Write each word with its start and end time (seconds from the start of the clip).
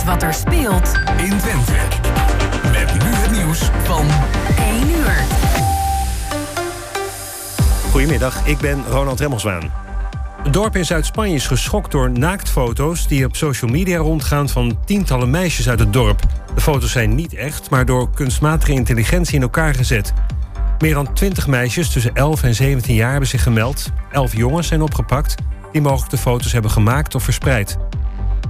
weet 0.00 0.08
wat 0.08 0.22
er 0.22 0.34
speelt 0.34 0.92
in 1.16 1.38
Twente. 1.38 1.72
Met 2.72 2.92
nu 2.92 3.10
het 3.10 3.30
nieuws 3.30 3.70
van 3.82 4.06
1 4.58 4.88
uur. 4.88 5.24
Goedemiddag, 7.90 8.46
ik 8.46 8.58
ben 8.58 8.84
Ronald 8.88 9.20
Remmelswaan. 9.20 9.70
Het 10.42 10.52
dorp 10.52 10.76
in 10.76 10.84
Zuid-Spanje 10.84 11.34
is 11.34 11.46
geschokt 11.46 11.90
door 11.90 12.10
naaktfoto's 12.10 13.08
die 13.08 13.24
op 13.24 13.36
social 13.36 13.70
media 13.70 13.98
rondgaan 13.98 14.48
van 14.48 14.78
tientallen 14.84 15.30
meisjes 15.30 15.68
uit 15.68 15.78
het 15.78 15.92
dorp. 15.92 16.20
De 16.54 16.60
foto's 16.60 16.92
zijn 16.92 17.14
niet 17.14 17.34
echt, 17.34 17.70
maar 17.70 17.86
door 17.86 18.10
kunstmatige 18.10 18.72
intelligentie 18.72 19.34
in 19.34 19.42
elkaar 19.42 19.74
gezet. 19.74 20.12
Meer 20.78 20.94
dan 20.94 21.12
20 21.12 21.46
meisjes 21.46 21.92
tussen 21.92 22.14
11 22.14 22.42
en 22.42 22.54
17 22.54 22.94
jaar 22.94 23.10
hebben 23.10 23.28
zich 23.28 23.42
gemeld. 23.42 23.90
11 24.12 24.36
jongens 24.36 24.66
zijn 24.66 24.82
opgepakt 24.82 25.34
die 25.72 25.80
mogelijk 25.80 26.10
de 26.10 26.18
foto's 26.18 26.52
hebben 26.52 26.70
gemaakt 26.70 27.14
of 27.14 27.22
verspreid. 27.22 27.78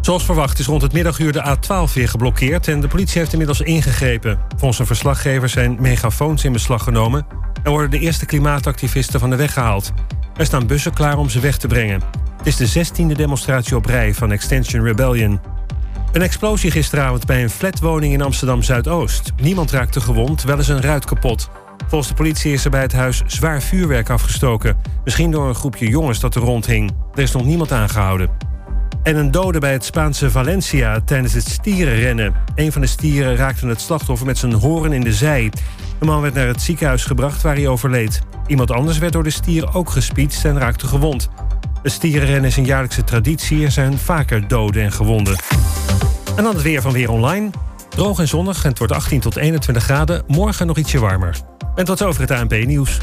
Zoals 0.01 0.25
verwacht 0.25 0.59
is 0.59 0.67
rond 0.67 0.83
het 0.83 0.93
middaguur 0.93 1.33
de 1.33 1.57
A12 1.57 1.93
weer 1.95 2.09
geblokkeerd 2.09 2.69
en 2.69 2.81
de 2.81 2.89
politie 2.89 3.19
heeft 3.19 3.33
inmiddels 3.33 3.61
ingegrepen. 3.61 4.39
Volgens 4.57 4.79
een 4.79 4.87
verslaggever 4.87 5.49
zijn 5.49 5.77
megafoons 5.81 6.45
in 6.45 6.53
beslag 6.53 6.83
genomen 6.83 7.27
en 7.63 7.71
worden 7.71 7.91
de 7.91 7.99
eerste 7.99 8.27
klimaatactivisten 8.27 9.21
van 9.21 9.31
de 9.31 9.37
weg 9.37 9.53
gehaald. 9.53 9.93
Er 10.37 10.47
staan 10.47 10.67
bussen 10.67 10.93
klaar 10.93 11.19
om 11.19 11.29
ze 11.29 11.41
weg 11.41 11.57
te 11.57 11.67
brengen. 11.67 12.03
Het 12.37 12.47
is 12.47 12.57
de 12.57 12.87
16e 12.87 13.17
demonstratie 13.17 13.77
op 13.77 13.87
rij 13.87 14.15
van 14.15 14.33
Extension 14.33 14.85
Rebellion. 14.85 15.41
Een 16.13 16.23
explosie 16.23 16.71
gisteravond 16.71 17.27
bij 17.27 17.43
een 17.43 17.51
flatwoning 17.51 18.13
in 18.13 18.23
Amsterdam 18.23 18.63
Zuidoost. 18.63 19.33
Niemand 19.37 19.71
raakte 19.71 20.01
gewond, 20.01 20.43
wel 20.43 20.57
eens 20.57 20.69
een 20.69 20.81
ruit 20.81 21.05
kapot. 21.05 21.51
Volgens 21.89 22.11
de 22.11 22.17
politie 22.17 22.53
is 22.53 22.65
er 22.65 22.71
bij 22.71 22.81
het 22.81 22.93
huis 22.93 23.23
zwaar 23.27 23.63
vuurwerk 23.63 24.11
afgestoken. 24.11 24.77
Misschien 25.05 25.31
door 25.31 25.49
een 25.49 25.55
groepje 25.55 25.89
jongens 25.89 26.21
dat 26.21 26.35
er 26.35 26.43
rondhing. 26.43 26.91
Er 27.15 27.23
is 27.23 27.33
nog 27.33 27.45
niemand 27.45 27.73
aangehouden. 27.73 28.50
En 29.03 29.17
een 29.17 29.31
dode 29.31 29.59
bij 29.59 29.73
het 29.73 29.85
Spaanse 29.85 30.31
Valencia 30.31 31.01
tijdens 31.05 31.33
het 31.33 31.49
stierenrennen. 31.49 32.35
Een 32.55 32.73
van 32.73 32.81
de 32.81 32.87
stieren 32.87 33.37
raakte 33.37 33.67
het 33.67 33.81
slachtoffer 33.81 34.27
met 34.27 34.39
zijn 34.39 34.53
horen 34.53 34.93
in 34.93 35.01
de 35.01 35.13
zij. 35.13 35.53
De 35.99 36.05
man 36.05 36.21
werd 36.21 36.35
naar 36.35 36.47
het 36.47 36.63
ziekenhuis 36.63 37.05
gebracht 37.05 37.43
waar 37.43 37.55
hij 37.55 37.69
overleed. 37.69 38.21
Iemand 38.47 38.71
anders 38.71 38.99
werd 38.99 39.13
door 39.13 39.23
de 39.23 39.31
stier 39.31 39.75
ook 39.75 39.91
gespietst 39.91 40.45
en 40.45 40.59
raakte 40.59 40.87
gewond. 40.87 41.29
Het 41.83 41.93
stierenrennen 41.93 42.51
is 42.51 42.57
een 42.57 42.65
jaarlijkse 42.65 43.05
traditie. 43.05 43.65
Er 43.65 43.71
zijn 43.71 43.99
vaker 43.99 44.49
doden 44.49 44.83
en 44.83 44.93
gewonden. 44.93 45.39
En 46.37 46.45
dan 46.45 46.55
het 46.55 46.63
weer 46.63 46.83
van 46.83 46.93
Weer 46.93 47.11
Online. 47.11 47.51
Droog 47.89 48.19
en 48.19 48.29
zonnig 48.29 48.63
en 48.63 48.69
het 48.69 48.79
wordt 48.79 48.93
18 48.93 49.21
tot 49.21 49.37
21 49.37 49.83
graden. 49.83 50.23
Morgen 50.27 50.67
nog 50.67 50.77
ietsje 50.77 50.99
warmer. 50.99 51.37
En 51.75 51.85
tot 51.85 52.03
over 52.03 52.21
het 52.21 52.31
ANP-nieuws. 52.31 52.99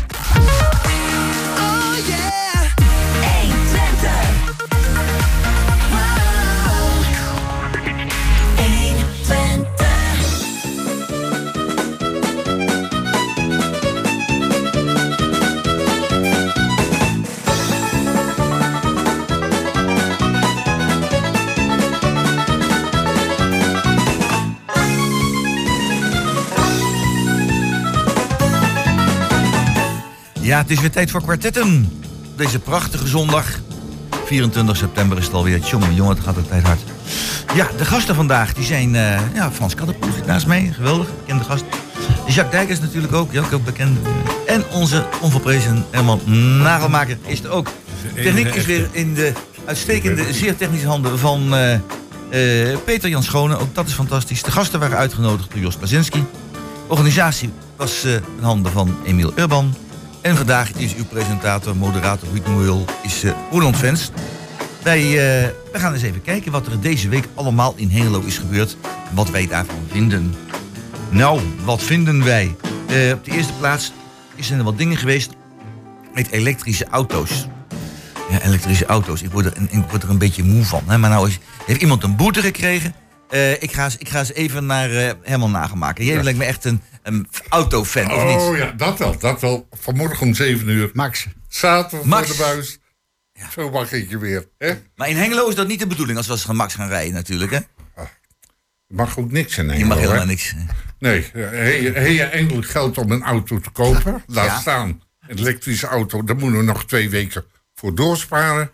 Ja, 30.47 30.57
het 30.57 30.69
is 30.69 30.79
weer 30.79 30.91
tijd 30.91 31.11
voor 31.11 31.21
kwartetten. 31.21 31.91
Deze 32.35 32.59
prachtige 32.59 33.07
zondag. 33.07 33.59
24 34.25 34.77
september 34.77 35.17
is 35.17 35.25
het 35.25 35.33
alweer. 35.33 35.59
Jongen, 35.59 35.95
jongen, 35.95 36.15
het 36.15 36.25
gaat 36.25 36.35
de 36.35 36.47
tijd 36.47 36.63
hard. 36.63 36.79
Ja, 37.55 37.67
de 37.77 37.85
gasten 37.85 38.15
vandaag, 38.15 38.53
die 38.53 38.65
zijn 38.65 38.93
uh, 38.93 39.19
ja, 39.33 39.51
Frans 39.51 39.75
Kattenpoel 39.75 40.11
zit 40.11 40.25
naast 40.25 40.47
mij. 40.47 40.71
Geweldig, 40.73 41.07
bekende 41.19 41.43
gast. 41.43 41.63
Jacques 42.25 42.51
Dijkers 42.51 42.79
natuurlijk 42.79 43.13
ook, 43.13 43.31
ja, 43.31 43.43
ook. 43.53 43.67
En 44.45 44.63
onze 44.71 45.05
onverprezen 45.21 45.85
Herman 45.91 46.21
Nagelmaker 46.61 47.17
is 47.25 47.43
er 47.43 47.49
ook. 47.49 47.67
Techniek 48.15 48.55
is 48.55 48.65
weer 48.65 48.89
in 48.91 49.13
de 49.13 49.33
uitstekende, 49.65 50.33
zeer 50.33 50.55
technische 50.55 50.87
handen 50.87 51.19
van 51.19 51.53
uh, 51.53 51.73
uh, 51.73 52.77
Peter 52.85 53.09
Jan 53.09 53.23
Schone. 53.23 53.57
Ook 53.57 53.75
dat 53.75 53.87
is 53.87 53.93
fantastisch. 53.93 54.43
De 54.43 54.51
gasten 54.51 54.79
waren 54.79 54.97
uitgenodigd 54.97 55.51
door 55.51 55.61
Jos 55.61 55.75
Pazinski. 55.75 56.25
De 56.51 56.57
organisatie 56.87 57.49
was 57.75 58.03
in 58.03 58.21
handen 58.41 58.71
van 58.71 58.97
Emiel 59.05 59.31
Urban. 59.35 59.75
En 60.27 60.35
vandaag 60.35 60.71
is 60.71 60.95
uw 60.95 61.05
presentator, 61.05 61.75
moderator, 61.75 62.27
hoe 62.45 62.85
is 63.03 63.23
uh, 63.23 63.31
Roland 63.51 63.77
Vens. 63.77 64.11
Wij, 64.83 65.01
uh, 65.43 65.49
gaan 65.71 65.93
eens 65.93 66.01
even 66.01 66.21
kijken 66.21 66.51
wat 66.51 66.67
er 66.67 66.81
deze 66.81 67.09
week 67.09 67.27
allemaal 67.33 67.73
in 67.75 67.89
Hengelo 67.89 68.21
is 68.21 68.37
gebeurd. 68.37 68.77
En 69.09 69.15
wat 69.15 69.29
wij 69.29 69.47
daarvan 69.47 69.87
vinden. 69.91 70.35
Nou, 71.09 71.41
wat 71.63 71.83
vinden 71.83 72.23
wij? 72.23 72.55
Uh, 72.91 73.13
op 73.13 73.25
de 73.25 73.31
eerste 73.31 73.53
plaats 73.53 73.91
zijn 74.39 74.59
er 74.59 74.65
wat 74.65 74.77
dingen 74.77 74.97
geweest 74.97 75.29
met 76.13 76.31
elektrische 76.31 76.87
auto's. 76.87 77.47
Ja, 78.29 78.41
elektrische 78.41 78.85
auto's. 78.85 79.21
Ik 79.21 79.31
word 79.31 79.45
er, 79.45 79.53
er 80.01 80.09
een 80.09 80.17
beetje 80.17 80.43
moe 80.43 80.65
van. 80.65 80.83
Hè? 80.87 80.97
Maar 80.97 81.09
nou 81.09 81.27
is, 81.27 81.39
heeft 81.65 81.81
iemand 81.81 82.03
een 82.03 82.15
boete 82.15 82.41
gekregen. 82.41 82.93
Uh, 83.31 83.51
ik, 83.51 83.71
ga 83.71 83.83
eens, 83.83 83.97
ik 83.97 84.09
ga 84.09 84.19
eens 84.19 84.33
even 84.33 84.65
naar 84.65 84.91
uh, 84.91 85.11
Herman 85.23 85.51
Nagemaken. 85.51 86.05
Jij 86.05 86.15
ja. 86.15 86.23
lijkt 86.23 86.39
me 86.39 86.45
echt 86.45 86.65
een, 86.65 86.81
een 87.03 87.27
autofan, 87.49 88.11
of 88.11 88.23
niet? 88.23 88.35
Oh 88.35 88.57
ja, 88.57 88.71
dat 88.71 88.99
wel. 88.99 89.17
Dat 89.19 89.41
wel. 89.41 89.67
Vanmorgen 89.71 90.27
om 90.27 90.33
7 90.33 90.67
uur. 90.67 90.89
Max. 90.93 91.27
Zaten 91.47 92.07
Max. 92.07 92.27
voor 92.27 92.35
de 92.35 92.41
buis. 92.41 92.79
Ja. 93.33 93.49
Zo 93.49 93.69
mag 93.69 93.91
ik 93.91 94.09
je 94.09 94.17
weer. 94.17 94.47
Hè? 94.57 94.73
Maar 94.95 95.09
in 95.09 95.15
Hengelo 95.15 95.47
is 95.47 95.55
dat 95.55 95.67
niet 95.67 95.79
de 95.79 95.87
bedoeling 95.87 96.17
als 96.17 96.27
we 96.27 96.31
als 96.31 96.45
Max 96.45 96.73
gaan 96.73 96.87
rijden 96.87 97.13
natuurlijk, 97.13 97.51
hè? 97.51 97.59
Je 98.87 98.95
mag 98.95 99.17
ook 99.17 99.31
niks 99.31 99.57
in 99.57 99.69
Hengelo, 99.69 99.79
Je 99.79 99.85
mag 99.85 99.97
helemaal 99.97 100.19
hè? 100.19 100.25
niks. 100.25 100.53
Nee. 100.99 101.29
Heb 101.33 102.07
je 102.07 102.23
eindelijk 102.23 102.67
geld 102.67 102.97
om 102.97 103.11
een 103.11 103.23
auto 103.23 103.59
te 103.59 103.69
kopen? 103.69 104.23
Laat 104.27 104.45
ja. 104.45 104.59
staan. 104.59 105.01
Een 105.27 105.37
elektrische 105.37 105.87
auto, 105.87 106.23
daar 106.23 106.35
moeten 106.35 106.59
we 106.59 106.65
nog 106.65 106.85
twee 106.85 107.09
weken 107.09 107.45
voor 107.73 107.95
doorsparen. 107.95 108.71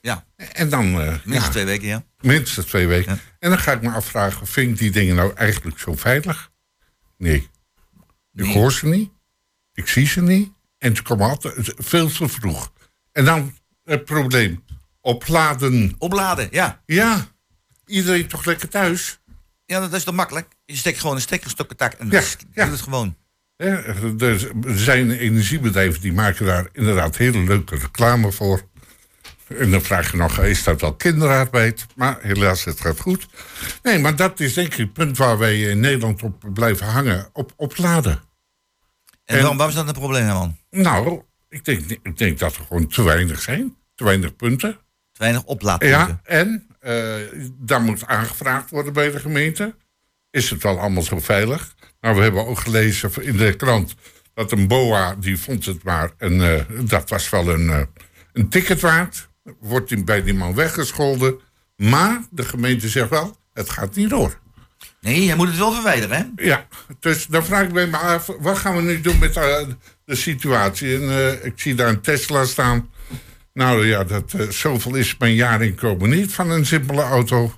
Ja. 0.00 0.24
En 0.52 0.68
dan... 0.68 0.86
Uh, 0.86 1.06
Minstens 1.06 1.44
ja, 1.44 1.48
twee 1.48 1.64
weken, 1.64 1.88
ja. 1.88 2.04
Minstens 2.20 2.66
twee 2.66 2.86
weken. 2.86 3.20
En 3.44 3.50
dan 3.50 3.58
ga 3.58 3.72
ik 3.72 3.82
me 3.82 3.90
afvragen, 3.90 4.46
vind 4.46 4.70
ik 4.70 4.78
die 4.78 4.90
dingen 4.90 5.16
nou 5.16 5.34
eigenlijk 5.34 5.78
zo 5.78 5.94
veilig? 5.94 6.50
Nee. 7.16 7.50
Ik 8.34 8.44
hoor 8.44 8.72
ze 8.72 8.86
niet. 8.86 9.10
Ik 9.72 9.88
zie 9.88 10.06
ze 10.06 10.22
niet. 10.22 10.52
En 10.78 10.96
ze 10.96 11.02
komen 11.02 11.28
altijd 11.28 11.72
veel 11.76 12.08
te 12.08 12.28
vroeg. 12.28 12.72
En 13.12 13.24
dan 13.24 13.54
het 13.82 14.04
probleem. 14.04 14.64
Opladen. 15.00 15.94
Opladen, 15.98 16.48
ja. 16.50 16.82
Ja. 16.86 17.26
Iedereen 17.86 18.26
toch 18.26 18.44
lekker 18.44 18.68
thuis? 18.68 19.20
Ja, 19.66 19.80
dat 19.80 19.92
is 19.92 20.04
toch 20.04 20.14
makkelijk? 20.14 20.54
Je 20.64 20.76
steekt 20.76 21.00
gewoon 21.00 21.14
een 21.14 21.22
stekker, 21.22 21.54
en 21.98 22.10
ja, 22.10 22.22
ja. 22.52 22.64
doet 22.64 22.72
het 22.72 22.82
gewoon. 22.82 23.16
Ja, 23.56 23.82
er 24.18 24.52
zijn 24.64 25.10
energiebedrijven 25.10 26.00
die 26.00 26.12
maken 26.12 26.46
daar 26.46 26.68
inderdaad 26.72 27.16
hele 27.16 27.38
leuke 27.38 27.76
reclame 27.76 28.32
voor. 28.32 28.68
En 29.58 29.70
dan 29.70 29.82
vraag 29.82 30.10
je 30.10 30.16
nog, 30.16 30.38
is 30.38 30.64
dat 30.64 30.80
wel 30.80 30.94
kinderarbeid? 30.94 31.86
Maar 31.96 32.18
helaas, 32.20 32.64
het 32.64 32.80
gaat 32.80 33.00
goed. 33.00 33.26
Nee, 33.82 33.98
maar 33.98 34.16
dat 34.16 34.40
is 34.40 34.54
denk 34.54 34.72
ik 34.72 34.78
het 34.78 34.92
punt 34.92 35.16
waar 35.16 35.38
wij 35.38 35.60
in 35.60 35.80
Nederland 35.80 36.22
op 36.22 36.44
blijven 36.52 36.86
hangen. 36.86 37.28
Op 37.32 37.52
opladen. 37.56 38.12
En, 39.24 39.36
en 39.36 39.42
waarom, 39.42 39.68
is 39.68 39.74
dat 39.74 39.86
een 39.88 39.92
probleem, 39.92 40.26
man? 40.26 40.56
Nou, 40.70 41.22
ik 41.48 41.64
denk, 41.64 41.90
ik 42.02 42.18
denk 42.18 42.38
dat 42.38 42.56
er 42.56 42.64
gewoon 42.64 42.86
te 42.86 43.02
weinig 43.02 43.40
zijn. 43.40 43.76
Te 43.94 44.04
weinig 44.04 44.36
punten. 44.36 44.72
Te 45.12 45.18
weinig 45.18 45.44
oplaadpunten. 45.44 45.98
Ja, 45.98 46.20
en 46.22 46.66
uh, 46.82 47.14
daar 47.52 47.80
moet 47.80 48.06
aangevraagd 48.06 48.70
worden 48.70 48.92
bij 48.92 49.10
de 49.10 49.20
gemeente. 49.20 49.76
Is 50.30 50.50
het 50.50 50.62
wel 50.62 50.78
allemaal 50.78 51.02
zo 51.02 51.20
veilig? 51.20 51.74
Nou, 52.00 52.16
we 52.16 52.22
hebben 52.22 52.46
ook 52.46 52.58
gelezen 52.58 53.10
in 53.20 53.36
de 53.36 53.56
krant 53.56 53.94
dat 54.34 54.52
een 54.52 54.68
BOA, 54.68 55.14
die 55.14 55.38
vond 55.38 55.66
het 55.66 55.82
maar... 55.82 56.10
En 56.18 56.32
uh, 56.32 56.60
dat 56.88 57.08
was 57.08 57.30
wel 57.30 57.48
een, 57.48 57.66
uh, 57.66 57.80
een 58.32 58.48
ticket 58.48 58.80
waard 58.80 59.28
wordt 59.60 59.90
hij 59.90 60.04
bij 60.04 60.22
die 60.22 60.34
man 60.34 60.54
weggescholden. 60.54 61.40
Maar 61.76 62.20
de 62.30 62.44
gemeente 62.44 62.88
zegt 62.88 63.10
wel, 63.10 63.36
het 63.52 63.70
gaat 63.70 63.94
niet 63.94 64.10
door. 64.10 64.38
Nee, 65.00 65.26
hij 65.26 65.36
moet 65.36 65.48
het 65.48 65.56
wel 65.56 65.72
verwijderen, 65.72 66.16
hè? 66.16 66.44
Ja, 66.44 66.66
dus 67.00 67.26
dan 67.26 67.44
vraag 67.44 67.62
ik 67.62 67.72
mij 67.72 67.86
maar 67.86 68.00
af, 68.00 68.30
wat 68.40 68.58
gaan 68.58 68.76
we 68.76 68.82
nu 68.82 69.00
doen 69.00 69.18
met 69.18 69.36
uh, 69.36 69.58
de 70.04 70.14
situatie? 70.14 70.94
En 70.94 71.02
uh, 71.02 71.44
ik 71.44 71.52
zie 71.56 71.74
daar 71.74 71.88
een 71.88 72.00
Tesla 72.00 72.44
staan. 72.44 72.90
Nou 73.52 73.86
ja, 73.86 74.04
dat, 74.04 74.32
uh, 74.36 74.50
zoveel 74.50 74.94
is 74.94 75.16
mijn 75.18 75.34
jaarinkomen 75.34 76.10
niet 76.10 76.34
van 76.34 76.50
een 76.50 76.66
simpele 76.66 77.02
auto. 77.02 77.54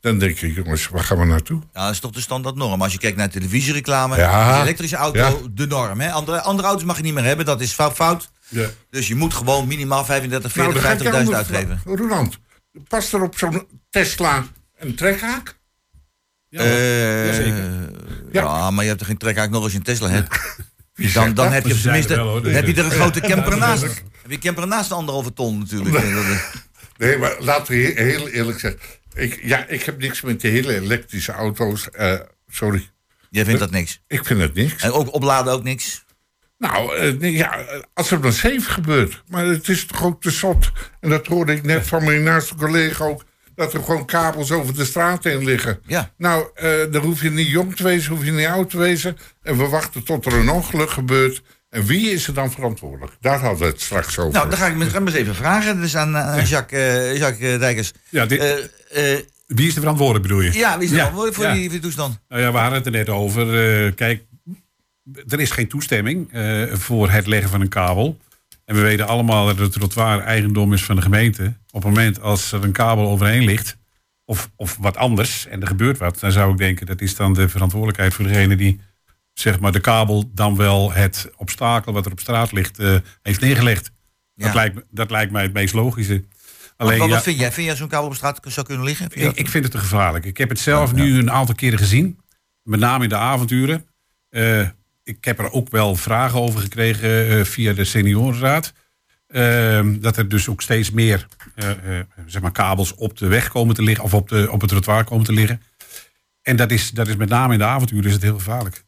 Dan 0.00 0.18
denk 0.18 0.40
ik, 0.40 0.54
jongens, 0.54 0.88
waar 0.88 1.04
gaan 1.04 1.18
we 1.18 1.24
naartoe? 1.24 1.60
Ja, 1.72 1.84
dat 1.84 1.92
is 1.92 2.00
toch 2.00 2.10
de 2.10 2.20
standaard 2.20 2.54
norm. 2.54 2.82
Als 2.82 2.92
je 2.92 2.98
kijkt 2.98 3.16
naar 3.16 3.30
televisiereclame, 3.30 4.16
ja. 4.16 4.62
elektrische 4.62 4.96
auto, 4.96 5.18
ja. 5.18 5.32
de 5.50 5.66
norm. 5.66 6.00
Hè? 6.00 6.10
Andere, 6.10 6.40
andere 6.40 6.68
auto's 6.68 6.84
mag 6.84 6.96
je 6.96 7.02
niet 7.02 7.14
meer 7.14 7.24
hebben, 7.24 7.46
dat 7.46 7.60
is 7.60 7.72
fout. 7.72 8.30
Ja. 8.48 8.68
Dus 8.90 9.08
je 9.08 9.14
moet 9.14 9.34
gewoon 9.34 9.66
minimaal 9.66 10.04
35, 10.04 10.52
40, 10.52 10.82
nou, 11.02 11.24
50.000 11.26 11.34
uitgeven. 11.34 11.80
Roland, 11.84 12.38
past 12.88 13.12
er 13.12 13.22
op 13.22 13.38
zo'n 13.38 13.66
Tesla 13.90 14.46
een 14.78 14.94
trekhaak? 14.94 15.56
Ja, 16.48 16.64
uh, 16.64 17.46
ja. 17.46 18.42
ja, 18.42 18.70
maar 18.70 18.82
je 18.82 18.88
hebt 18.88 19.00
er 19.00 19.06
geen 19.06 19.16
trekhaak 19.16 19.50
nog 19.50 19.62
als 19.62 19.72
je 19.72 19.78
een 19.78 19.84
Tesla 19.84 20.08
hebt. 20.08 20.56
dan 21.14 21.34
dan 21.34 21.52
heb 21.52 21.66
je 21.66 21.80
tenminste 21.80 22.14
wel, 22.14 22.42
heb 22.42 22.66
je 22.66 22.74
er 22.74 22.84
een 22.84 22.90
grote 22.90 23.20
camper 23.20 23.56
naast. 23.56 23.82
Heb 23.82 24.30
je 24.30 24.38
camper 24.38 24.66
naast 24.66 24.88
de 24.88 24.94
anderhalve 24.94 25.32
ton 25.32 25.58
natuurlijk. 25.58 26.04
nee, 26.96 27.18
maar 27.18 27.36
laten 27.38 27.74
we 27.74 27.92
heel 27.96 28.28
eerlijk 28.28 28.60
zeggen. 28.60 28.80
Ik, 29.14 29.40
ja, 29.42 29.66
ik 29.66 29.82
heb 29.82 29.98
niks 29.98 30.20
met 30.20 30.40
de 30.40 30.48
hele 30.48 30.74
elektrische 30.74 31.32
auto's. 31.32 31.90
Eh, 31.90 32.20
sorry. 32.48 32.90
Jij 33.30 33.44
vindt 33.44 33.60
dat 33.60 33.70
niks. 33.70 34.00
Ik 34.06 34.24
vind 34.24 34.40
het 34.40 34.54
niks. 34.54 34.82
En 34.82 34.92
ook 34.92 35.14
opladen 35.14 35.52
ook 35.52 35.62
niks. 35.62 36.04
Nou, 36.58 36.96
eh, 36.96 37.34
ja, 37.36 37.64
als 37.94 38.10
het 38.10 38.22
maar 38.22 38.32
safe 38.32 38.60
gebeurt. 38.60 39.22
Maar 39.28 39.46
het 39.46 39.68
is 39.68 39.86
toch 39.86 40.04
ook 40.04 40.22
te 40.22 40.30
zot. 40.30 40.70
En 41.00 41.10
dat 41.10 41.26
hoorde 41.26 41.52
ik 41.54 41.62
net 41.62 41.86
van 41.86 42.04
mijn 42.04 42.22
naaste 42.22 42.54
collega 42.54 43.04
ook. 43.04 43.24
Dat 43.54 43.72
er 43.74 43.82
gewoon 43.82 44.04
kabels 44.06 44.50
over 44.50 44.74
de 44.74 44.84
straat 44.84 45.24
heen 45.24 45.44
liggen. 45.44 45.80
Ja. 45.86 46.10
Nou, 46.16 46.46
eh 46.54 46.70
dan 46.90 47.02
hoef 47.02 47.22
je 47.22 47.30
niet 47.30 47.48
jong 47.48 47.76
te 47.76 47.82
wezen, 47.82 48.14
hoef 48.14 48.24
je 48.24 48.30
niet 48.32 48.46
oud 48.46 48.70
te 48.70 48.78
wezen. 48.78 49.16
En 49.42 49.56
we 49.58 49.68
wachten 49.68 50.04
tot 50.04 50.26
er 50.26 50.32
een 50.34 50.48
ongeluk 50.50 50.90
gebeurt. 50.90 51.42
En 51.70 51.84
wie 51.84 52.10
is 52.10 52.26
er 52.26 52.34
dan 52.34 52.52
verantwoordelijk? 52.52 53.12
Daar 53.20 53.40
hadden 53.40 53.58
we 53.60 53.64
het 53.66 53.80
straks 53.80 54.18
over. 54.18 54.32
Nou, 54.32 54.48
dan 54.48 54.58
ga 54.58 54.66
ik 54.66 54.76
me 54.76 54.84
eens 54.84 55.12
even 55.14 55.34
vragen. 55.34 55.80
Dus 55.80 55.96
aan, 55.96 56.16
aan 56.16 56.44
Jacques, 56.44 56.80
eh, 56.80 57.16
Jacques 57.16 57.52
eh, 57.52 57.60
Dijkers. 57.60 57.92
Ja, 58.08 58.26
dit- 58.26 58.40
Eh, 58.40 59.12
eh, 59.14 59.20
Wie 59.46 59.66
is 59.68 59.74
de 59.74 59.80
verantwoordelijk, 59.80 60.26
bedoel 60.26 60.40
je? 60.42 60.52
ja, 60.52 60.74
wie 60.78 60.84
is 60.84 60.90
er 60.90 60.96
Ja, 60.96 61.02
verantwoordelijk 61.06 61.34
voor 61.36 61.44
ja. 61.44 61.52
die, 61.52 61.62
voor 61.62 61.72
die 61.72 61.80
toestand? 61.80 62.18
Nou 62.28 62.42
ja, 62.42 62.52
we 62.52 62.58
hadden 62.58 62.76
het 62.78 62.86
er 62.86 62.92
net 62.92 63.08
over. 63.08 63.46
Kijk, 63.94 64.22
er 65.28 65.40
is 65.40 65.50
geen 65.50 65.68
toestemming 65.68 66.32
eh, 66.32 66.72
voor 66.72 67.10
het 67.10 67.26
leggen 67.26 67.50
van 67.50 67.60
een 67.60 67.68
kabel. 67.68 68.18
En 68.64 68.74
we 68.74 68.80
weten 68.80 69.06
allemaal 69.06 69.46
dat 69.46 69.58
het 69.58 69.72
trottoir 69.72 70.20
eigendom 70.20 70.72
is 70.72 70.84
van 70.84 70.96
de 70.96 71.02
gemeente. 71.02 71.54
Op 71.70 71.82
het 71.82 71.92
moment 71.92 72.20
als 72.20 72.52
er 72.52 72.64
een 72.64 72.72
kabel 72.72 73.08
overheen 73.08 73.44
ligt, 73.44 73.76
of, 74.24 74.50
of 74.56 74.76
wat 74.80 74.96
anders, 74.96 75.46
en 75.46 75.60
er 75.60 75.66
gebeurt 75.66 75.98
wat, 75.98 76.20
dan 76.20 76.32
zou 76.32 76.52
ik 76.52 76.58
denken 76.58 76.86
dat 76.86 77.00
is 77.00 77.16
dan 77.16 77.32
de 77.32 77.48
verantwoordelijkheid 77.48 78.14
voor 78.14 78.24
degene 78.24 78.56
die 78.56 78.80
zeg 79.32 79.60
maar, 79.60 79.72
de 79.72 79.80
kabel 79.80 80.30
dan 80.34 80.56
wel 80.56 80.92
het 80.92 81.30
obstakel 81.36 81.92
wat 81.92 82.06
er 82.06 82.12
op 82.12 82.20
straat 82.20 82.52
ligt, 82.52 82.78
eh, 82.78 82.96
heeft 83.22 83.40
neergelegd. 83.40 83.90
Ja. 84.34 84.44
Dat, 84.44 84.54
lijkt, 84.54 84.82
dat 84.90 85.10
lijkt 85.10 85.32
mij 85.32 85.42
het 85.42 85.52
meest 85.52 85.74
logische. 85.74 86.24
Alleen, 86.76 86.98
wat, 86.98 87.08
ja, 87.08 87.20
vind 87.20 87.38
jij? 87.38 87.52
Vind 87.52 87.66
jij 87.66 87.76
zo'n 87.76 87.88
kabel 87.88 88.08
op 88.08 88.14
straat 88.14 88.40
zou 88.44 88.66
kunnen 88.66 88.84
liggen? 88.84 89.10
Vind 89.10 89.32
ik, 89.32 89.38
ik 89.38 89.48
vind 89.48 89.64
het 89.64 89.72
te 89.72 89.78
gevaarlijk. 89.78 90.24
Ik 90.24 90.36
heb 90.36 90.48
het 90.48 90.58
zelf 90.58 90.92
nu 90.92 91.18
een 91.18 91.30
aantal 91.30 91.54
keren 91.54 91.78
gezien. 91.78 92.20
Met 92.62 92.80
name 92.80 93.02
in 93.02 93.08
de 93.08 93.16
avonturen. 93.16 93.86
Eh, 94.28 94.68
ik 95.08 95.24
heb 95.24 95.38
er 95.38 95.52
ook 95.52 95.70
wel 95.70 95.96
vragen 95.96 96.40
over 96.40 96.60
gekregen 96.60 97.28
eh, 97.28 97.44
via 97.44 97.72
de 97.72 97.84
seniorenraad. 97.84 98.72
Eh, 99.28 99.86
dat 100.00 100.16
er 100.16 100.28
dus 100.28 100.48
ook 100.48 100.62
steeds 100.62 100.90
meer 100.90 101.26
eh, 101.54 101.70
eh, 101.70 102.04
zeg 102.26 102.42
maar 102.42 102.52
kabels 102.52 102.94
op 102.94 103.18
de 103.18 103.26
weg 103.26 103.48
komen 103.48 103.74
te 103.74 103.82
liggen. 103.82 104.04
Of 104.04 104.14
op, 104.14 104.28
de, 104.28 104.48
op 104.50 104.60
het 104.60 104.70
trottoir 104.70 105.04
komen 105.04 105.24
te 105.24 105.32
liggen. 105.32 105.62
En 106.42 106.56
dat 106.56 106.70
is, 106.70 106.90
dat 106.90 107.08
is 107.08 107.16
met 107.16 107.28
name 107.28 107.52
in 107.52 107.58
de 107.58 107.64
avonturen 107.64 108.06
is 108.06 108.12
het 108.12 108.22
heel 108.22 108.34
gevaarlijk. 108.34 108.84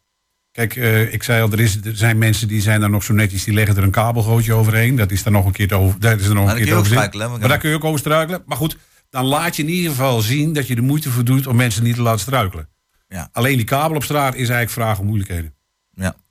Kijk, 0.52 0.74
ik 1.12 1.22
zei 1.22 1.42
al, 1.42 1.52
er, 1.52 1.60
is, 1.60 1.76
er 1.84 1.96
zijn 1.96 2.18
mensen 2.18 2.48
die 2.48 2.60
zijn 2.60 2.80
daar 2.80 2.90
nog 2.90 3.02
zo 3.02 3.12
netjes, 3.12 3.44
die 3.44 3.54
leggen 3.54 3.76
er 3.76 3.82
een 3.82 3.90
kabelgootje 3.90 4.52
overheen. 4.52 4.96
Dat 4.96 5.10
is 5.10 5.22
dan 5.22 5.32
nog 5.32 5.46
een 5.46 5.52
keer 5.52 5.68
te 5.68 5.74
over. 5.74 6.00
Dat 6.00 6.20
is 6.20 6.26
er 6.26 6.34
nog 6.34 6.44
Maar 6.44 6.56
een 6.56 6.64
keer 6.64 6.82
te 6.82 7.18
hè? 7.18 7.28
Maar 7.28 7.48
daar 7.48 7.58
kun 7.58 7.70
je 7.70 7.76
ook 7.76 7.84
over 7.84 7.98
struikelen. 7.98 8.42
Maar 8.46 8.56
goed, 8.56 8.76
dan 9.10 9.24
laat 9.24 9.56
je 9.56 9.62
in 9.62 9.68
ieder 9.68 9.90
geval 9.90 10.20
zien 10.20 10.52
dat 10.52 10.66
je 10.66 10.74
er 10.76 10.82
moeite 10.82 11.10
voor 11.10 11.24
doet 11.24 11.46
om 11.46 11.56
mensen 11.56 11.82
niet 11.82 11.94
te 11.94 12.02
laten 12.02 12.20
struikelen. 12.20 12.68
Ja. 13.08 13.28
Alleen 13.32 13.56
die 13.56 13.66
kabel 13.66 13.96
op 13.96 14.04
straat 14.04 14.34
is 14.34 14.48
eigenlijk 14.48 14.70
vraag 14.70 14.98
om 14.98 15.06
moeilijkheden. 15.06 15.54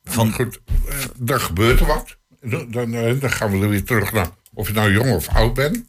Maar 0.09 0.25
Van, 0.25 0.33
goed, 0.33 0.59
eh, 0.89 0.95
dan 1.17 1.41
gebeurt 1.41 1.79
er 1.79 1.85
wat. 1.85 2.17
Dan, 2.41 2.71
dan, 2.71 2.93
eh, 2.93 3.19
dan 3.21 3.31
gaan 3.31 3.51
we 3.51 3.63
er 3.63 3.69
weer 3.69 3.83
terug 3.83 4.11
naar 4.11 4.27
of 4.53 4.67
je 4.67 4.73
nou 4.73 4.91
jong 4.91 5.11
of 5.13 5.27
oud 5.27 5.53
bent. 5.53 5.83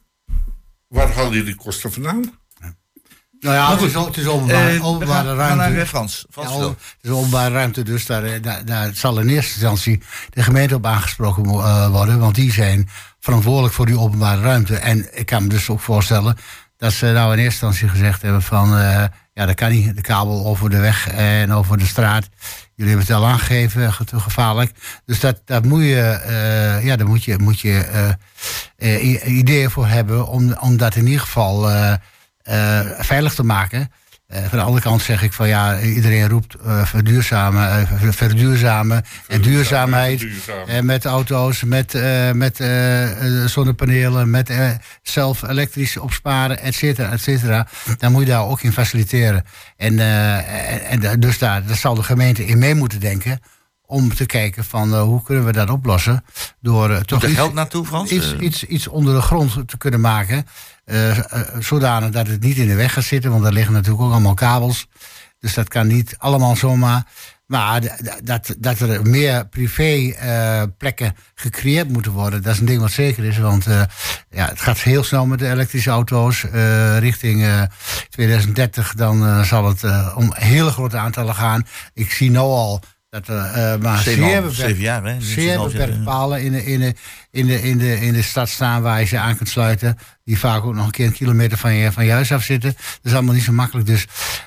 Waar 0.87 1.11
haal 1.13 1.33
je 1.33 1.43
die 1.43 1.55
kosten 1.55 1.91
vandaan? 1.91 2.39
Nou 3.39 3.55
ja, 3.55 3.71
het 3.71 3.81
is, 3.81 3.93
het 3.93 4.17
is 4.17 4.25
openbaar, 4.27 4.69
eh, 4.75 4.85
openbare 4.85 5.27
gaan- 5.27 5.35
ruimte. 5.57 5.75
naar 5.77 5.85
Frans. 5.85 6.25
Frans 6.31 6.47
Ja, 6.47 6.53
vertel. 6.53 6.69
het 6.69 6.79
is 7.01 7.09
openbare 7.09 7.53
ruimte, 7.53 7.83
dus 7.83 8.05
daar, 8.05 8.41
daar, 8.41 8.65
daar 8.65 8.95
zal 8.95 9.19
in 9.19 9.27
eerste 9.29 9.53
instantie 9.53 10.01
de 10.29 10.43
gemeente 10.43 10.75
op 10.75 10.85
aangesproken 10.85 11.43
worden. 11.91 12.19
Want 12.19 12.35
die 12.35 12.51
zijn 12.51 12.89
verantwoordelijk 13.19 13.73
voor 13.73 13.85
die 13.85 13.99
openbare 13.99 14.41
ruimte. 14.41 14.75
En 14.75 15.17
ik 15.19 15.25
kan 15.25 15.43
me 15.43 15.49
dus 15.49 15.69
ook 15.69 15.79
voorstellen 15.79 16.37
dat 16.77 16.93
ze 16.93 17.05
nou 17.05 17.33
in 17.33 17.39
eerste 17.39 17.65
instantie 17.65 17.87
gezegd 17.89 18.21
hebben 18.21 18.41
van... 18.41 18.77
eh, 18.77 19.03
ja, 19.33 19.45
dat 19.45 19.55
kan 19.55 19.71
niet, 19.71 19.95
de 19.95 20.01
kabel 20.01 20.45
over 20.45 20.69
de 20.69 20.79
weg 20.79 21.07
en 21.07 21.51
over 21.53 21.77
de 21.77 21.85
straat. 21.85 22.29
Jullie 22.81 22.95
hebben 22.95 23.15
het 23.15 23.23
al 23.23 23.29
aangegeven, 23.31 23.93
gevaarlijk. 24.21 24.71
Dus 25.05 25.19
dat, 25.19 25.41
dat 25.45 25.65
moet 25.65 25.83
je, 25.83 26.01
eh, 26.01 26.83
ja, 26.85 26.95
daar 26.95 27.07
moet 27.07 27.23
je, 27.23 27.37
moet 27.37 27.59
je 27.59 27.83
i- 28.83 29.21
ideeën 29.25 29.69
voor 29.71 29.87
hebben 29.87 30.27
om, 30.27 30.53
om 30.59 30.77
dat 30.77 30.95
in 30.95 31.05
ieder 31.05 31.19
geval 31.21 31.69
veilig 32.99 33.33
te 33.33 33.43
maken. 33.43 33.91
Eh, 34.31 34.39
van 34.49 34.57
de 34.57 34.63
andere 34.63 34.81
kant 34.83 35.01
zeg 35.01 35.23
ik 35.23 35.33
van 35.33 35.47
ja, 35.47 35.79
iedereen 35.79 36.27
roept 36.29 36.55
eh, 36.55 36.85
verduurzamen, 36.85 37.69
eh, 37.69 37.87
ver- 37.97 38.13
verduurzamen 38.13 39.03
en 39.27 39.41
duurzaamheid. 39.41 40.19
Verduurzamen. 40.19 40.67
Eh, 40.67 40.81
met 40.81 41.05
auto's, 41.05 41.63
met, 41.63 41.93
eh, 41.95 42.31
met 42.31 42.55
zonnepanelen, 43.45 44.29
met 44.29 44.49
eh, 44.49 44.69
zelf 45.01 45.41
elektrisch 45.41 45.97
opsparen, 45.97 46.59
et 46.59 46.75
cetera, 46.75 47.11
et 47.11 47.21
cetera. 47.21 47.67
Dan 47.97 48.11
moet 48.11 48.21
je 48.21 48.27
daar 48.27 48.45
ook 48.45 48.61
in 48.61 48.71
faciliteren. 48.71 49.43
En, 49.77 49.99
eh, 49.99 50.91
en, 50.91 51.03
en 51.03 51.19
dus 51.19 51.37
daar, 51.37 51.65
daar 51.65 51.77
zal 51.77 51.95
de 51.95 52.03
gemeente 52.03 52.45
in 52.45 52.57
mee 52.57 52.75
moeten 52.75 52.99
denken. 52.99 53.39
Om 53.85 54.15
te 54.15 54.25
kijken 54.25 54.63
van 54.63 54.95
hoe 54.99 55.23
kunnen 55.23 55.45
we 55.45 55.51
dat 55.51 55.69
oplossen. 55.69 56.23
Door 56.61 57.05
toch 57.05 57.21
er 57.23 57.29
iets, 57.29 57.37
geld 57.37 57.53
naartoe, 57.53 57.85
Frans? 57.85 58.09
iets, 58.11 58.35
iets, 58.39 58.63
iets 58.63 58.87
onder 58.87 59.15
de 59.15 59.21
grond 59.21 59.67
te 59.67 59.77
kunnen 59.77 60.01
maken. 60.01 60.45
Eh, 60.85 61.17
eh, 61.17 61.23
zodanig 61.59 62.09
dat 62.09 62.27
het 62.27 62.41
niet 62.41 62.57
in 62.57 62.67
de 62.67 62.75
weg 62.75 62.93
gaat 62.93 63.03
zitten. 63.03 63.31
Want 63.31 63.45
er 63.45 63.53
liggen 63.53 63.73
natuurlijk 63.73 64.03
ook 64.03 64.11
allemaal 64.11 64.33
kabels. 64.33 64.87
Dus 65.39 65.53
dat 65.53 65.67
kan 65.67 65.87
niet 65.87 66.15
allemaal 66.17 66.55
zomaar. 66.55 67.03
Maar 67.45 67.81
dat, 68.23 68.55
dat 68.57 68.79
er 68.79 69.07
meer 69.07 69.47
privé 69.47 70.11
eh, 70.11 70.63
plekken 70.77 71.15
gecreëerd 71.35 71.89
moeten 71.89 72.11
worden, 72.11 72.41
dat 72.41 72.53
is 72.53 72.59
een 72.59 72.65
ding 72.65 72.81
wat 72.81 72.91
zeker 72.91 73.23
is. 73.23 73.37
Want 73.37 73.65
ja, 74.29 74.47
het 74.47 74.61
gaat 74.61 74.79
heel 74.79 75.03
snel 75.03 75.25
met 75.25 75.39
de 75.39 75.49
elektrische 75.49 75.89
auto's. 75.89 76.43
Richting 76.99 77.43
eh, 77.43 77.61
2030 78.09 78.93
dan 78.93 79.45
zal 79.45 79.67
het 79.67 79.83
om 80.15 80.33
hele 80.33 80.71
grote 80.71 80.97
aantallen 80.97 81.35
gaan. 81.35 81.65
Ik 81.93 82.11
zie 82.11 82.29
nu 82.29 82.37
al 82.37 82.81
dat 83.11 83.27
er 83.27 83.35
eh, 83.45 83.79
maar 83.81 83.97
Zeven 83.97 84.23
zeer 84.23 84.41
beperkt- 84.41 84.79
jaar, 84.79 85.03
hè? 85.03 85.21
zeer 85.21 85.59
beperkt 85.63 86.03
palen 86.03 86.43
in 86.43 86.51
de, 86.51 86.65
in, 86.65 86.79
de, 86.79 86.93
in, 87.31 87.47
de, 87.47 87.61
in, 87.61 87.77
de, 87.77 87.99
in 88.01 88.13
de 88.13 88.21
stad 88.21 88.49
staan 88.49 88.81
waar 88.81 88.99
je 88.99 89.05
ze 89.05 89.17
aan 89.17 89.35
kunt 89.37 89.49
sluiten. 89.49 89.97
Die 90.23 90.39
vaak 90.39 90.63
ook 90.63 90.73
nog 90.75 90.85
een 90.85 90.91
keer 90.91 91.05
een 91.05 91.11
kilometer 91.13 91.57
van 91.57 91.73
je, 91.73 91.91
van 91.91 92.05
je 92.05 92.11
huis 92.11 92.31
af 92.31 92.43
zitten. 92.43 92.71
Dat 92.73 92.99
is 93.03 93.13
allemaal 93.13 93.33
niet 93.33 93.43
zo 93.43 93.51
makkelijk. 93.51 93.87
Dus 93.87 94.05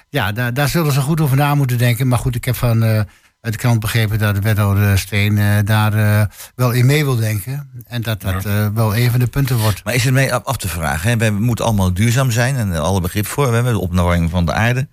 ja, 0.08 0.32
daar, 0.32 0.54
daar 0.54 0.68
zullen 0.68 0.92
ze 0.92 1.00
goed 1.00 1.20
over 1.20 1.36
na 1.36 1.54
moeten 1.54 1.78
denken. 1.78 2.08
Maar 2.08 2.18
goed, 2.18 2.34
ik 2.34 2.44
heb 2.44 2.56
van 2.56 2.82
eh, 2.82 3.00
uit 3.44 3.52
de 3.52 3.58
krant 3.58 3.80
begrepen 3.80 4.18
dat 4.18 4.34
de 4.34 4.40
wethouder 4.40 4.98
Steen 4.98 5.38
eh, 5.38 5.58
daar 5.64 5.92
eh, 5.94 6.26
wel 6.54 6.70
in 6.70 6.86
mee 6.86 7.04
wil 7.04 7.16
denken. 7.16 7.70
En 7.86 8.02
dat 8.02 8.20
dat 8.20 8.44
eh, 8.44 8.68
wel 8.74 8.96
een 8.96 9.10
van 9.10 9.20
de 9.20 9.26
punten 9.26 9.56
wordt. 9.56 9.84
Maar 9.84 9.94
is 9.94 10.04
het 10.04 10.14
mee 10.14 10.34
af 10.34 10.56
te 10.56 10.68
vragen? 10.68 11.10
Hè? 11.10 11.16
Wij 11.16 11.30
moeten 11.30 11.64
allemaal 11.64 11.94
duurzaam 11.94 12.30
zijn 12.30 12.56
en 12.56 12.72
er 12.72 12.80
alle 12.80 13.00
begrip 13.00 13.26
voor. 13.26 13.48
We 13.48 13.54
hebben 13.54 13.72
de 13.72 13.78
opwarming 13.78 14.30
van 14.30 14.46
de 14.46 14.52
aarde. 14.52 14.88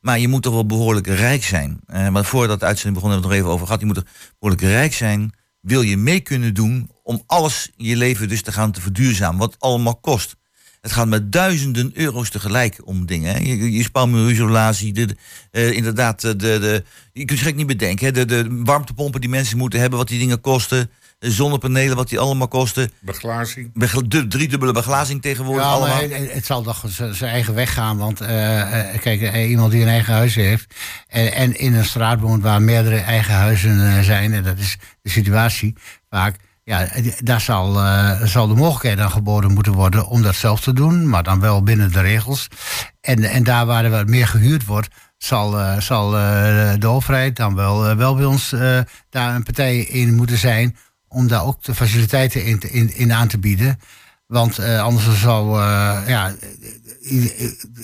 Maar 0.00 0.18
je 0.18 0.28
moet 0.28 0.42
toch 0.42 0.52
wel 0.52 0.66
behoorlijk 0.66 1.06
rijk 1.06 1.44
zijn. 1.44 1.80
Eh, 1.86 2.08
maar 2.08 2.24
voordat 2.24 2.60
de 2.60 2.66
uitzending 2.66 2.94
begon, 2.94 3.10
hebben 3.10 3.28
we 3.30 3.34
het 3.34 3.44
nog 3.44 3.50
even 3.50 3.50
over 3.50 3.66
gehad. 3.66 3.80
Je 3.80 3.86
moet 3.86 3.94
toch 3.94 4.34
behoorlijk 4.38 4.66
rijk 4.72 4.94
zijn. 4.94 5.32
Wil 5.60 5.82
je 5.82 5.96
mee 5.96 6.20
kunnen 6.20 6.54
doen 6.54 6.90
om 7.02 7.22
alles 7.26 7.70
in 7.76 7.84
je 7.84 7.96
leven 7.96 8.28
dus 8.28 8.42
te 8.42 8.52
gaan 8.52 8.72
te 8.72 8.80
verduurzamen? 8.80 9.38
Wat 9.38 9.56
allemaal 9.58 9.96
kost. 9.96 10.36
Het 10.82 10.92
gaat 10.92 11.08
met 11.08 11.32
duizenden 11.32 11.90
euro's 11.94 12.30
tegelijk 12.30 12.78
om 12.84 13.06
dingen. 13.06 13.34
Hè? 13.34 13.38
Je, 13.38 13.72
je 13.72 13.82
spouwmuurisolatie, 13.82 14.92
de, 14.92 15.06
de, 15.06 15.16
eh, 15.50 15.72
inderdaad, 15.72 16.20
de, 16.20 16.36
de, 16.36 16.84
je 17.12 17.24
kunt 17.24 17.38
het 17.38 17.48
gek 17.48 17.56
niet 17.56 17.66
bedenken. 17.66 18.06
Hè? 18.06 18.12
De, 18.12 18.24
de 18.24 18.60
warmtepompen 18.64 19.20
die 19.20 19.30
mensen 19.30 19.58
moeten 19.58 19.80
hebben, 19.80 19.98
wat 19.98 20.08
die 20.08 20.18
dingen 20.18 20.40
kosten. 20.40 20.90
De 21.18 21.30
zonnepanelen, 21.30 21.96
wat 21.96 22.08
die 22.08 22.18
allemaal 22.18 22.48
kosten. 22.48 22.90
Beglazing. 23.00 23.70
Begla- 23.74 24.02
de 24.08 24.26
driedubbele 24.26 24.72
beglazing 24.72 25.22
tegenwoordig 25.22 25.64
Ja, 25.64 25.78
maar 25.78 25.90
allemaal. 25.90 26.18
het, 26.18 26.32
het 26.32 26.46
zal 26.46 26.62
toch 26.62 26.84
zijn 26.88 27.30
eigen 27.30 27.54
weg 27.54 27.72
gaan. 27.72 27.96
Want 27.96 28.20
eh, 28.20 28.94
eh, 28.94 29.00
kijk, 29.00 29.34
iemand 29.34 29.72
die 29.72 29.82
een 29.82 29.88
eigen 29.88 30.14
huis 30.14 30.34
heeft. 30.34 30.74
En, 31.08 31.32
en 31.32 31.58
in 31.58 31.74
een 31.74 31.84
straat 31.84 32.20
woont 32.20 32.42
waar 32.42 32.62
meerdere 32.62 32.98
eigen 32.98 33.34
huizen 33.34 34.04
zijn. 34.04 34.32
En 34.32 34.42
dat 34.42 34.58
is 34.58 34.76
de 35.02 35.10
situatie 35.10 35.74
vaak. 36.10 36.36
Ja, 36.64 36.88
daar 37.18 37.40
zal, 37.40 37.78
eh, 37.80 38.22
zal 38.22 38.46
de 38.48 38.54
mogelijkheid 38.54 38.98
aan 38.98 39.10
geboden 39.10 39.52
moeten 39.52 39.72
worden 39.72 40.06
om 40.06 40.22
dat 40.22 40.34
zelf 40.34 40.60
te 40.60 40.72
doen. 40.72 41.08
Maar 41.08 41.22
dan 41.22 41.40
wel 41.40 41.62
binnen 41.62 41.92
de 41.92 42.00
regels. 42.00 42.48
En, 43.00 43.24
en 43.24 43.44
daar 43.44 43.66
waar 43.66 43.84
er 43.84 43.90
wat 43.90 44.06
meer 44.06 44.26
gehuurd 44.26 44.64
wordt. 44.64 44.88
Zal, 45.18 45.58
eh, 45.58 45.80
zal 45.80 46.16
eh, 46.18 46.72
de 46.78 46.86
overheid 46.86 47.36
dan 47.36 47.54
wel, 47.54 47.96
wel 47.96 48.14
bij 48.14 48.24
ons 48.24 48.54
daar 49.10 49.34
een 49.34 49.42
partij 49.42 49.78
in 49.78 50.14
moeten 50.14 50.38
zijn. 50.38 50.76
Om 51.08 51.28
daar 51.28 51.44
ook 51.44 51.62
de 51.62 51.74
faciliteiten 51.74 52.44
in, 52.44 52.94
in, 52.94 53.12
aan 53.12 53.28
te 53.28 53.38
bieden. 53.38 53.78
Want 54.32 54.58
anders 54.58 55.24
eh, 55.24 56.02
ja, 56.06 56.34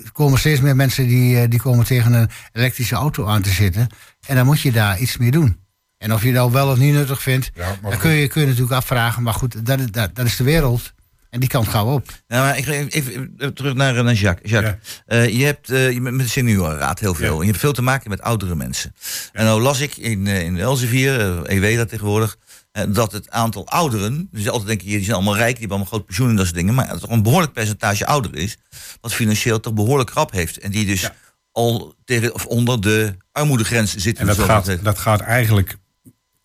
er 0.05 0.13
komen 0.13 0.39
steeds 0.39 0.61
meer 0.61 0.77
mensen 0.77 1.07
die, 1.07 1.49
die 1.49 1.61
komen 1.61 1.85
tegen 1.85 2.13
een 2.13 2.31
elektrische 2.53 2.95
auto 2.95 3.27
aan 3.27 3.43
te 3.43 3.51
zitten. 3.51 3.89
En 4.27 4.37
dan 4.37 4.47
moet 4.47 4.61
je 4.61 4.73
daar 4.73 4.99
iets 4.99 5.17
mee 5.17 5.31
doen. 5.31 5.68
En 5.99 6.13
of 6.13 6.23
je 6.23 6.33
dat 6.33 6.51
wel 6.51 6.69
of 6.71 6.79
niet 6.79 6.93
nuttig 6.93 7.23
vindt, 7.23 7.51
Ja, 7.55 7.77
dan 7.83 7.99
kun 7.99 8.11
je, 8.11 8.29
kun 8.29 8.41
je 8.41 8.47
natuurlijk 8.47 8.75
afvragen. 8.75 9.23
Maar 9.23 9.35
goed, 9.35 9.67
dat, 9.67 9.81
is- 9.81 9.91
dat, 9.91 10.15
dat 10.15 10.27
is 10.27 10.37
de 10.37 10.45
wereld. 10.45 10.93
En 11.31 11.41
die 11.41 11.49
kant 11.49 11.69
gauw 11.69 11.93
op. 11.95 12.09
Nou, 12.29 12.43
maar 12.47 12.59
ik 12.59 12.65
ga 12.65 12.73
even, 12.73 12.89
even 13.37 13.55
terug 13.55 13.75
naar, 13.75 13.97
eh, 13.97 14.03
naar 14.05 14.15
Jacques. 14.15 14.51
Jacques, 14.51 15.03
eh, 15.07 15.29
je 15.39 15.45
hebt 15.45 15.71
eh, 15.71 15.91
je 15.93 16.01
bent 16.01 16.17
met 16.17 16.25
de 16.27 16.33
seniorenraad 16.33 17.01
heel 17.01 17.15
veel. 17.15 17.27
Ja. 17.33 17.33
En 17.35 17.41
je 17.41 17.47
hebt 17.47 17.59
veel 17.59 17.73
te 17.73 17.83
maken 17.83 18.11
met 18.11 18.21
oudere 18.23 18.55
mensen. 18.55 18.95
En 19.33 19.45
nou 19.45 19.61
las 19.63 19.81
ik 19.81 19.97
in, 19.97 20.27
in 20.27 20.59
Elsevier, 20.59 21.21
eh 21.47 21.57
EW 21.57 21.77
dat 21.77 21.89
tegenwoordig, 21.89 22.37
eh, 22.73 22.83
dat 22.89 23.13
het 23.13 23.31
aantal 23.31 23.67
ouderen, 23.69 24.29
dus 24.33 24.49
altijd 24.49 24.67
denk 24.69 24.81
je, 24.81 24.87
die 24.89 25.03
zijn 25.05 25.15
allemaal 25.17 25.37
rijk, 25.37 25.49
die 25.51 25.59
hebben 25.59 25.77
allemaal 25.77 25.93
groot 25.93 26.07
pensioen 26.07 26.29
en 26.29 26.37
dat 26.37 26.45
soort 26.45 26.57
dingen, 26.57 26.75
maar 26.75 26.89
dat 26.89 27.03
er 27.03 27.11
een 27.11 27.23
behoorlijk 27.23 27.53
percentage 27.53 28.07
ouder 28.07 28.37
is, 28.37 28.57
wat 29.01 29.15
financieel 29.15 29.61
toch 29.61 29.75
behoorlijk 29.75 30.11
krap 30.11 30.33
heeft. 30.33 30.59
En 30.59 30.71
die 30.71 30.87
dus 30.87 31.01
Ja. 31.01 31.15
al 31.53 31.95
tegen, 32.05 32.35
of 32.35 32.47
onder 32.47 32.81
de 32.81 33.17
armoedegrens 33.33 33.95
zitten. 33.97 34.29
En 34.29 34.37
dat 34.37 34.45
gaat, 34.47 34.79
dat 34.85 34.99
gaat 34.99 35.21
eigenlijk, 35.21 35.77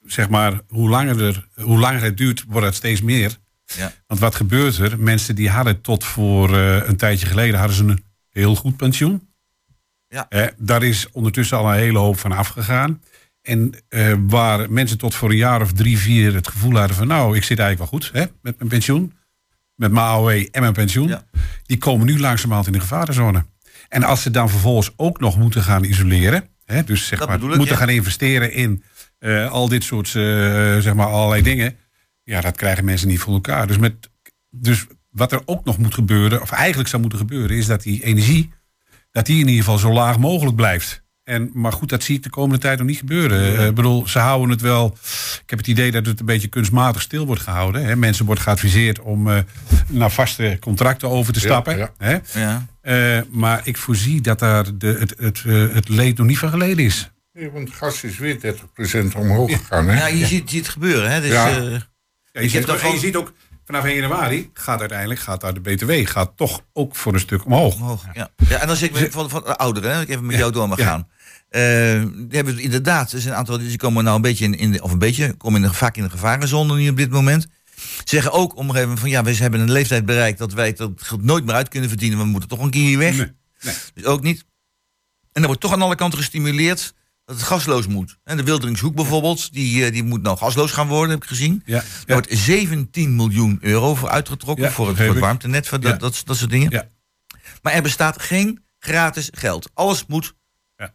zeg 0.05 0.29
maar, 0.29 0.61
hoe 0.67 0.89
langer, 0.89 1.23
er, 1.23 1.47
hoe 1.55 1.79
langer 1.79 2.01
het 2.01 2.17
duurt, 2.17 2.43
wordt 2.47 2.65
het 2.67 2.75
steeds 2.75 3.01
meer. 3.01 3.37
Ja. 3.65 3.91
Want 4.07 4.19
wat 4.19 4.35
gebeurt 4.35 4.77
er? 4.77 4.99
Mensen 4.99 5.35
die 5.35 5.49
hadden 5.49 5.81
tot 5.81 6.03
voor 6.03 6.57
eh, 6.57 6.87
een 6.87 6.97
tijdje 6.97 7.25
geleden 7.25 7.59
hadden 7.59 7.77
ze 7.77 7.83
een 7.83 8.03
heel 8.29 8.55
goed 8.55 8.77
pensioen. 8.77 9.27
Ja. 10.07 10.25
Eh, 10.29 10.47
daar 10.57 10.83
is 10.83 11.07
ondertussen 11.11 11.57
al 11.57 11.69
een 11.69 11.77
hele 11.79 11.97
hoop 11.97 12.19
van 12.19 12.31
afgegaan. 12.31 13.01
En 13.41 13.73
eh, 13.89 14.13
waar 14.19 14.71
mensen 14.71 14.97
tot 14.97 15.15
voor 15.15 15.29
een 15.29 15.37
jaar 15.37 15.61
of 15.61 15.71
drie, 15.71 15.97
vier 15.97 16.33
het 16.33 16.47
gevoel 16.47 16.77
hadden 16.77 16.97
van... 16.97 17.07
nou, 17.07 17.35
ik 17.35 17.43
zit 17.43 17.59
eigenlijk 17.59 17.91
wel 17.91 17.99
goed 17.99 18.09
hè, 18.13 18.25
met 18.41 18.57
mijn 18.57 18.69
pensioen. 18.69 19.13
Met 19.75 19.91
mijn 19.91 20.05
AOW 20.05 20.29
en 20.51 20.61
mijn 20.61 20.73
pensioen. 20.73 21.07
Ja. 21.07 21.25
Die 21.65 21.77
komen 21.77 22.05
nu 22.05 22.19
langzamerhand 22.19 22.67
in 22.67 22.73
de 22.73 22.79
gevarenzone. 22.79 23.45
En 23.89 24.03
als 24.03 24.21
ze 24.21 24.31
dan 24.31 24.49
vervolgens 24.49 24.91
ook 24.95 25.19
nog 25.19 25.37
moeten 25.37 25.63
gaan 25.63 25.83
isoleren... 25.83 26.47
Hè, 26.65 26.83
dus 26.83 27.07
zeg 27.07 27.19
Dat 27.19 27.27
maar, 27.27 27.37
ik, 27.37 27.43
moeten 27.43 27.65
ja. 27.65 27.75
gaan 27.75 27.89
investeren 27.89 28.53
in 28.53 28.83
eh, 29.23 29.51
al 29.51 29.67
dit 29.67 29.83
soort, 29.83 30.07
eh, 30.07 30.13
zeg 30.77 30.93
maar, 30.93 31.07
allerlei 31.07 31.41
dingen... 31.41 31.75
ja, 32.23 32.41
dat 32.41 32.55
krijgen 32.55 32.85
mensen 32.85 33.07
niet 33.07 33.19
voor 33.19 33.33
elkaar. 33.33 33.67
Dus, 33.67 33.77
met, 33.77 34.09
dus 34.49 34.85
wat 35.09 35.31
er 35.31 35.41
ook 35.45 35.65
nog 35.65 35.77
moet 35.77 35.93
gebeuren, 35.93 36.41
of 36.41 36.51
eigenlijk 36.51 36.89
zou 36.89 37.01
moeten 37.01 37.19
gebeuren... 37.19 37.57
is 37.57 37.65
dat 37.65 37.83
die 37.83 38.03
energie, 38.03 38.51
dat 39.11 39.25
die 39.25 39.39
in 39.39 39.47
ieder 39.47 39.63
geval 39.63 39.77
zo 39.77 39.93
laag 39.93 40.19
mogelijk 40.19 40.55
blijft. 40.55 41.03
En, 41.23 41.49
maar 41.53 41.71
goed, 41.71 41.89
dat 41.89 42.03
zie 42.03 42.15
ik 42.15 42.23
de 42.23 42.29
komende 42.29 42.57
tijd 42.57 42.77
nog 42.77 42.87
niet 42.87 42.97
gebeuren. 42.97 43.57
Eh, 43.57 43.67
Ik 43.67 43.75
bedoel, 43.75 44.07
ze 44.07 44.19
houden 44.19 44.49
het 44.49 44.61
wel... 44.61 44.97
Ik 45.43 45.49
heb 45.49 45.59
het 45.59 45.67
idee 45.67 45.91
dat 45.91 46.05
het 46.05 46.19
een 46.19 46.25
beetje 46.25 46.47
kunstmatig 46.47 47.01
stil 47.01 47.25
wordt 47.25 47.41
gehouden. 47.41 47.85
Hè. 47.85 47.95
Mensen 47.95 48.25
wordt 48.25 48.41
geadviseerd 48.41 48.99
om 48.99 49.29
eh, 49.29 49.37
naar 49.87 50.11
vaste 50.11 50.57
contracten 50.59 51.09
over 51.09 51.33
te 51.33 51.39
stappen. 51.39 51.77
ja. 51.77 51.91
Hè. 51.97 52.17
Ja. 52.39 52.67
Eh, 52.81 53.21
maar 53.29 53.61
ik 53.63 53.77
voorzie 53.77 54.21
dat 54.21 54.39
daar 54.39 54.77
de, 54.77 54.95
het, 54.99 55.15
het, 55.17 55.43
het 55.73 55.89
leed 55.89 56.17
nog 56.17 56.27
niet 56.27 56.37
van 56.37 56.49
geleden 56.49 56.85
is. 56.85 57.11
Nee, 57.33 57.51
want 57.51 57.69
gas 57.71 58.03
is 58.03 58.17
weer 58.17 58.39
30% 59.13 59.15
omhoog 59.17 59.51
gegaan. 59.51 59.87
Hè? 59.87 59.97
Ja, 59.97 60.07
je 60.07 60.25
ziet, 60.25 60.29
je 60.29 60.49
ziet 60.55 60.59
het 60.65 60.67
gebeuren. 60.73 61.11
Hè? 61.11 61.21
Dus, 61.21 61.29
Ja. 61.31 61.49
eh, 61.49 61.71
Ja, 62.31 62.41
je, 62.41 62.49
ziet, 62.49 62.65
je 62.81 62.97
ziet 62.99 63.15
ook 63.15 63.33
vanaf 63.65 63.83
1 63.85 63.95
januari 63.95 64.49
gaat 64.53 64.79
uiteindelijk 64.79 65.19
gaat 65.19 65.41
daar 65.41 65.53
de 65.53 65.59
BTW 65.59 65.91
gaat 66.07 66.31
toch 66.37 66.61
ook 66.73 66.95
voor 66.95 67.13
een 67.13 67.19
stuk 67.19 67.45
omhoog. 67.45 67.75
Omhoog, 67.75 68.05
ja. 68.13 68.29
ja. 68.49 68.59
En 68.59 68.67
dan 68.67 68.75
zeg 68.75 68.89
ik 68.89 68.99
met- 68.99 69.11
van, 69.11 69.29
van 69.29 69.43
de 69.43 69.55
ouderen, 69.57 69.89
hè, 69.89 69.95
dat 69.95 70.03
ik 70.03 70.09
even 70.09 70.25
met 70.25 70.37
jou 70.37 70.51
door 70.51 70.67
mag 70.67 70.77
ja. 70.77 70.85
gaan. 70.85 71.07
Eh, 71.49 71.61
die 72.15 72.35
hebben 72.37 72.53
het 72.53 72.63
inderdaad, 72.63 73.11
er 73.11 73.19
zijn 73.19 73.33
een 73.33 73.39
aantal 73.39 73.57
die 73.57 73.77
komen 73.77 74.03
nou 74.03 74.15
een 74.15 74.21
beetje 74.21 74.45
in, 74.45 74.57
in 74.57 74.71
de, 74.71 74.81
of 74.81 74.91
een 74.91 74.99
beetje, 74.99 75.33
komen 75.33 75.61
in 75.63 75.67
de, 75.67 75.73
vaak 75.73 75.97
in 75.97 76.03
de 76.03 76.09
gevarenzone 76.09 76.75
nu 76.75 76.89
op 76.89 76.97
dit 76.97 77.09
moment. 77.11 77.47
Ze 77.75 78.01
zeggen 78.05 78.31
ook 78.31 78.51
om 78.55 78.57
een 78.59 78.65
gegeven 78.75 78.81
moment 78.81 78.99
van 78.99 79.09
ja, 79.09 79.23
we 79.23 79.35
hebben 79.35 79.59
een 79.59 79.71
leeftijd 79.71 80.05
bereikt 80.05 80.37
dat 80.37 80.53
wij 80.53 80.73
dat 80.73 80.91
geld 80.95 81.23
nooit 81.23 81.45
meer 81.45 81.55
uit 81.55 81.67
kunnen 81.69 81.89
verdienen. 81.89 82.17
We 82.19 82.25
moeten 82.25 82.49
toch 82.49 82.59
een 82.59 82.69
keer 82.69 82.85
hier 82.87 82.97
weg. 82.97 83.15
Nee, 83.17 83.31
nee. 83.61 83.73
Dus 83.93 84.03
ook 84.05 84.21
niet. 84.21 84.45
En 85.31 85.41
er 85.41 85.45
wordt 85.47 85.61
toch 85.61 85.73
aan 85.73 85.81
alle 85.81 85.95
kanten 85.95 86.19
gestimuleerd 86.19 86.93
dat 87.25 87.35
het 87.35 87.45
gasloos 87.45 87.87
moet. 87.87 88.17
En 88.23 88.37
de 88.37 88.43
Wilderingshoek 88.43 88.95
bijvoorbeeld, 88.95 89.53
die, 89.53 89.85
eh, 89.85 89.91
die 89.91 90.03
moet 90.03 90.21
nou 90.21 90.37
gasloos 90.37 90.71
gaan 90.71 90.87
worden, 90.87 91.09
heb 91.09 91.23
ik 91.23 91.29
gezien. 91.29 91.61
Ja, 91.65 91.77
Er 91.77 92.13
wordt 92.13 92.27
17 92.29 93.15
miljoen 93.15 93.57
euro 93.61 93.95
voor 93.95 94.09
uitgetrokken 94.09 94.65
Ja, 94.65 94.71
voor 94.71 94.87
het, 94.87 94.97
voor 94.97 95.05
het 95.05 95.19
warmtenet, 95.19 95.67
voor 95.67 95.79
dat, 95.79 95.99
dat, 95.99 96.21
dat 96.25 96.37
soort 96.37 96.49
dingen. 96.49 96.71
Ja. 96.71 96.87
Maar 97.61 97.73
er 97.73 97.81
bestaat 97.81 98.21
geen 98.21 98.63
gratis 98.79 99.29
geld. 99.31 99.69
Alles 99.73 100.05
moet 100.05 100.33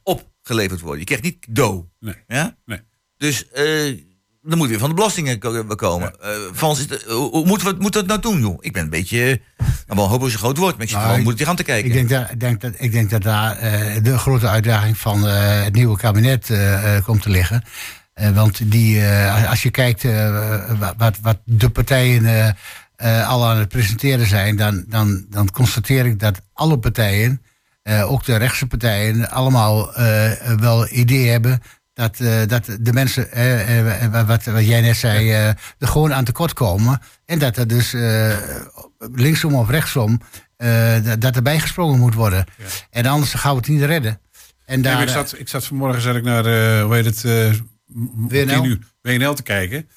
opgeleverd 0.02 0.80
worden. 0.80 0.98
Je 0.98 1.04
krijgt 1.04 1.24
niet 1.24 1.38
cadeau. 1.38 1.84
Nee. 2.00 2.14
Ja? 2.26 2.56
Nee. 2.64 2.80
Dus 3.16 3.48
eh 3.48 3.98
dan 4.42 4.58
moet 4.58 4.68
weer 4.68 4.78
van 4.78 4.88
de 4.88 4.94
belastingen 4.94 5.38
komen. 5.76 6.20
Eh, 6.20 6.30
Frans, 6.54 6.78
is 6.78 6.86
het- 6.90 7.02
hoe, 7.02 7.46
moeten 7.46 7.66
we 7.68 7.74
we 7.78 7.98
het 7.98 8.06
nou 8.08 8.20
doen, 8.20 8.40
joh? 8.40 8.56
Ik 8.60 8.72
ben 8.72 8.82
een 8.82 8.90
beetje, 8.90 9.30
eh, 9.56 9.66
nou, 9.86 9.98
wel 10.00 10.08
hoop 10.08 10.20
dat 10.22 10.32
een 10.32 10.38
groot 10.38 10.56
woord, 10.56 10.72
maar 10.74 10.82
ik 10.82 10.88
zit 10.88 10.98
Nou, 10.98 11.02
gewoon 11.02 11.18
ik- 11.18 11.24
moeilijk 11.24 11.36
tegen 11.38 11.50
aan 11.50 11.56
te 11.56 11.62
kijken. 11.72 11.86
Ik 11.90 12.08
denk 12.08 12.08
dat, 12.20 12.30
ik 12.30 12.40
denk 12.40 12.60
dat, 12.60 12.72
ik 12.76 12.92
denk 12.92 13.10
dat 13.10 13.22
daar 13.22 13.56
eh, 13.56 14.02
de 14.02 14.18
grote 14.18 14.48
uitdaging 14.48 14.96
van 14.98 15.26
eh, 15.28 15.62
het 15.64 15.74
nieuwe 15.74 15.96
kabinet 15.96 16.50
eh, 16.50 16.96
eh, 16.96 17.04
komt 17.04 17.22
te 17.22 17.30
liggen. 17.30 17.62
Eh, 18.14 18.30
want 18.30 18.70
die, 18.70 19.00
eh, 19.06 19.50
als 19.50 19.62
je 19.62 19.70
kijkt 19.70 20.04
eh, 20.04 20.68
wa- 20.78 20.94
wat, 20.96 21.18
wat 21.22 21.38
de 21.44 21.68
partijen 21.70 22.24
eh, 22.26 22.48
eh, 22.96 23.28
al 23.28 23.46
aan 23.46 23.56
het 23.58 23.68
presenteren 23.68 24.26
zijn, 24.26 24.56
dan, 24.56 24.84
dan, 24.88 25.26
dan 25.30 25.50
constateer 25.50 26.06
ik 26.06 26.18
dat 26.18 26.40
alle 26.52 26.78
partijen, 26.78 27.42
eh, 27.82 28.10
ook 28.12 28.24
de 28.24 28.36
rechtse 28.36 28.66
partijen, 28.66 29.30
allemaal 29.30 29.94
eh, 29.94 30.30
wel 30.60 30.88
idee 30.90 31.28
hebben. 31.28 31.62
Dat, 31.98 32.20
eh, 32.20 32.40
dat 32.46 32.64
de 32.80 32.92
mensen, 32.92 33.32
eh, 33.32 34.04
eh, 34.04 34.26
wat, 34.26 34.44
wat 34.44 34.66
jij 34.66 34.80
net 34.80 34.96
zei, 34.96 35.30
eh, 35.30 35.48
er 35.48 35.56
gewoon 35.78 36.14
aan 36.14 36.24
tekort 36.24 36.52
komen. 36.52 37.00
En 37.24 37.38
dat 37.38 37.56
er 37.56 37.66
dus 37.66 37.92
eh, 37.94 38.36
linksom 39.12 39.54
of 39.54 39.68
rechtsom 39.70 40.20
eh, 40.56 41.04
dat- 41.04 41.20
dat 41.20 41.36
er 41.36 41.42
bijgesprongen 41.42 41.98
moet 41.98 42.14
worden. 42.14 42.44
En 42.90 43.06
anders 43.06 43.34
gaan 43.34 43.50
we 43.52 43.58
het 43.58 43.68
niet 43.68 43.82
redden. 43.82 44.20
En 44.64 44.74
Nee, 44.74 44.82
daar, 44.82 44.92
maar 44.94 45.02
ik, 45.02 45.08
zat, 45.08 45.34
ik 45.38 45.48
zat 45.48 45.64
vanmorgen 45.64 46.02
zat 46.02 46.16
ik 46.16 46.22
naar, 46.22 46.46
eh, 46.46 46.82
hoe 46.84 46.94
heet 46.94 47.04
het, 47.04 47.24
eh, 47.24 47.52
WNL? 48.28 48.46
10 48.46 48.64
uur 48.64 48.78
WNL 49.00 49.34
te 49.34 49.42
kijken. 49.42 49.88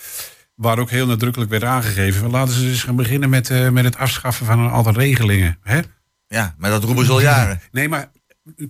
Waar 0.56 0.80
ook 0.80 0.90
heel 0.90 1.06
nadrukkelijk 1.08 1.52
werd 1.52 1.64
aangegeven. 1.64 2.30
Laten 2.30 2.54
ze 2.54 2.68
eens 2.68 2.84
gaan 2.84 2.96
beginnen 2.96 3.30
met, 3.30 3.50
eh, 3.50 3.70
met 3.70 3.84
het 3.84 3.98
afschaffen 3.98 4.46
van 4.46 4.60
een 4.60 4.72
aantal 4.72 4.94
regelingen. 4.94 5.58
Hè? 5.64 5.80
Ja, 6.28 6.56
maar 6.58 6.70
dat 6.70 6.84
roepen 6.84 7.06
ze 7.06 7.12
al 7.12 7.22
jaren. 7.22 7.62
Nee, 7.72 7.90
maar 7.90 8.10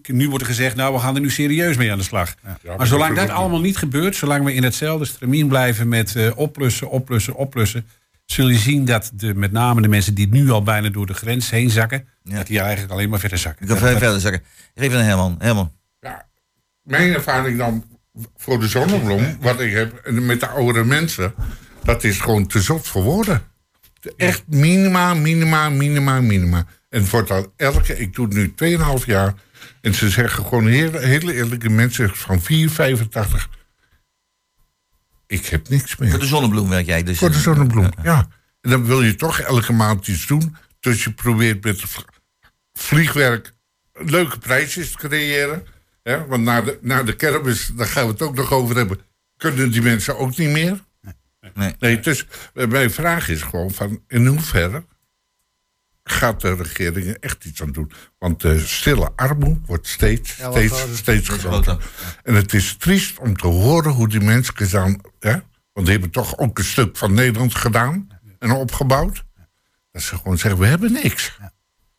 nu 0.08 0.30
wordt 0.30 0.44
er 0.44 0.50
gezegd, 0.50 0.76
nou, 0.76 0.94
we 0.94 1.00
gaan 1.00 1.16
er 1.16 1.22
nu 1.22 1.30
serieus 1.30 1.78
mee 1.78 1.92
aan 1.92 1.98
de 1.98 2.04
slag. 2.04 2.36
maar 2.44 2.78
maar 2.78 2.88
zolang 2.88 3.16
dat 3.16 3.28
dat 3.28 3.36
allemaal 3.36 3.60
niet 3.62 3.78
gebeurt, 3.78 4.16
zolang 4.16 4.46
we 4.46 4.54
in 4.54 4.64
hetzelfde 4.64 5.06
stramien 5.06 5.48
blijven 5.48 5.88
met 5.88 6.16
eh, 6.16 6.32
oplussen, 6.36 6.90
oplussen, 6.90 7.36
oplussen, 7.36 7.86
zul 8.26 8.48
je 8.50 8.58
zien 8.58 8.86
dat 8.86 9.12
de, 9.14 9.34
met 9.34 9.52
name 9.52 9.82
de 9.82 9.88
mensen 9.88 10.14
die 10.14 10.28
nu 10.28 10.50
al 10.50 10.64
bijna 10.64 10.90
door 10.90 11.06
de 11.06 11.14
grens 11.14 11.50
heen 11.50 11.70
zakken, 11.70 12.08
Ja. 12.24 12.36
dat 12.36 12.48
die 12.48 12.60
eigenlijk 12.60 12.92
alleen 12.92 13.10
maar 13.10 13.20
verder 13.20 13.38
zakken. 13.38 13.62
Ik 13.62 13.68
dat- 13.68 13.78
verder 13.78 14.20
zeggen. 14.20 14.42
Even 14.76 14.98
naar 14.98 15.06
Herman. 15.08 15.36
Herman. 15.40 15.72
Ja, 16.00 16.28
mijn 16.84 17.14
ervaring 17.14 17.58
dan 17.58 17.84
voor 18.36 18.60
de 18.60 18.68
zonnebloem, 18.68 19.38
wat 19.42 19.60
ik 19.60 19.74
heb 19.74 19.94
en 19.96 20.26
met 20.26 20.40
de 20.40 20.48
oudere 20.48 20.86
mensen, 20.86 21.34
dat 21.84 22.04
is 22.04 22.20
gewoon 22.20 22.48
te 22.48 22.62
zot 22.62 22.88
voor 22.88 23.04
woorden. 23.04 23.42
Echt 24.18 24.44
minima, 24.48 25.14
minima, 25.14 25.70
minima, 25.70 26.22
minima. 26.22 26.66
En 26.90 27.10
wordt 27.10 27.32
al 27.32 27.54
elke, 27.58 27.98
ik 28.00 28.14
doe 28.14 28.26
het 28.26 28.34
nu 28.34 28.54
2,5 28.56 29.06
jaar. 29.06 29.34
En 29.82 29.94
ze 29.94 30.10
zeggen 30.10 30.46
gewoon 30.46 30.68
hele, 30.68 31.00
hele 31.00 31.34
eerlijke 31.34 31.70
mensen 31.70 32.16
van 32.16 32.42
4, 32.42 32.70
85. 32.70 33.50
Ik 35.28 35.46
heb 35.46 35.70
niks 35.70 35.98
meer. 35.98 36.10
Voor 36.10 36.20
de 36.20 36.26
zonnebloem 36.26 36.70
werk 36.70 36.86
jij 36.86 37.04
dus. 37.04 37.18
Voor 37.18 37.32
de 37.32 37.40
zonnebloem, 37.40 37.90
ja. 38.04 38.28
En 38.62 38.70
dan 38.70 38.86
wil 38.86 39.02
je 39.02 39.16
toch 39.16 39.40
elke 39.40 39.74
maand 39.74 40.08
iets 40.08 40.28
doen. 40.28 40.56
Dus 40.80 41.04
je 41.04 41.12
probeert 41.12 41.64
met 41.64 41.84
vliegwerk 42.74 43.54
leuke 43.94 44.38
prijsjes 44.38 44.92
te 44.92 44.98
creëren. 44.98 45.66
Hè? 46.04 46.26
Want 46.26 46.44
na 46.44 46.62
de, 46.62 46.78
na 46.82 47.04
de 47.04 47.16
kermis, 47.16 47.72
daar 47.76 47.88
gaan 47.88 48.06
we 48.06 48.12
het 48.12 48.22
ook 48.22 48.36
nog 48.36 48.52
over 48.52 48.76
hebben... 48.76 49.00
kunnen 49.38 49.72
die 49.72 49.82
mensen 49.82 50.18
ook 50.18 50.38
niet 50.38 50.50
meer. 50.50 50.84
Nee. 51.54 51.76
Nee, 51.80 52.00
dus 52.00 52.26
eh, 52.54 52.68
mijn 52.68 52.92
vraag 52.92 53.30
is 53.30 53.42
gewoon 53.42 53.72
van... 53.72 54.04
in 54.08 54.26
hoeverre 54.26 54.86
gaat 56.04 56.42
de 56.42 56.54
regering 56.54 57.08
er 57.08 57.18
echt 57.20 57.46
iets 57.46 57.62
aan 57.62 57.72
doen? 57.72 57.92
Want 58.18 58.42
de 58.42 58.60
stille 58.60 59.12
armoede 59.16 59.60
wordt 59.66 59.88
steeds, 59.88 60.36
Ja, 60.36 60.52
steeds, 60.52 60.74
groter. 60.74 60.98
steeds 60.98 61.30
groter. 61.30 61.78
En 62.24 62.36
het 62.36 62.54
is 62.54 62.76
triest 62.78 63.20
om 63.20 63.38
te 63.38 63.48
horen 63.48 63.92
hoe 63.92 64.10
die 64.10 64.22
mensen 64.22 64.70
dan... 64.72 65.06
Hè? 65.20 65.36
Want 65.74 65.86
die 65.86 65.92
hebben 65.92 66.10
toch 66.10 66.38
ook 66.38 66.58
een 66.58 66.64
stuk 66.64 66.98
van 66.98 67.14
Nederland 67.14 67.56
gedaan 67.56 68.08
en 68.40 68.52
opgebouwd. 68.52 69.24
Dat 69.92 70.02
ze 70.02 70.16
gewoon 70.18 70.38
zeggen, 70.38 70.60
we 70.60 70.68
hebben 70.68 70.92
niks. 70.92 71.38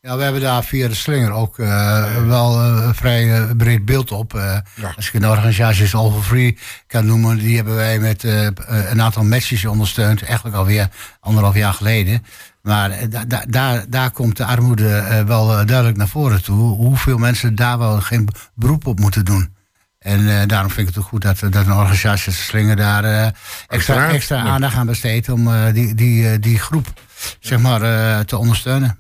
Ja, 0.04 0.16
we 0.16 0.22
hebben 0.22 0.40
daar 0.40 0.64
via 0.64 0.88
de 0.88 0.94
slinger 0.94 1.30
ook 1.30 1.58
eh, 1.58 2.26
wel 2.26 2.60
eh, 2.60 2.84
een 2.86 2.94
vrij 2.94 3.34
eh, 3.34 3.50
breed 3.56 3.84
beeld 3.84 4.10
op. 4.10 4.32
Ja. 4.32 4.92
Als 4.96 5.06
ik 5.06 5.14
een 5.14 5.28
organisatie 5.28 5.82
als 5.82 5.94
All 5.94 6.10
for 6.10 6.22
Free 6.22 6.58
kan 6.86 7.06
noemen, 7.06 7.38
die 7.38 7.56
hebben 7.56 7.74
wij 7.74 7.98
met 7.98 8.22
een 8.22 9.02
aantal 9.02 9.24
matches 9.24 9.64
ondersteund. 9.64 10.22
Eigenlijk 10.22 10.56
alweer 10.56 10.88
anderhalf 11.20 11.54
jaar 11.54 11.74
geleden. 11.74 12.24
Maar 12.62 12.90
eh, 12.90 13.10
da- 13.10 13.24
da- 13.24 13.44
daar, 13.48 13.84
daar 13.88 14.10
komt 14.10 14.36
de 14.36 14.44
armoede 14.44 14.94
eh, 14.96 15.24
wel 15.24 15.58
eh, 15.58 15.66
duidelijk 15.66 15.96
naar 15.96 16.08
voren 16.08 16.42
toe. 16.42 16.76
Hoeveel 16.76 17.18
mensen 17.18 17.54
daar 17.54 17.78
wel 17.78 18.00
geen 18.00 18.28
beroep 18.54 18.86
op 18.86 18.98
moeten 19.00 19.24
doen. 19.24 19.54
En 19.98 20.40
eh, 20.40 20.46
daarom 20.46 20.70
vind 20.70 20.88
ik 20.88 20.94
het 20.94 21.02
ook 21.02 21.08
goed 21.10 21.22
dat, 21.22 21.38
dat 21.38 21.66
een 21.66 21.72
organisatie 21.72 22.26
als 22.26 22.44
Slinger 22.46 22.76
daar 22.76 23.34
extra, 23.68 24.08
extra 24.08 24.40
aandacht 24.42 24.74
aan 24.76 24.86
besteedt 24.86 25.28
om 25.28 25.48
eh, 25.48 25.72
die, 25.72 25.94
die, 25.94 26.28
eh, 26.30 26.40
die 26.40 26.58
groep 26.58 26.92
zeg 27.40 27.58
maar, 27.60 27.82
eh, 27.82 28.20
te 28.24 28.36
ondersteunen. 28.36 28.98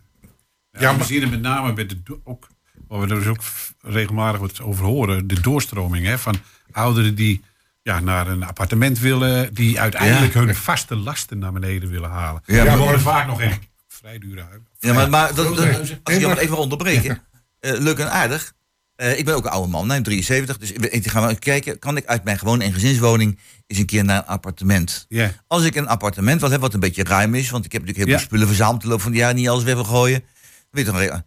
Ja, 0.70 0.80
Ja, 0.80 0.90
we 0.92 0.96
maar- 0.96 1.06
zien 1.06 1.20
het 1.20 1.30
met 1.30 1.40
name 1.40 1.72
bij 1.72 1.86
de, 1.86 2.20
ook, 2.24 2.48
waar 2.88 3.00
we 3.00 3.06
er 3.08 3.14
dus 3.18 3.26
ook 3.26 3.40
regelmatig 3.82 4.40
wat 4.40 4.60
over 4.60 4.84
horen, 4.84 5.26
de 5.26 5.40
doorstroming 5.40 6.06
hè, 6.06 6.18
van 6.18 6.34
ouderen 6.72 7.14
die 7.14 7.44
ja, 7.82 8.00
naar 8.00 8.26
een 8.26 8.42
appartement 8.42 8.98
willen, 8.98 9.54
die 9.54 9.80
uiteindelijk 9.80 10.34
hun 10.34 10.54
vaste 10.54 10.96
lasten 10.96 11.38
naar 11.38 11.52
beneden 11.52 11.88
willen 11.88 12.10
halen. 12.10 12.42
Ja, 12.46 12.60
die 12.60 12.64
maar- 12.70 12.78
wonen 12.78 13.00
vaak 13.00 13.26
nog 13.26 13.40
in 13.40 13.52
vrij 13.88 14.18
dure 14.18 14.40
huizen. 14.40 14.66
Ja, 14.78 14.92
maar, 14.92 15.10
maar 15.10 15.34
dat, 15.34 15.56
dat- 15.56 15.78
als 15.78 15.90
ik 15.90 16.20
je 16.20 16.26
maar- 16.26 16.38
even 16.38 16.56
onderbreken. 16.56 17.22
eh, 17.60 17.78
leuk 17.78 17.98
en 17.98 18.10
aardig. 18.10 18.52
Eh, 18.94 19.18
ik 19.18 19.24
ben 19.24 19.34
ook 19.34 19.44
een 19.44 19.50
oude 19.50 19.68
man, 19.68 19.86
nee, 19.86 20.00
73. 20.00 20.58
Dus 20.58 20.72
ik, 20.72 20.84
ik 20.84 21.08
ga 21.08 21.20
maar 21.20 21.38
kijken. 21.38 21.78
Kan 21.78 21.96
ik 21.96 22.06
uit 22.06 22.24
mijn 22.24 22.38
gewone 22.38 22.64
eengezinswoning 22.64 23.38
eens 23.66 23.78
een 23.78 23.86
keer 23.86 24.04
naar 24.04 24.16
een 24.18 24.26
appartement? 24.26 25.06
Ja. 25.08 25.32
Als 25.46 25.64
ik 25.64 25.74
een 25.74 25.88
appartement 25.88 26.40
wil 26.40 26.50
hebben 26.50 26.68
wat 26.68 26.74
een 26.74 26.80
beetje 26.88 27.04
ruim 27.04 27.34
is. 27.34 27.50
Want 27.50 27.64
ik 27.64 27.72
heb 27.72 27.80
natuurlijk 27.80 28.08
heel 28.08 28.16
veel 28.18 28.26
spullen 28.26 28.46
verzameld. 28.46 28.82
De 28.82 28.88
loop 28.88 29.00
van 29.00 29.12
de 29.12 29.18
jaren 29.18 29.36
niet 29.36 29.48
alles 29.48 29.64
weg 29.64 29.74
wil 29.74 29.84
gooien. 29.84 30.24
Weet 30.70 30.86
je 30.86 31.22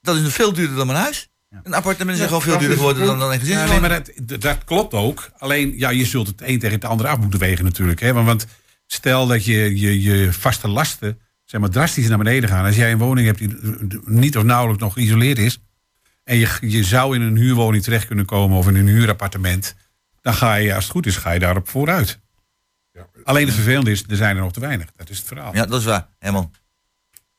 dat 0.00 0.16
is 0.16 0.22
nog 0.22 0.32
veel 0.32 0.52
duurder 0.52 0.76
dan 0.76 0.86
mijn 0.86 0.98
huis. 0.98 1.28
Een 1.62 1.74
appartement 1.74 2.16
is 2.16 2.22
Ja, 2.22 2.26
gewoon 2.26 2.42
veel 2.42 2.58
duurder 2.58 2.76
geworden 2.76 3.06
dan, 3.06 3.18
dan 3.18 3.30
een 3.32 3.32
Ja, 3.32 3.44
nee, 3.44 3.46
gezinswoning. 3.46 3.80
maar 3.80 4.04
dat, 4.26 4.40
dat 4.40 4.64
klopt 4.64 4.94
ook. 4.94 5.30
Alleen, 5.38 5.78
ja, 5.78 5.90
je 5.90 6.04
zult 6.04 6.26
het 6.26 6.42
een 6.42 6.58
tegen 6.58 6.74
het 6.74 6.84
andere 6.84 7.08
af 7.08 7.18
moeten 7.18 7.40
wegen 7.40 7.64
natuurlijk. 7.64 8.00
Hè? 8.00 8.12
Want, 8.12 8.26
want 8.26 8.46
stel 8.86 9.26
dat 9.26 9.44
je, 9.44 9.78
je 9.80 10.02
je 10.02 10.32
vaste 10.32 10.68
lasten 10.68 11.18
zeg 11.44 11.60
maar, 11.60 11.70
drastisch 11.70 12.08
naar 12.08 12.18
beneden 12.18 12.48
gaan. 12.48 12.64
Als 12.64 12.76
jij 12.76 12.92
een 12.92 12.98
woning 12.98 13.26
hebt 13.26 13.38
die 13.38 13.56
niet 14.04 14.36
of 14.36 14.42
nauwelijks 14.42 14.82
nog 14.82 14.92
geïsoleerd 14.92 15.38
is... 15.38 15.58
en 16.24 16.36
je, 16.36 16.56
je 16.60 16.84
zou 16.84 17.14
in 17.14 17.22
een 17.22 17.36
huurwoning 17.36 17.82
terecht 17.82 18.06
kunnen 18.06 18.24
komen 18.26 18.58
of 18.58 18.68
in 18.68 18.74
een 18.76 18.86
huurappartement... 18.88 19.74
dan 20.20 20.34
ga 20.34 20.54
je, 20.54 20.74
als 20.74 20.84
het 20.84 20.92
goed 20.92 21.06
is, 21.06 21.16
ga 21.16 21.30
je 21.32 21.38
daarop 21.38 21.68
vooruit. 21.68 22.18
Ja. 22.92 23.06
Alleen 23.24 23.46
het 23.46 23.54
vervelende 23.54 23.90
is, 23.90 24.04
er 24.08 24.16
zijn 24.16 24.36
er 24.36 24.42
nog 24.42 24.52
te 24.52 24.60
weinig. 24.60 24.86
Dat 24.96 25.10
is 25.10 25.18
het 25.18 25.26
verhaal. 25.26 25.54
Ja, 25.54 25.66
dat 25.66 25.80
is 25.80 25.86
waar. 25.86 26.08
Helemaal. 26.18 26.50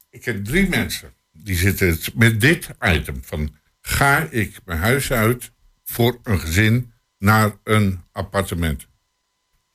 Ik 0.09 0.21
ken 0.21 0.43
drie 0.43 0.69
mensen 0.69 1.13
die 1.31 1.55
zitten 1.55 1.97
met 2.13 2.41
dit 2.41 2.69
item 2.81 3.19
van 3.25 3.55
ga 3.89 4.27
ik 4.29 4.59
mijn 4.65 4.79
huis 4.79 5.11
uit 5.11 5.51
voor 5.83 6.19
een 6.23 6.39
gezin 6.39 6.93
naar 7.17 7.51
een 7.63 8.03
appartement. 8.11 8.87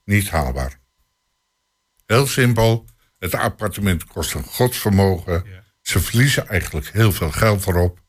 Niet 0.04 0.30
haalbaar. 0.30 0.80
Heel 2.06 2.26
simpel. 2.26 2.85
Het 3.18 3.35
appartement 3.35 4.04
kost 4.04 4.35
een 4.35 4.44
godsvermogen. 4.44 5.44
Ze 5.80 6.00
verliezen 6.00 6.49
eigenlijk 6.49 6.88
heel 6.88 7.12
veel 7.12 7.30
geld 7.30 7.66
erop. 7.66 8.02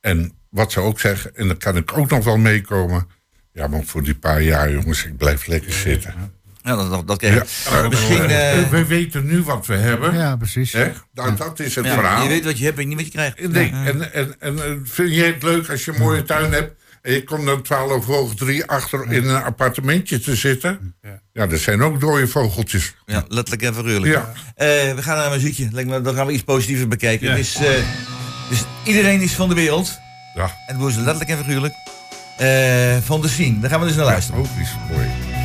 En 0.00 0.38
wat 0.48 0.72
ze 0.72 0.80
ook 0.80 1.00
zeggen, 1.00 1.34
en 1.34 1.46
daar 1.46 1.56
kan 1.56 1.76
ik 1.76 1.98
ook 1.98 2.10
nog 2.10 2.24
wel 2.24 2.36
meekomen. 2.36 3.08
Ja, 3.52 3.66
maar 3.66 3.84
voor 3.84 4.02
die 4.02 4.18
paar 4.18 4.42
jaar, 4.42 4.72
jongens, 4.72 5.04
ik 5.04 5.16
blijf 5.16 5.46
lekker 5.46 5.72
zitten. 5.72 6.35
Ja, 6.66 6.76
dat, 6.76 6.90
dat, 6.90 7.06
dat 7.06 7.20
je. 7.20 7.42
Misschien, 7.88 8.24
eh, 8.24 8.68
we 8.70 8.84
weten 8.86 9.26
nu 9.26 9.42
wat 9.42 9.66
we 9.66 9.74
hebben. 9.74 10.14
Ja, 10.14 10.36
precies. 10.36 10.72
Hè? 10.72 10.92
Nou, 11.12 11.36
dat 11.36 11.60
is 11.60 11.74
het 11.74 11.84
ja, 11.84 11.94
verhaal. 11.94 12.22
je 12.22 12.28
weet 12.28 12.44
wat 12.44 12.58
je 12.58 12.64
hebt 12.64 12.78
en 12.78 12.88
niet 12.88 12.96
wat 12.96 13.04
je 13.04 13.10
krijgt. 13.10 13.48
Nee, 13.48 13.70
en, 13.70 14.12
en, 14.12 14.34
en 14.38 14.58
eh, 14.58 14.70
vind 14.84 15.14
jij 15.14 15.26
het 15.26 15.42
leuk 15.42 15.70
als 15.70 15.84
je 15.84 15.92
een 15.92 15.98
mooie 15.98 16.22
tuin 16.22 16.52
hebt... 16.52 16.74
en 17.02 17.12
je 17.12 17.24
komt 17.24 17.46
dan 17.46 17.62
12 17.62 18.04
hoog 18.04 18.34
3 18.34 18.64
achter 18.64 19.12
in 19.12 19.28
een 19.28 19.42
appartementje 19.42 20.20
te 20.20 20.36
zitten? 20.36 20.94
Ja, 21.32 21.46
dat 21.46 21.58
zijn 21.60 21.82
ook 21.82 22.00
dode 22.00 22.28
vogeltjes. 22.28 22.94
Ja, 23.04 23.24
letterlijk 23.28 23.62
en 23.62 23.74
figuurlijk. 23.74 24.12
Ja. 24.12 24.32
Eh, 24.54 24.94
we 24.94 25.02
gaan 25.02 25.16
naar 25.16 25.26
een 25.26 25.32
muziekje. 25.32 26.00
Dan 26.02 26.14
gaan 26.14 26.26
we 26.26 26.32
iets 26.32 26.44
positiever 26.44 26.88
bekijken. 26.88 27.28
Ja. 27.28 27.34
Dus, 27.34 27.58
iedereen 28.84 29.20
is 29.20 29.32
van 29.32 29.48
de 29.48 29.54
wereld. 29.54 29.98
Ja, 30.34 30.44
En 30.44 30.52
dat 30.66 30.78
doen 30.78 30.90
ze 30.90 31.00
letterlijk 31.00 31.30
en 31.30 31.38
figuurlijk. 31.38 31.74
Eh, 32.36 32.96
van 33.04 33.20
de 33.20 33.28
scene. 33.28 33.60
Daar 33.60 33.70
gaan 33.70 33.80
we 33.80 33.86
dus 33.86 33.96
naar 33.96 34.04
luisteren. 34.04 34.40
ook 34.40 34.46
is 34.60 34.74
mooi. 34.90 35.35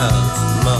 Jong, 0.00 0.66
oud, 0.66 0.79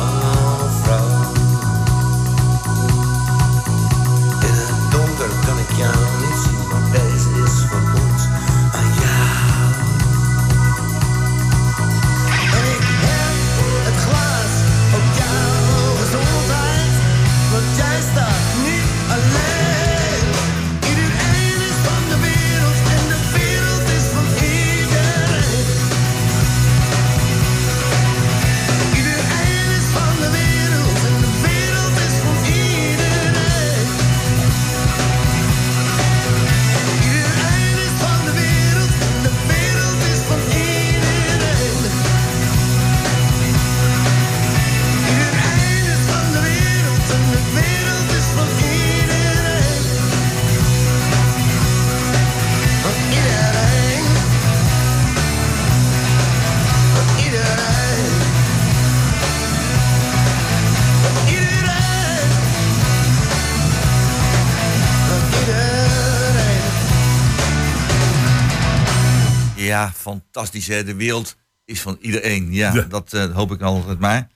fantastisch 70.40 70.66
hè. 70.66 70.84
De 70.84 70.94
wereld 70.94 71.36
is 71.64 71.80
van 71.80 71.98
iedereen. 72.00 72.52
Ja, 72.52 72.86
dat 72.88 73.12
eh, 73.12 73.34
hoop 73.34 73.52
ik 73.52 73.60
altijd 73.60 73.98
maar. 73.98 74.28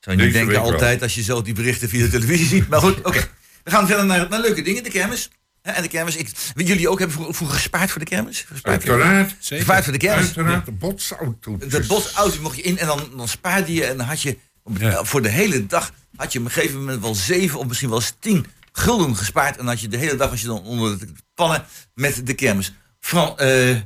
Zou 0.00 0.16
je 0.16 0.22
niet 0.22 0.32
denken 0.32 0.52
wel. 0.54 0.72
altijd 0.72 1.02
als 1.02 1.14
je 1.14 1.22
zo 1.22 1.42
die 1.42 1.54
berichten 1.54 1.88
via 1.88 2.04
de 2.04 2.10
televisie 2.10 2.46
ziet. 2.46 2.68
Maar 2.68 2.80
goed, 2.80 2.98
oké. 3.02 3.28
We 3.64 3.70
gaan 3.70 3.86
verder 3.86 4.04
naar, 4.06 4.28
naar 4.28 4.40
leuke 4.40 4.62
dingen, 4.62 4.82
de 4.82 4.90
kermis. 4.90 5.30
Hè, 5.62 5.72
En 5.72 5.82
de 5.82 5.88
kermis, 5.88 6.16
ik, 6.16 6.30
jullie 6.54 6.88
ook 6.88 6.98
hebben 6.98 7.16
vroeger, 7.16 7.34
vroeger 7.34 7.56
gespaard 7.56 7.90
voor 7.90 8.00
de 8.00 8.06
kermis? 8.06 8.44
Gespaard 8.48 8.82
voor- 8.84 8.92
Uiteraard. 8.92 9.34
Gespaard 9.40 9.84
voor 9.84 9.92
de 9.92 9.98
kermis? 9.98 10.24
Uiteraard, 10.24 10.64
de 10.64 10.72
botsautootjes. 10.72 11.72
De 11.72 11.86
bosauto 11.86 12.40
mocht 12.40 12.56
je 12.56 12.62
in 12.62 12.78
en 12.78 12.86
dan, 12.86 13.10
dan 13.16 13.28
spaarde 13.28 13.72
je 13.72 13.84
en 13.84 13.96
dan 13.96 14.06
had 14.06 14.22
je 14.22 14.38
Ja. 14.78 15.04
voor 15.04 15.22
de 15.22 15.28
hele 15.28 15.66
dag 15.66 15.92
had 16.16 16.32
je 16.32 16.38
op 16.38 16.44
een 16.44 16.50
gegeven 16.50 16.78
moment 16.78 17.00
wel 17.00 17.14
zeven 17.14 17.58
of 17.58 17.66
misschien 17.66 17.88
wel 17.88 17.98
eens 17.98 18.14
tien 18.18 18.46
gulden 18.72 19.16
gespaard 19.16 19.50
en 19.50 19.56
dan 19.56 19.66
had 19.66 19.80
je 19.80 19.88
de 19.88 19.96
hele 19.96 20.16
dag 20.16 20.30
was 20.30 20.40
je 20.40 20.46
dan 20.46 20.62
onder 20.62 20.98
de 20.98 21.12
pannen 21.34 21.64
met 21.94 22.26
de 22.26 22.34
kermis. 22.34 22.72
Fran, 23.00 23.38
eh, 23.38 23.76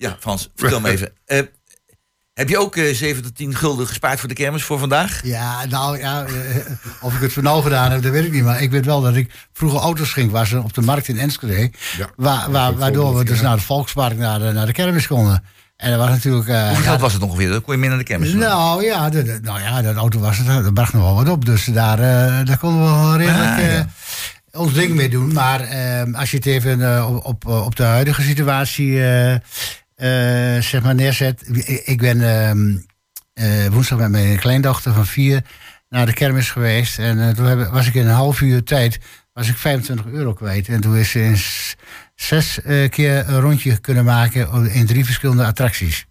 ja, 0.00 0.16
Frans, 0.20 0.50
vertel 0.56 0.80
me 0.80 0.90
even. 0.90 1.12
Eh, 1.26 1.42
heb 2.32 2.48
je 2.48 2.58
ook 2.58 2.76
eh 2.76 2.94
7 2.94 3.22
tot 3.22 3.36
10 3.36 3.54
gulden 3.54 3.86
gespaard 3.86 4.18
voor 4.20 4.28
de 4.28 4.34
kermis 4.34 4.62
voor 4.62 4.78
vandaag? 4.78 5.20
Ja, 5.24 5.64
nou 5.66 5.98
ja, 5.98 6.24
eh, 6.24 6.56
of 7.00 7.14
ik 7.14 7.20
het 7.20 7.32
voor 7.32 7.42
nou 7.42 7.62
gedaan 7.62 7.90
heb, 7.90 8.02
dat 8.02 8.12
weet 8.12 8.24
ik 8.24 8.32
niet. 8.32 8.44
Maar 8.44 8.62
ik 8.62 8.70
weet 8.70 8.84
wel 8.84 9.00
dat 9.00 9.16
ik 9.16 9.30
vroeger 9.52 9.80
auto's 9.80 10.12
ging 10.12 10.30
wassen 10.30 10.62
op 10.64 10.74
de 10.74 10.80
markt 10.80 11.08
in 11.08 11.18
Enschede. 11.18 11.70
Ja, 11.96 12.10
waar, 12.16 12.50
waar, 12.50 12.64
dat 12.64 12.74
is 12.74 12.78
waardoor 12.80 13.16
we 13.18 13.24
dus 13.24 13.40
naar 13.40 13.56
de 13.56 13.62
Volkspark, 13.62 14.16
naar 14.16 14.38
de, 14.38 14.52
naar 14.52 14.66
de 14.66 14.72
kermis 14.72 15.06
konden. 15.06 15.44
En 15.76 15.90
dat 15.90 15.98
was 15.98 16.08
natuurlijk... 16.08 16.46
Hoeveel 16.46 16.64
ja, 16.66 16.74
geld 16.74 17.00
was 17.00 17.12
het 17.12 17.22
ongeveer? 17.22 17.48
Dan 17.50 17.62
kon 17.62 17.74
je 17.74 17.80
meer 17.80 17.88
naar 17.88 17.98
de 17.98 18.04
kermis. 18.04 18.32
Nou 18.32 18.84
ja, 18.84 19.10
de, 19.10 19.22
de- 19.22 19.38
nou 19.42 19.60
ja, 19.60 19.82
dat 19.82 19.96
auto 19.96 20.18
was 20.18 20.38
het, 20.38 20.46
dat 20.46 20.74
bracht 20.74 20.92
nog 20.92 21.02
wel 21.02 21.14
wat 21.14 21.28
op. 21.28 21.44
Dus 21.44 21.64
daar, 21.64 21.96
daar 22.44 22.58
konden 22.58 22.82
we 22.82 22.88
wel 22.90 23.16
redelijk 23.16 23.50
Ah, 23.50 23.64
ja. 23.64 23.86
ons 24.52 24.72
ding 24.72 24.94
mee 24.94 25.08
doen. 25.08 25.32
Maar 25.32 25.60
eh, 25.60 26.14
als 26.14 26.30
je 26.30 26.36
het 26.36 26.46
even 26.46 27.06
op, 27.24 27.46
op, 27.46 27.76
de 27.76 27.82
huidige 27.82 28.22
situatie 28.22 29.00
zeg 30.62 30.82
maar 30.82 30.94
neerzet. 30.94 31.42
Ik, 31.84 31.98
ben 31.98 32.20
ehm, 32.22 32.76
eh, 33.32 33.66
woensdag 33.66 33.98
met 33.98 34.10
mijn 34.10 34.38
kleindochter 34.38 34.92
van 34.92 35.06
vier 35.06 35.42
naar 35.88 36.06
de 36.06 36.12
kermis 36.12 36.50
geweest. 36.50 36.98
En 36.98 37.28
eh, 37.28 37.34
toen 37.34 37.70
was 37.70 37.86
ik 37.86 37.94
in 37.94 38.06
een 38.06 38.14
half 38.14 38.40
uur 38.40 38.62
tijd 38.62 38.98
was 39.32 39.48
ik 39.48 39.56
25 39.56 40.06
euro 40.06 40.32
kwijt. 40.32 40.68
En 40.68 40.80
toen 40.80 40.96
is 40.96 41.10
ze 41.10 41.22
in 41.22 41.36
zes 42.14 42.62
eh, 42.62 42.88
keer 42.88 43.28
een 43.28 43.40
rondje 43.40 43.78
kunnen 43.78 44.04
maken 44.04 44.72
in 44.72 44.86
drie 44.86 45.04
verschillende 45.04 45.44
attracties. 45.44 46.06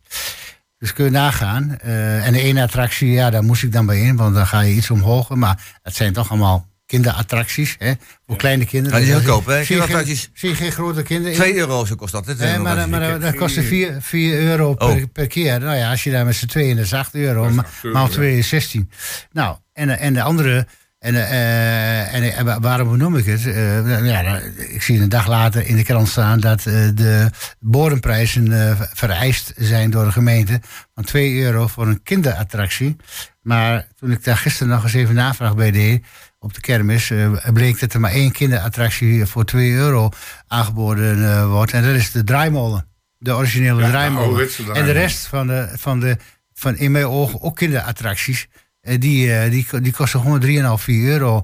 Dus 0.77 0.93
kun 0.93 1.05
je 1.05 1.11
nagaan. 1.11 1.77
Eh, 1.77 2.25
en 2.27 2.33
de 2.33 2.41
ene 2.41 2.61
attractie, 2.61 3.11
ja, 3.11 3.29
daar 3.29 3.43
moest 3.43 3.63
ik 3.63 3.71
dan 3.71 3.85
bij 3.85 3.99
in, 3.99 4.15
want 4.15 4.35
dan 4.35 4.47
ga 4.47 4.59
je 4.59 4.73
iets 4.73 4.89
omhoog. 4.89 5.29
Maar 5.29 5.79
het 5.81 5.95
zijn 5.95 6.13
toch 6.13 6.29
allemaal 6.29 6.68
kinderattracties, 6.89 7.75
hè? 7.79 7.93
Voor 8.27 8.35
kleine 8.35 8.65
kinderen. 8.65 8.99
Ja, 8.99 9.05
die 9.05 9.13
is 9.13 9.19
goedkoop, 9.21 9.45
hè? 9.45 9.51
zie 9.51 9.57
je 9.59 9.65
geen- 9.65 9.77
Kinderattracties. 9.77 10.29
Zie 10.33 10.49
je 10.49 10.55
geen 10.55 10.71
grote 10.71 11.01
kinderen? 11.03 11.37
2 11.37 11.55
euro 11.55 11.85
zo 11.85 11.95
kost 11.95 12.11
dat. 12.11 12.25
hè? 12.25 12.35
Nee, 12.35 12.57
maar, 12.57 12.75
maar, 12.75 12.89
maar 12.89 13.19
dat 13.19 13.35
kostte 13.35 13.63
4, 13.63 13.97
4 13.99 14.39
euro 14.39 14.73
per, 14.73 14.87
Oh. 14.87 15.03
per 15.13 15.27
keer. 15.27 15.59
Nou 15.59 15.77
ja, 15.77 15.89
als 15.89 16.03
je 16.03 16.11
daar 16.11 16.25
met 16.25 16.35
z'n 16.35 16.45
tweeën, 16.45 16.75
dat 16.75 16.85
is 16.85 16.93
8 16.93 17.15
euro. 17.15 17.41
Dat 17.41 17.49
is 17.49 17.55
Maar 17.55 17.65
8 17.65 17.83
euro, 17.83 17.97
maal 17.97 18.07
ja. 18.07 18.13
2 18.13 18.37
is 18.37 18.47
16. 18.47 18.89
Nou, 19.31 19.57
en, 19.73 19.99
en 19.99 20.13
de 20.13 20.21
andere... 20.21 20.67
En, 20.99 21.15
eh, 21.15 22.13
en, 22.13 22.33
en 22.35 22.45
wa- 22.45 22.59
waarom 22.59 22.89
benoem 22.91 23.15
ik 23.17 23.25
het? 23.25 23.45
Eh, 23.45 24.05
ja, 24.05 24.21
nou, 24.21 24.41
ik 24.57 24.81
zie 24.81 25.01
een 25.01 25.09
dag 25.09 25.27
later 25.27 25.65
in 25.67 25.75
de 25.75 25.83
krant 25.83 26.07
staan 26.09 26.39
dat 26.39 26.65
eh, 26.65 26.87
de 26.93 27.29
bodemprijzen 27.59 28.67
eh, 28.69 28.81
vereist 28.93 29.53
zijn 29.55 29.89
door 29.89 30.05
de 30.05 30.11
gemeente 30.11 30.61
van 30.95 31.03
2 31.03 31.41
euro 31.41 31.67
voor 31.67 31.87
een 31.87 32.03
kinderattractie. 32.03 32.95
Maar 33.41 33.87
toen 33.95 34.11
ik 34.11 34.23
daar 34.23 34.37
gisteren 34.37 34.73
nog 34.73 34.83
eens 34.83 34.93
even 34.93 35.15
navraag 35.15 35.55
bij 35.55 35.71
deed 35.71 36.05
op 36.39 36.53
de 36.53 36.61
kermis, 36.61 37.09
eh, 37.09 37.49
bleek 37.53 37.79
dat 37.79 37.93
er 37.93 37.99
maar 37.99 38.11
één 38.11 38.31
kinderattractie 38.31 39.25
voor 39.25 39.45
2 39.45 39.71
euro 39.71 40.09
aangeboden 40.47 41.31
eh, 41.31 41.47
wordt. 41.47 41.73
En 41.73 41.83
dat 41.83 41.95
is 41.95 42.11
de 42.11 42.23
draaimolen. 42.23 42.87
De 43.17 43.33
originele 43.33 43.81
Ja, 43.81 43.89
draaimolen. 43.89 44.49
En 44.73 44.85
de 44.85 44.91
rest 44.91 45.25
van 45.25 45.47
de, 45.47 45.69
van 45.75 45.99
de 45.99 46.17
van 46.53 46.77
in 46.77 46.91
mijn 46.91 47.05
ogen 47.05 47.41
ook 47.41 47.55
kinderattracties, 47.55 48.47
eh, 48.81 48.99
die, 48.99 49.49
die, 49.49 49.81
die 49.81 49.93
kosten 49.93 50.19
gewoon 50.21 50.41
3,5, 50.77 50.83
4 50.83 51.09
euro. 51.09 51.41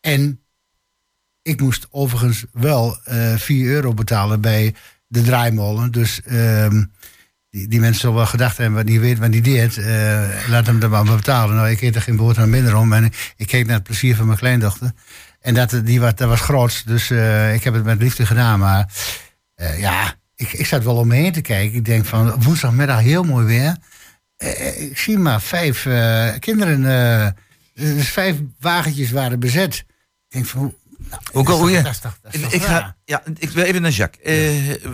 En 0.00 0.40
ik 1.42 1.60
moest 1.60 1.86
overigens 1.90 2.44
wel 2.52 2.98
eh 3.04 3.36
4 3.36 3.66
euro 3.66 3.94
betalen 3.94 4.40
bij 4.40 4.74
de 5.06 5.22
draaimolen. 5.22 5.90
Dus 5.90 6.22
ehm, 6.22 6.84
die, 7.50 7.68
die 7.68 7.80
mensen 7.80 8.00
zullen 8.00 8.16
wel 8.16 8.26
gedacht 8.26 8.56
hebben, 8.56 8.76
wat 8.76 8.86
die 8.86 9.00
weet 9.00 9.18
wat 9.18 9.32
die 9.32 9.40
deed. 9.42 9.76
eh, 9.78 10.28
laat 10.48 10.66
hem 10.66 10.82
er 10.82 10.90
maar 10.90 11.04
betalen. 11.04 11.56
Nou, 11.56 11.70
ik 11.70 11.80
eet 11.80 11.94
er 11.94 12.02
geen 12.02 12.16
boterham 12.16 12.50
minder 12.50 12.76
om. 12.76 12.92
En 12.92 13.12
ik 13.36 13.46
keek 13.46 13.66
naar 13.66 13.74
het 13.74 13.82
plezier 13.84 14.16
van 14.16 14.26
mijn 14.26 14.38
kleindochter. 14.38 14.92
En 15.40 15.54
dat, 15.54 15.80
die, 15.84 16.00
was- 16.00 16.14
dat 16.14 16.28
was 16.28 16.40
groot. 16.40 16.82
Dus 16.86 17.10
eh, 17.10 17.54
ik 17.54 17.64
heb 17.64 17.74
het 17.74 17.84
met 17.84 17.98
liefde 18.02 18.26
gedaan. 18.26 18.58
Maar 18.58 18.92
eh, 19.54 19.80
ja, 19.80 20.14
ik, 20.34 20.52
ik 20.52 20.66
zat 20.66 20.84
wel 20.84 20.96
om 20.96 21.08
me 21.08 21.14
heen 21.14 21.32
te 21.32 21.40
kijken. 21.40 21.76
Ik 21.78 21.84
denk 21.84 22.04
van 22.06 22.42
woensdagmiddag 22.42 23.00
heel 23.00 23.22
mooi 23.22 23.46
weer. 23.46 23.76
Eh, 24.36 24.82
ik 24.82 24.98
zie 24.98 25.18
maar 25.18 25.40
vijf 25.42 25.86
eh, 25.86 26.28
kinderen. 26.38 26.86
eh, 26.86 27.28
dus 27.74 28.08
vijf 28.08 28.36
wagentjes 28.60 29.10
waren 29.10 29.40
bezet. 29.40 29.74
Ik 29.74 29.84
denk 30.28 30.46
van. 30.46 30.74
Nou, 31.10 31.22
Hoe 31.32 31.44
dat 31.44 31.54
is 31.54 31.60
hoe 31.60 31.70
je? 31.70 31.82
Ik 32.50 32.62
ga, 32.62 32.96
ja, 33.04 33.22
ik 33.38 33.50
wil 33.50 33.64
even 33.64 33.82
naar 33.82 33.90
Jacques. 33.90 34.24
Eh, 34.24 34.90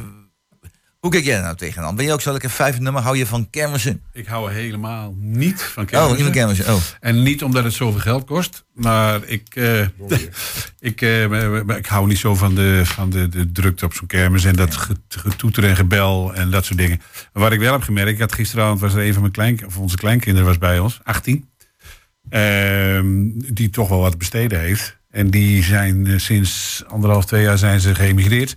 hoe 1.06 1.14
kijk 1.14 1.24
jij 1.26 1.34
daar 1.34 1.44
nou 1.44 1.56
tegenaan? 1.56 1.96
Ben 1.96 2.04
je 2.04 2.12
ook 2.12 2.20
zo 2.20 2.32
lekker 2.32 2.50
vijf 2.50 2.78
nummer? 2.80 3.02
Hou 3.02 3.16
je 3.16 3.26
van 3.26 3.50
kermissen? 3.50 4.02
Ik 4.12 4.26
hou 4.26 4.52
helemaal 4.52 5.14
niet 5.18 5.62
van 5.62 5.82
Oh, 5.82 5.88
kermissen. 5.88 6.14
niet 6.16 6.24
van 6.24 6.32
kermissen. 6.32 6.74
Oh. 6.74 6.80
En 7.00 7.22
niet 7.22 7.42
omdat 7.42 7.64
het 7.64 7.72
zoveel 7.72 8.00
geld 8.00 8.24
kost. 8.24 8.64
Maar 8.74 9.20
ik, 9.24 9.42
eh, 9.54 9.80
ik, 10.90 11.00
eh, 11.02 11.76
ik 11.76 11.86
hou 11.86 12.06
niet 12.06 12.18
zo 12.18 12.34
van 12.34 12.54
de, 12.54 12.80
van 12.84 13.10
de, 13.10 13.28
de 13.28 13.52
drukte 13.52 13.84
op 13.84 13.94
zo'n 13.94 14.06
kermis. 14.06 14.44
En 14.44 14.56
dat 14.56 14.76
ge- 14.76 14.96
getoeter 15.08 15.64
en 15.64 15.76
gebel 15.76 16.34
en 16.34 16.50
dat 16.50 16.64
soort 16.64 16.78
dingen. 16.78 17.00
Maar 17.32 17.42
wat 17.42 17.52
ik 17.52 17.58
wel 17.60 17.72
heb 17.72 17.82
gemerkt. 17.82 18.10
Ik 18.10 18.18
had 18.20 18.32
gisteravond 18.32 18.80
was 18.80 18.94
er 18.94 19.06
een 19.06 19.12
van 19.12 19.20
mijn 19.22 19.32
klein, 19.34 19.66
of 19.66 19.78
onze 19.78 19.96
kleinkinderen 19.96 20.46
was 20.48 20.58
bij 20.58 20.78
ons. 20.78 21.00
18. 21.04 21.48
ehm, 22.28 23.04
die 23.54 23.70
toch 23.70 23.88
wel 23.88 24.00
wat 24.00 24.18
besteden 24.18 24.60
heeft. 24.60 24.96
En 25.10 25.30
die 25.30 25.62
zijn 25.62 26.06
eh, 26.06 26.18
sinds 26.18 26.82
anderhalf, 26.86 27.24
twee 27.24 27.42
jaar 27.42 27.58
zijn 27.58 27.80
ze 27.80 27.94
geëmigreerd. 27.94 28.54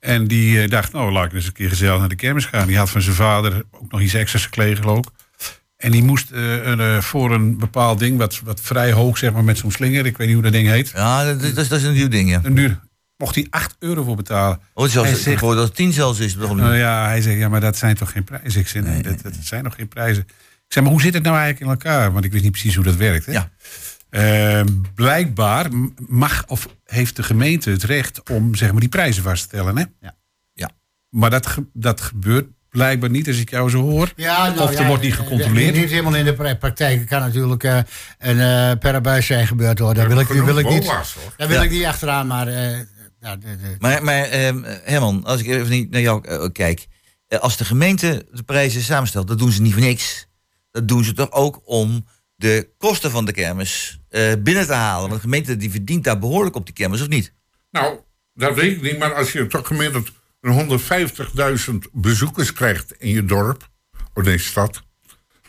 En 0.00 0.26
die 0.26 0.62
eh, 0.62 0.68
dacht, 0.70 0.92
nou 0.92 1.12
laat 1.12 1.24
ik 1.24 1.32
eens 1.32 1.46
een 1.46 1.52
keer 1.52 1.68
gezellig 1.68 1.98
naar 1.98 2.08
de 2.08 2.14
kermis 2.14 2.44
gaan. 2.44 2.66
Die 2.66 2.76
had 2.78 2.90
van 2.90 3.02
zijn 3.02 3.14
vader 3.16 3.62
ook 3.70 3.90
nog 3.90 4.00
iets 4.00 4.14
extra's 4.14 4.44
gekregen, 4.44 4.76
geloof 4.82 4.98
ik. 4.98 5.08
En 5.76 5.90
die 5.90 6.02
moest 6.02 6.30
eh, 6.30 6.98
voor 7.00 7.30
een 7.32 7.58
bepaald 7.58 7.98
ding, 7.98 8.18
wat, 8.18 8.40
wat 8.44 8.60
vrij 8.60 8.92
hoog, 8.92 9.18
zeg 9.18 9.32
maar, 9.32 9.44
met 9.44 9.58
zo'n 9.58 9.70
slinger. 9.72 10.06
Ik 10.06 10.16
weet 10.16 10.26
niet 10.26 10.34
hoe 10.36 10.44
dat 10.44 10.52
ding 10.52 10.68
heet. 10.68 10.90
Ja, 10.94 11.24
dat, 11.24 11.40
dat, 11.40 11.56
is- 11.56 11.68
dat 11.68 11.78
is 11.78 11.84
een 11.84 11.92
nieuw 11.92 12.08
ding, 12.08 12.30
ja. 12.30 12.40
Een 12.42 12.54
duur. 12.54 12.80
Mocht 13.16 13.34
hij 13.34 13.46
8 13.50 13.76
euro 13.78 14.02
voor 14.04 14.16
betalen. 14.16 14.60
Oh, 14.74 14.88
zelfs, 14.88 15.08
Hij 15.10 15.18
zegt- 15.18 15.40
dat 15.40 15.56
het 15.56 15.74
tien 15.74 15.92
zelfs 15.92 16.18
is. 16.18 16.36
Nou 16.36 16.76
ja, 16.76 17.06
hij 17.06 17.20
zegt, 17.20 17.38
ja, 17.38 17.48
maar 17.48 17.60
dat 17.60 17.76
zijn 17.76 17.94
toch 17.96 18.12
geen 18.12 18.24
prijzen? 18.24 18.60
Ik 18.60 18.68
zeg, 18.68 18.82
nee, 18.82 19.02
dat, 19.02 19.22
dat 19.22 19.32
zijn 19.42 19.64
nog 19.64 19.74
geen 19.74 19.88
prijzen. 19.88 20.22
Ik 20.28 20.74
zeg, 20.74 20.82
maar 20.82 20.92
hoe 20.92 21.00
zit 21.02 21.14
het 21.14 21.22
nou 21.22 21.36
eigenlijk 21.36 21.64
in 21.64 21.70
elkaar? 21.70 22.12
Want 22.12 22.24
ik 22.24 22.30
wist 22.32 22.42
niet 22.42 22.52
precies 22.52 22.74
hoe 22.74 22.84
dat 22.84 22.96
werkt. 22.96 23.26
Hè? 23.26 23.32
Ja. 23.32 23.50
Eh, 24.10 24.60
blijkbaar 24.94 25.66
mag 26.08 26.44
of 26.46 26.68
heeft 26.84 27.16
de 27.16 27.22
gemeente 27.22 27.70
het 27.70 27.82
recht 27.82 28.30
om 28.30 28.54
zeg 28.54 28.70
maar, 28.70 28.80
die 28.80 28.88
prijzen 28.88 29.22
vast 29.22 29.42
te 29.42 29.48
stellen. 29.48 29.76
Hè? 29.76 29.84
Ja. 30.00 30.16
Ja. 30.52 30.70
Maar 31.10 31.30
dat, 31.30 31.46
ge- 31.46 31.66
dat 31.72 32.00
gebeurt 32.00 32.46
blijkbaar 32.70 33.10
niet 33.10 33.26
als 33.28 33.38
ik 33.38 33.50
jou 33.50 33.70
zo 33.70 33.80
hoor. 33.80 34.12
Ja, 34.16 34.48
nou 34.48 34.60
of 34.60 34.74
er 34.74 34.80
ja, 34.80 34.86
wordt 34.86 35.02
niet 35.02 35.12
eh, 35.12 35.18
gecontroleerd. 35.18 35.74
Niet 35.74 35.90
helemaal 35.90 36.14
in 36.14 36.24
de 36.24 36.34
pra- 36.34 36.54
praktijk. 36.54 36.98
Het 36.98 37.08
kan 37.08 37.20
natuurlijk 37.20 37.64
eh, 37.64 37.78
een 38.18 38.40
eh 38.40 38.78
per 38.78 39.00
buis 39.00 39.26
zijn 39.26 39.46
gebeurd 39.46 39.78
hoor. 39.78 39.94
Daar 39.94 40.08
wil 40.08 40.20
ik, 40.20 40.26
wil 40.26 40.58
ik 40.58 40.68
niet. 40.68 40.84
BOA's. 40.84 41.16
Daar 41.36 41.48
wil 41.48 41.56
Ja. 41.56 41.62
ik 41.62 41.70
niet 41.70 41.84
achteraan, 41.84 42.26
maar. 42.26 42.48
eh, 42.48 42.78
ja, 43.20 43.36
de, 43.36 43.56
de- 43.56 43.76
Maar, 43.78 44.04
maar 44.04 44.22
ehm, 44.24 44.62
Herman, 44.64 45.24
als 45.24 45.40
ik 45.40 45.46
even 45.46 45.70
niet 45.70 45.90
naar 45.90 46.00
jou 46.00 46.24
eh, 46.28 46.44
kijk. 46.52 46.86
Eh, 47.26 47.38
als 47.38 47.56
de 47.56 47.64
gemeente 47.64 48.26
de 48.32 48.42
prijzen 48.42 48.82
samenstelt, 48.82 49.28
dat 49.28 49.38
doen 49.38 49.52
ze 49.52 49.62
niet 49.62 49.72
voor 49.72 49.82
niks. 49.82 50.26
Dat 50.70 50.88
doen 50.88 51.04
ze 51.04 51.12
toch 51.12 51.32
ook 51.32 51.60
om 51.64 52.06
de 52.36 52.68
kosten 52.78 53.10
van 53.10 53.24
de 53.24 53.32
kermis 53.32 53.97
eh, 54.10 54.32
binnen 54.38 54.66
te 54.66 54.72
halen. 54.72 55.00
Want 55.00 55.12
de 55.12 55.20
gemeente 55.20 55.56
die 55.56 55.70
verdient 55.70 56.04
daar 56.04 56.18
behoorlijk 56.18 56.56
op 56.56 56.64
die 56.64 56.74
kermis, 56.74 57.00
of 57.00 57.08
niet? 57.08 57.32
Nou, 57.70 57.98
dat 58.34 58.54
weet 58.54 58.76
ik 58.76 58.82
niet, 58.82 58.98
maar 58.98 59.14
als 59.14 59.32
je 59.32 59.46
toch 59.46 59.66
gemiddeld 59.66 60.10
een 60.40 60.80
150.000 61.70 61.74
bezoekers 61.92 62.52
krijgt 62.52 62.92
in 62.92 63.10
je 63.10 63.24
dorp, 63.24 63.68
of 64.14 64.24
deze 64.24 64.44
stad, 64.44 64.82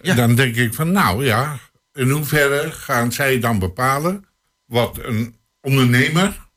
Ja. 0.02 0.15
dan 0.15 0.36
denk 0.36 0.56
ik 0.56 0.74
van, 0.74 0.91
nou 0.91 1.26
ja, 1.26 1.60
in 1.93 2.10
hoeverre 2.10 2.72
gaan 2.72 3.12
zij 3.12 3.39
dan 3.39 3.60
bepalen 3.60 4.26
wat 4.65 4.98
een 5.04 5.36
ondernemer 5.62 6.48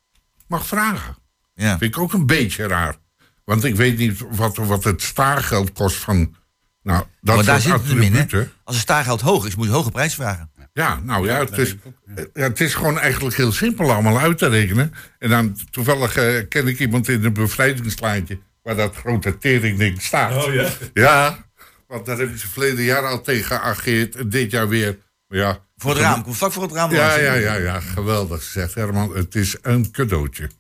mag 0.48 0.66
vragen? 0.66 1.16
Ja. 1.54 1.78
Vind 1.78 1.94
ik 1.94 2.00
ook 2.00 2.12
een 2.12 2.26
beetje 2.26 2.66
raar. 2.66 2.96
Want 3.44 3.64
ik 3.64 3.76
weet 3.76 3.98
niet 3.98 4.22
wat, 4.30 4.56
wat 4.56 4.84
het 4.84 5.02
staargeld 5.02 5.72
kost 5.72 5.96
van, 5.96 6.34
nou, 6.82 7.04
dat 7.20 7.36
maar 7.36 7.44
daar 7.44 7.60
zit 7.60 7.72
het 7.72 8.32
in. 8.32 8.50
Als 8.64 8.74
het 8.76 8.84
staargeld 8.84 9.20
hoog 9.20 9.46
is, 9.46 9.54
moet 9.54 9.66
je 9.66 9.72
hoge 9.72 9.90
prijs 9.90 10.14
vragen. 10.14 10.50
Ja, 10.72 11.00
nou 11.02 11.26
ja, 11.26 11.38
het 11.38 11.58
is, 11.58 11.76
ja, 12.14 12.42
het 12.42 12.60
is 12.60 12.74
gewoon 12.74 12.98
eigenlijk 12.98 13.36
heel 13.36 13.52
simpel 13.52 13.92
allemaal 13.92 14.18
uit 14.18 14.38
te 14.38 14.48
rekenen. 14.48 14.94
En 15.18 15.28
dan 15.28 15.56
toevallig 15.70 16.16
eh, 16.16 16.48
ken 16.48 16.66
ik 16.66 16.78
iemand 16.78 17.08
in 17.08 17.24
een 17.24 17.32
bevrijdingslaantje 17.32 18.38
waar 18.62 18.76
dat 18.76 18.96
grote 18.96 19.38
teringding 19.38 20.02
staat. 20.02 20.46
Oh 20.46 20.54
ja? 20.54 20.68
Ja, 20.94 21.46
want 21.86 22.06
daar 22.06 22.18
hebben 22.18 22.38
ze 22.38 22.48
verleden 22.48 22.84
jaar 22.84 23.06
al 23.06 23.20
tegen 23.20 23.56
geageerd 23.56 24.16
en 24.16 24.28
dit 24.28 24.50
jaar 24.50 24.68
weer. 24.68 24.98
Maar 25.28 25.38
ja, 25.38 25.64
Voor 25.76 25.90
het 25.90 26.00
raam, 26.00 26.22
komt 26.22 26.36
vlak 26.36 26.52
voor 26.52 26.62
het 26.62 26.72
raam. 26.72 26.90
ja, 26.90 27.16
ja, 27.16 27.34
ja, 27.34 27.54
ja, 27.54 27.80
geweldig 27.80 28.42
zegt 28.42 28.74
Herman. 28.74 29.16
Het 29.16 29.34
is 29.34 29.56
een 29.62 29.90
cadeautje. 29.90 30.50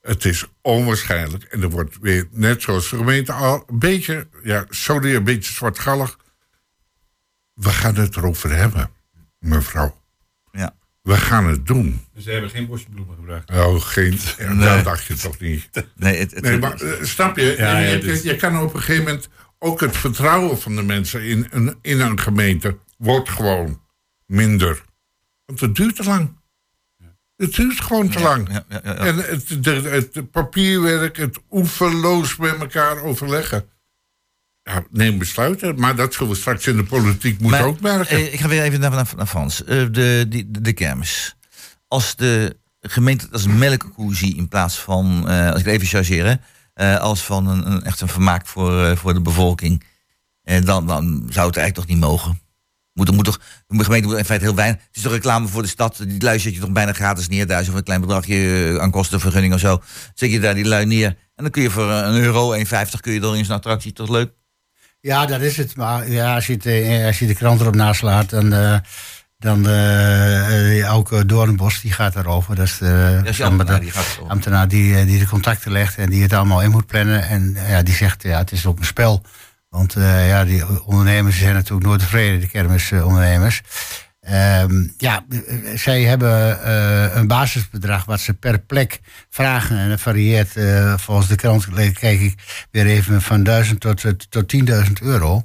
Het 0.00 0.24
is 0.24 0.44
onwaarschijnlijk. 0.62 1.44
En 1.44 1.62
er 1.62 1.70
wordt 1.70 1.98
weer, 2.00 2.28
net 2.30 2.62
zoals 2.62 2.90
de 2.90 2.96
gemeente 2.96 3.32
al, 3.32 3.64
een 3.66 3.78
beetje, 3.78 4.26
ja, 4.42 4.64
sorry, 4.70 5.14
een 5.14 5.24
beetje 5.24 5.52
zwartgallig. 5.52 6.16
We 7.54 7.68
gaan 7.68 7.94
het 7.94 8.16
erover 8.16 8.50
hebben, 8.50 8.90
mevrouw. 9.42 10.00
Ja. 10.52 10.74
We 11.02 11.16
gaan 11.16 11.46
het 11.46 11.66
doen. 11.66 12.04
Ze 12.18 12.30
hebben 12.30 12.50
geen 12.50 12.66
bosbloemen 12.66 13.16
gebruikt. 13.16 13.50
Oh, 13.50 13.80
geen, 13.80 14.18
dat 14.58 14.84
dacht 14.84 15.04
je 15.04 15.14
toch 15.14 15.38
niet. 15.38 15.68
Nee, 15.94 16.18
het, 16.18 16.30
het, 16.30 16.42
Nee, 16.42 16.58
maar 16.58 16.80
eh, 16.80 17.02
snap 17.02 17.36
je? 17.36 17.54
Ja, 17.58 17.78
je, 17.78 18.36
kan 18.36 18.60
op 18.60 18.74
een 18.74 18.80
gegeven 18.80 19.04
moment 19.04 19.28
ook 19.58 19.80
het 19.80 19.96
vertrouwen 19.96 20.60
van 20.60 20.76
de 20.76 20.82
mensen 20.82 21.22
in 21.22 21.46
een, 21.50 21.78
in 21.80 22.00
een 22.00 22.20
gemeente 22.20 22.78
wordt 22.96 23.28
gewoon 23.28 23.80
minder. 24.26 24.82
Want 25.46 25.60
het 25.60 25.74
duurt 25.74 25.96
te 25.96 26.04
lang. 26.04 26.40
Het 27.36 27.54
duurt 27.54 27.80
gewoon 27.80 28.08
te 28.08 28.20
lang. 28.20 28.48
ja, 28.48 28.64
ja, 28.68 28.80
ja, 28.84 28.94
ja. 28.94 28.96
En 28.96 29.16
het, 29.16 29.64
de, 29.64 29.70
het 29.70 30.30
papierwerk, 30.30 31.16
het 31.16 31.38
oeverloos 31.50 32.36
met 32.36 32.60
elkaar 32.60 33.02
overleggen. 33.02 33.68
Ja, 34.62 34.84
neem 34.90 35.18
besluiten. 35.18 35.80
Maar 35.80 35.96
dat 35.96 36.14
zullen 36.14 36.32
we 36.32 36.38
straks 36.38 36.66
in 36.66 36.76
de 36.76 36.84
politiek 36.84 37.40
moeten 37.40 37.60
Maar, 37.60 37.68
ook 37.68 37.80
merken. 37.80 38.16
eh, 38.16 38.32
ik 38.32 38.40
ga 38.40 38.48
weer 38.48 38.62
even 38.62 38.80
naar, 38.80 38.90
naar, 38.90 39.12
naar 39.16 39.26
Frans. 39.26 39.64
Eh, 39.64 39.86
de, 39.90 40.26
die, 40.28 40.50
de, 40.50 40.60
de 40.60 40.72
kermis. 40.72 41.34
Als 41.88 42.16
de 42.16 42.56
gemeente 42.80 43.28
als 43.32 43.44
een 43.44 43.58
melkkoe 43.58 44.14
zie 44.16 44.36
in 44.36 44.48
plaats 44.48 44.78
van, 44.78 45.28
eh, 45.28 45.46
als 45.50 45.60
ik 45.60 45.64
het 45.66 45.74
even 45.74 45.86
chargeer, 45.86 46.38
als 47.00 47.22
van 47.22 47.48
een, 47.48 47.72
een, 47.72 47.82
echt 47.82 48.00
een 48.00 48.08
vermaak 48.08 48.46
voor, 48.46 48.96
voor 48.96 49.14
de 49.14 49.20
bevolking, 49.20 49.84
dan, 50.42 50.86
dan 50.86 51.26
zou 51.30 51.46
het 51.46 51.56
eigenlijk 51.56 51.74
toch 51.74 51.86
niet 51.86 51.98
mogen. 51.98 52.40
Moet, 52.92 53.10
moet 53.10 53.24
toch, 53.24 53.40
de 53.66 53.84
gemeente 53.84 54.08
moet 54.08 54.16
in 54.16 54.24
feite 54.24 54.44
heel 54.44 54.54
weinig. 54.54 54.80
Het 54.86 54.96
is 54.96 55.02
toch 55.02 55.12
reclame 55.12 55.48
voor 55.48 55.62
de 55.62 55.68
stad. 55.68 55.96
Die 56.06 56.22
lui 56.22 56.38
zet 56.38 56.54
je 56.54 56.60
toch 56.60 56.70
bijna 56.72 56.92
gratis 56.92 57.28
neer. 57.28 57.46
Daar 57.46 57.60
of 57.60 57.74
een 57.74 57.82
klein 57.82 58.00
bedragje 58.00 58.78
aan 58.80 58.90
kostenvergunning 58.90 59.54
of 59.54 59.60
zo. 59.60 59.82
Zet 60.14 60.30
je 60.30 60.40
daar 60.40 60.54
die 60.54 60.64
lui 60.64 60.86
neer. 60.86 61.06
En 61.06 61.42
dan 61.42 61.50
kun 61.50 61.62
je 61.62 61.70
voor 61.70 61.90
een 61.90 62.22
euro, 62.22 62.54
1,50 62.56 62.62
kun 63.00 63.12
je 63.12 63.20
er 63.20 63.36
in 63.36 63.44
zo'n 63.44 63.56
attractie. 63.56 63.92
Toch 63.92 64.08
leuk? 64.08 64.32
Ja, 65.02 65.26
dat 65.26 65.40
is 65.40 65.56
het. 65.56 65.76
Maar 65.76 66.10
ja, 66.10 66.34
als, 66.34 66.46
je 66.46 66.52
het, 66.52 66.66
eh, 66.66 67.06
als 67.06 67.18
je 67.18 67.26
de 67.26 67.34
krant 67.34 67.60
erop 67.60 67.74
naslaat, 67.74 68.30
dan. 68.30 68.52
eh, 68.52 68.78
dan 69.38 69.68
eh, 69.68 70.94
ook 70.94 71.28
Doornbos, 71.28 71.80
die 71.80 71.92
gaat 71.92 72.12
daarover. 72.12 72.54
Dat 72.54 72.66
is 72.66 72.78
de, 72.78 73.20
is 73.24 73.36
die 73.36 73.44
ambtenaar, 73.44 73.80
die 73.80 73.90
gaat 73.90 74.04
zo. 74.04 74.26
ambtenaar 74.26 74.68
die, 74.68 75.04
die 75.04 75.18
de 75.18 75.26
contacten 75.26 75.72
legt 75.72 75.96
en 75.98 76.10
die 76.10 76.22
het 76.22 76.32
allemaal 76.32 76.62
in 76.62 76.70
moet 76.70 76.86
plannen. 76.86 77.22
En 77.28 77.56
ja, 77.68 77.82
die 77.82 77.94
zegt, 77.94 78.22
ja, 78.22 78.38
het 78.38 78.52
is 78.52 78.66
ook 78.66 78.78
een 78.78 78.84
spel. 78.84 79.22
Want 79.68 79.92
ja, 79.98 80.44
die 80.44 80.84
ondernemers 80.84 81.38
zijn 81.38 81.54
natuurlijk 81.54 81.86
nooit 81.86 82.00
tevreden, 82.00 82.40
de 82.40 82.48
kermisondernemers. 82.48 83.62
Ehm, 84.22 84.86
ja, 84.98 85.24
eh, 85.30 85.76
zij 85.78 86.02
hebben 86.02 86.62
eh, 86.64 87.16
een 87.16 87.26
basisbedrag 87.26 88.04
wat 88.04 88.20
ze 88.20 88.34
per 88.34 88.58
plek 88.58 89.00
vragen. 89.30 89.78
En 89.78 89.88
dat 89.88 90.00
varieert 90.00 90.56
eh, 90.56 90.94
volgens 90.98 91.28
de 91.28 91.36
krant, 91.36 91.66
kijk 91.74 92.20
ik 92.20 92.34
weer 92.70 92.86
even, 92.86 93.22
van 93.22 93.42
1000 93.42 93.80
tot, 93.80 94.04
tot 94.30 94.48
10.000 94.48 94.92
euro. 95.02 95.42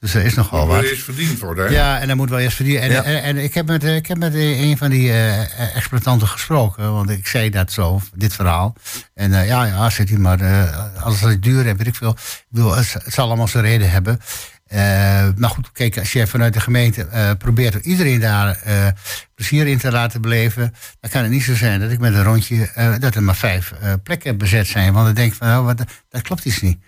Dus 0.00 0.14
er 0.14 0.24
is 0.24 0.34
nogal 0.34 0.66
Moet 0.66 0.74
wat. 0.74 0.84
er 0.84 0.90
eens 0.90 1.02
verdiend 1.02 1.38
worden. 1.40 1.66
Hè? 1.66 1.72
Ja, 1.72 2.00
en 2.00 2.08
dan 2.08 2.16
moet 2.16 2.30
wel 2.30 2.38
eerst 2.38 2.56
verdienen. 2.56 2.82
En, 2.82 2.90
Ja. 2.90 3.02
en, 3.02 3.22
en 3.22 3.36
ik 3.36 3.54
heb 3.54 3.66
met, 3.66 3.84
ik 3.84 4.06
heb 4.06 4.18
met 4.18 4.34
een 4.34 4.76
van 4.78 4.90
die 4.90 5.10
eh, 5.12 5.76
exploitanten 5.76 6.28
gesproken, 6.28 6.92
want 6.92 7.10
ik 7.10 7.26
zei 7.26 7.50
dat 7.50 7.72
zo, 7.72 8.00
dit 8.14 8.34
verhaal. 8.34 8.74
En 9.14 9.30
ja, 9.32 9.64
ja, 9.64 9.90
zit 9.90 10.08
hij 10.08 10.18
maar, 10.18 10.70
alles 11.00 11.20
wat 11.20 11.42
duur 11.42 11.66
en 11.66 11.76
weet 11.76 11.86
ik 11.86 11.94
veel. 11.94 12.10
Ik 12.10 12.44
bedoel, 12.48 12.74
het, 12.76 12.92
het 12.92 13.14
zal 13.14 13.26
allemaal 13.26 13.48
zijn 13.48 13.64
reden 13.64 13.90
hebben. 13.90 14.20
Eh, 14.66 15.28
maar 15.36 15.50
goed, 15.50 15.72
kijk, 15.72 15.98
als 15.98 16.12
je 16.12 16.26
vanuit 16.26 16.52
de 16.52 16.60
gemeente 16.60 17.06
eh, 17.06 17.30
probeert 17.38 17.84
iedereen 17.84 18.20
daar 18.20 18.60
eh, 18.62 18.86
plezier 19.34 19.66
in 19.66 19.78
te 19.78 19.90
laten 19.90 20.20
beleven, 20.20 20.74
dan 21.00 21.10
kan 21.10 21.22
het 21.22 21.30
niet 21.30 21.42
zo 21.42 21.54
zijn 21.54 21.80
dat 21.80 21.90
ik 21.90 21.98
met 21.98 22.14
een 22.14 22.24
rondje, 22.24 22.68
dat 22.98 23.14
er 23.14 23.22
maar 23.22 23.36
vijf 23.36 23.72
plekken 24.02 24.38
bezet 24.38 24.66
zijn. 24.66 24.92
Want 24.92 25.06
dan 25.06 25.14
denk 25.14 25.32
ik 25.32 25.38
van, 25.38 25.46
nou, 25.46 25.64
wat, 25.64 25.84
dat 26.08 26.22
klopt 26.22 26.44
iets 26.44 26.60
niet. 26.60 26.78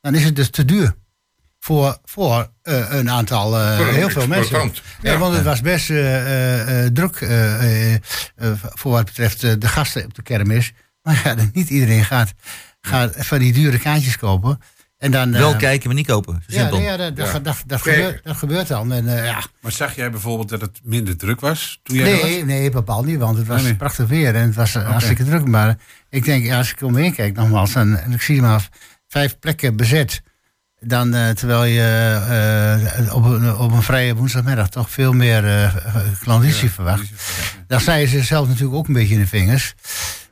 Dan 0.00 0.14
is 0.14 0.24
het 0.24 0.36
dus 0.36 0.50
te 0.50 0.64
duur 0.64 0.94
voor, 1.58 1.98
voor 2.04 2.50
een 2.62 3.10
aantal, 3.10 3.50
Voor 3.76 3.88
een 3.88 3.94
heel 3.94 4.10
veel 4.10 4.26
mensen. 4.26 4.72
Ja, 5.00 5.12
ja. 5.12 5.18
want 5.18 5.34
het 5.34 5.44
was 5.44 5.60
best 5.60 5.86
druk 6.92 7.16
voor 8.74 8.92
wat 8.92 9.04
betreft 9.04 9.40
de 9.40 9.68
gasten 9.68 10.04
op 10.04 10.14
de 10.14 10.22
kermis. 10.22 10.72
Maar 11.02 11.20
ja, 11.24 11.36
niet 11.52 11.70
iedereen 11.70 12.04
gaat, 12.04 12.32
gaat 12.80 13.14
van 13.16 13.38
die 13.38 13.52
dure 13.52 13.78
kaartjes 13.78 14.18
kopen. 14.18 14.60
En 15.04 15.10
dan, 15.10 15.34
eh, 15.34 15.40
Wel 15.40 15.56
kijken, 15.56 15.86
maar 15.86 15.96
niet 15.96 16.06
kopen. 16.06 16.42
Ja, 16.46 16.58
simpel. 16.58 16.76
nee, 16.78 16.86
ja, 16.86 16.96
dat, 16.96 17.16
dat, 17.16 17.26
Ja. 17.26 17.38
dat, 17.38 17.62
dat, 17.66 17.82
Kijken. 17.82 18.02
gebeurt, 18.04 18.24
dat 18.24 18.36
gebeurt 18.36 18.68
dan. 18.68 18.92
En, 18.92 19.16
eh, 19.18 19.24
ja. 19.24 19.42
Maar 19.60 19.72
zag 19.72 19.94
jij 19.96 20.10
bijvoorbeeld 20.10 20.48
dat 20.48 20.60
het 20.60 20.80
minder 20.82 21.16
druk 21.16 21.40
was 21.40 21.80
toen 21.82 21.96
jij 21.96 22.12
er 22.12 22.20
was? 22.20 22.22
Nee, 22.30 22.44
nee, 22.44 22.70
bepaald 22.70 23.06
niet, 23.06 23.18
want 23.18 23.36
het 23.38 23.46
was 23.46 23.56
Nee, 23.56 23.66
nee. 23.66 23.74
prachtig 23.76 24.08
weer 24.08 24.34
en 24.34 24.46
het 24.46 24.54
was 24.54 24.74
eh, 24.74 24.90
hartstikke 24.90 25.24
druk. 25.24 25.46
Maar 25.48 25.76
ik 26.10 26.24
denk, 26.24 26.44
ja, 26.44 26.56
als 26.58 26.70
ik 26.70 26.82
om 26.82 26.92
me 26.92 27.00
heen 27.00 27.14
kijk 27.14 27.36
nogmaals, 27.36 27.72
dan, 27.72 27.96
en 27.96 28.12
ik 28.12 28.22
zie 28.22 28.40
maar 28.40 28.68
vijf 29.08 29.38
plekken 29.38 29.76
bezet. 29.76 30.22
Dan, 30.80 31.14
eh, 31.14 31.30
terwijl 31.30 31.64
je 31.64 31.82
eh, 33.04 33.14
op, 33.14 33.24
een, 33.24 33.56
op 33.56 33.72
een 33.72 33.82
vrije 33.82 34.14
woensdagmiddag 34.14 34.68
toch 34.68 34.90
veel 34.90 35.12
meer 35.12 35.46
eh 35.48 35.74
klanditie 36.20 36.70
verwacht. 36.70 37.08
Dan 37.66 37.80
snijden 37.80 38.08
ze 38.08 38.22
zelf 38.22 38.48
natuurlijk 38.48 38.76
ook 38.76 38.86
een 38.86 38.94
beetje 38.94 39.14
in 39.14 39.20
de 39.20 39.26
vingers. 39.26 39.74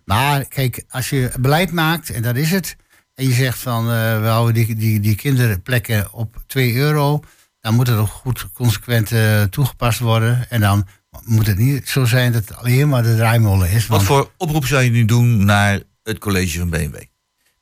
Maar 0.04 0.44
kijk, 0.44 0.85
als 0.88 1.11
je 1.11 1.30
beleid 1.40 1.72
maakt, 1.72 2.11
en 2.11 2.22
dat 2.22 2.37
is 2.37 2.50
het. 2.50 2.76
En 3.14 3.29
je 3.29 3.33
zegt 3.33 3.59
van, 3.59 3.90
eh, 3.90 4.20
we 4.20 4.27
houden 4.27 4.55
die, 4.55 4.75
die, 4.75 5.01
die 5.01 5.14
kinderplekken 5.14 6.12
op 6.12 6.42
2 6.46 6.75
euro. 6.75 7.20
Dan 7.61 7.75
moet 7.75 7.87
het 7.87 7.96
ook 7.96 8.09
goed 8.09 8.53
consequent 8.53 9.12
eh, 9.12 9.42
toegepast 9.42 9.98
worden. 9.98 10.51
En 10.51 10.61
dan 10.61 10.87
moet 11.25 11.46
het 11.46 11.59
niet 11.59 11.88
zo 11.88 12.05
zijn 12.05 12.33
dat 12.33 12.48
het 12.48 12.57
alleen 12.57 12.88
maar 12.88 13.03
de 13.03 13.16
draaimolen 13.16 13.70
is. 13.70 13.87
Wat 13.87 14.03
voor 14.03 14.31
oproep 14.37 14.66
zou 14.66 14.83
je 14.83 14.90
nu 14.90 15.05
doen 15.05 15.44
naar 15.44 15.81
het 16.03 16.18
college 16.18 16.59
van 16.59 16.70
BMW? 16.70 17.03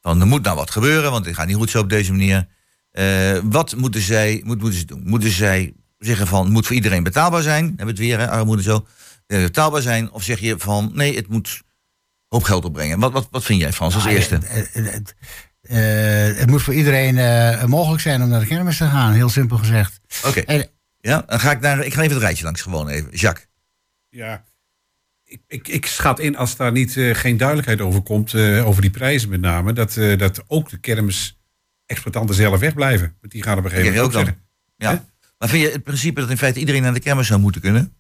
Van 0.01 0.21
er 0.21 0.27
moet 0.27 0.43
nou 0.43 0.57
wat 0.57 0.71
gebeuren, 0.71 1.11
want 1.11 1.27
het 1.27 1.35
gaat 1.35 1.47
niet 1.47 1.57
goed 1.57 1.71
zo 1.71 1.81
op 1.81 1.89
deze 1.89 2.11
manier. 2.11 2.49
Eh, 2.91 3.39
wat 3.45 3.77
moeten 3.77 4.01
zij 4.01 4.43
moet, 4.45 4.61
moeten 4.61 4.79
ze 4.79 4.85
doen? 4.85 5.03
Moeten 5.05 5.31
zij 5.31 5.73
zeggen 5.99 6.27
van 6.27 6.45
het 6.45 6.53
moet 6.53 6.67
voor 6.67 6.77
iedereen 6.77 7.03
betaalbaar 7.03 7.43
zijn? 7.43 7.65
Hebben 7.65 7.85
we 7.85 7.91
het 7.91 8.01
weer, 8.01 8.19
hè, 8.19 8.31
armoede 8.31 8.63
zo. 8.63 8.87
Betaalbaar 9.27 9.83
zijn? 9.83 10.11
Of 10.11 10.23
zeg 10.23 10.41
je 10.41 10.59
van 10.59 10.91
nee, 10.95 11.17
het 11.17 11.29
moet 11.29 11.63
hoop 12.31 12.43
geld 12.43 12.65
opbrengen? 12.65 12.99
Wat, 12.99 13.13
wat, 13.13 13.29
wat 13.31 13.45
vind 13.45 13.61
jij, 13.61 13.73
Frans, 13.73 13.95
als 13.95 14.07
Ah, 14.07 14.13
eerste? 14.13 14.35
Het, 14.35 14.69
het, 14.73 14.93
het, 14.93 15.15
eh, 15.61 16.39
het 16.39 16.51
moet 16.51 16.63
voor 16.63 16.75
iedereen 16.75 17.19
eh, 17.19 17.65
mogelijk 17.65 18.03
zijn 18.03 18.23
om 18.23 18.29
naar 18.29 18.41
de 18.41 18.47
kermis 18.47 18.77
te 18.77 18.85
gaan, 18.87 19.13
heel 19.13 19.29
simpel 19.29 19.57
gezegd. 19.57 20.01
Oké, 20.25 20.41
En, 20.41 20.69
ja, 21.01 21.23
dan 21.27 21.41
ga 21.41 21.51
ik 21.51 21.61
naar. 21.61 21.85
Ik 21.85 21.95
ga 21.95 22.01
even 22.01 22.15
het 22.15 22.23
rijtje 22.23 22.45
langs, 22.45 22.63
gewoon 22.63 22.89
even. 22.89 23.11
Jacques. 23.11 23.47
Ja. 24.09 24.45
Ik, 25.25 25.41
ik, 25.47 25.69
ik 25.69 25.87
schat 25.87 26.19
in 26.19 26.37
als 26.37 26.57
daar 26.57 26.73
niet, 26.73 26.97
eh, 26.97 27.15
geen 27.15 27.37
duidelijkheid 27.37 27.81
over 27.81 28.01
komt, 28.03 28.35
eh, 28.35 28.67
over 28.67 28.83
die 28.83 28.91
prijzen 28.91 29.29
met 29.29 29.41
name, 29.41 29.73
dat, 29.73 29.97
eh, 29.97 30.19
dat 30.19 30.43
ook 30.47 30.71
de 30.71 30.79
kermis-exploitanten 30.79 32.35
zelf 32.35 32.61
wegblijven. 32.61 33.17
Want 33.21 33.33
die 33.33 33.43
gaan 33.43 33.59
op 33.59 33.65
een 33.65 33.71
gegeven 33.71 33.93
moment 33.93 34.15
ook 34.15 34.21
ook 34.21 34.27
dan? 34.27 34.37
Ja. 34.77 35.05
Maar 35.39 35.49
vind 35.49 35.63
je 35.63 35.71
het 35.71 35.83
principe 35.85 36.21
dat 36.21 36.31
in 36.31 36.39
feite 36.39 36.59
iedereen 36.59 36.83
naar 36.83 36.95
de 36.95 37.01
kermis 37.01 37.27
zou 37.27 37.41
moeten 37.41 37.61
kunnen? 37.61 37.95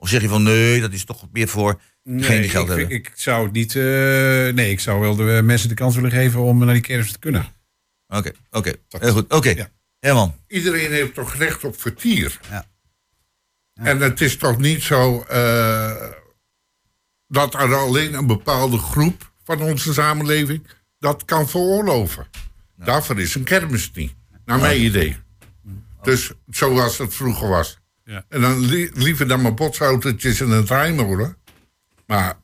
Of 0.00 0.08
zeg 0.08 0.20
je 0.22 0.28
van 0.28 0.42
nee, 0.42 0.80
dat 0.80 0.92
is 0.92 1.04
toch 1.04 1.28
meer 1.32 1.48
voor 1.48 1.80
Nee, 2.02 2.40
die 2.40 2.50
geld 2.50 2.70
ik, 2.70 2.76
hebben? 2.76 2.96
ik 2.96 3.10
zou 3.14 3.44
het 3.44 3.52
niet. 3.52 3.76
eh, 3.76 3.82
nee, 4.54 4.70
ik 4.70 4.80
zou 4.80 5.00
wel 5.00 5.16
de 5.16 5.36
eh, 5.36 5.42
mensen 5.42 5.68
de 5.68 5.74
kans 5.74 5.94
willen 5.94 6.10
geven 6.10 6.40
om 6.40 6.58
naar 6.64 6.72
die 6.74 6.82
kermis 6.82 7.12
te 7.12 7.18
kunnen. 7.18 7.46
Oké, 8.08 8.32
oké. 8.50 8.72
Heel 8.88 9.12
goed. 9.12 9.32
Oké. 9.32 9.50
Ja. 9.50 9.68
Herman. 9.98 10.34
Iedereen 10.48 10.90
heeft 10.90 11.14
toch 11.14 11.34
recht 11.34 11.64
op 11.64 11.80
vertier. 11.80 12.40
Ja. 12.50 12.66
En 13.74 14.00
het 14.00 14.20
is 14.20 14.36
toch 14.36 14.58
niet 14.58 14.82
zo 14.82 15.22
eh, 15.22 16.08
dat 17.26 17.54
er 17.54 17.74
alleen 17.74 18.14
een 18.14 18.26
bepaalde 18.26 18.78
groep 18.78 19.32
van 19.44 19.62
onze 19.62 19.92
samenleving 19.92 20.66
dat 20.98 21.24
kan 21.24 21.48
veroorloven. 21.48 22.26
Daarvoor 22.76 23.20
is 23.20 23.34
een 23.34 23.44
kermis 23.44 23.90
niet, 23.94 24.14
naar 24.44 24.58
mijn 24.58 24.82
idee. 24.82 25.16
Dus 26.02 26.32
zoals 26.50 26.98
het 26.98 27.14
vroeger 27.14 27.48
was. 27.48 27.79
Ja. 28.10 28.24
En 28.28 28.40
dan 28.40 28.58
li- 28.58 28.90
liever 28.94 29.28
dan 29.28 29.40
maar 29.42 29.54
botsautootjes 29.54 30.40
en 30.40 30.50
een 30.50 30.64
draaimolen. 30.64 31.36
Maar 32.06 32.34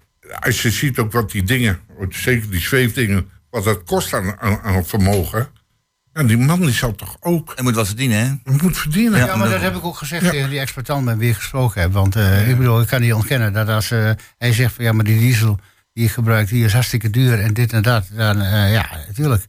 als 0.40 0.62
je 0.62 0.70
ziet 0.70 0.98
ook 0.98 1.12
wat 1.12 1.30
die 1.30 1.42
dingen, 1.42 1.80
zeker 2.08 2.50
die 2.50 2.60
zweefdingen, 2.60 3.30
wat 3.50 3.64
dat 3.64 3.82
kost 3.84 4.12
aan, 4.14 4.38
aan, 4.40 4.60
aan 4.60 4.86
vermogen. 4.86 5.48
En 6.12 6.26
die 6.26 6.36
man 6.36 6.60
die 6.60 6.70
zal 6.72 6.94
toch 6.94 7.16
ook 7.20 7.52
Er 7.56 7.62
moet 7.62 7.74
wat 7.74 7.86
verdienen, 7.86 8.40
hè? 8.44 8.52
moet 8.52 8.78
verdienen. 8.78 9.18
Ja, 9.18 9.36
maar 9.36 9.48
dat 9.50 9.60
heb 9.60 9.76
ik 9.76 9.84
ook 9.84 9.96
gezegd 9.96 10.30
tegen 10.30 10.50
die 10.50 10.58
exploitant 10.58 11.04
met 11.04 11.16
wie 11.16 11.28
ik 11.30 11.36
gesproken 11.36 11.80
heb. 11.80 11.92
Want 11.92 12.16
eh, 12.16 12.48
ik 12.48 12.56
bedoel, 12.56 12.80
ik 12.80 12.86
kan 12.86 13.00
niet 13.00 13.12
ontkennen 13.12 13.52
dat 13.52 13.68
als 13.68 13.90
eh, 13.90 14.10
hij 14.38 14.52
zegt 14.52 14.74
van 14.74 14.84
ja, 14.84 14.92
maar 14.92 15.04
die 15.04 15.18
diesel 15.18 15.58
die 15.92 16.02
je 16.04 16.10
gebruikt, 16.10 16.50
die 16.50 16.64
is 16.64 16.72
hartstikke 16.72 17.10
duur 17.10 17.40
en 17.40 17.54
dit 17.54 17.72
en 17.72 17.82
dat. 17.82 18.06
Dan 18.12 18.40
eh, 18.40 18.72
ja, 18.72 18.90
natuurlijk. 19.06 19.44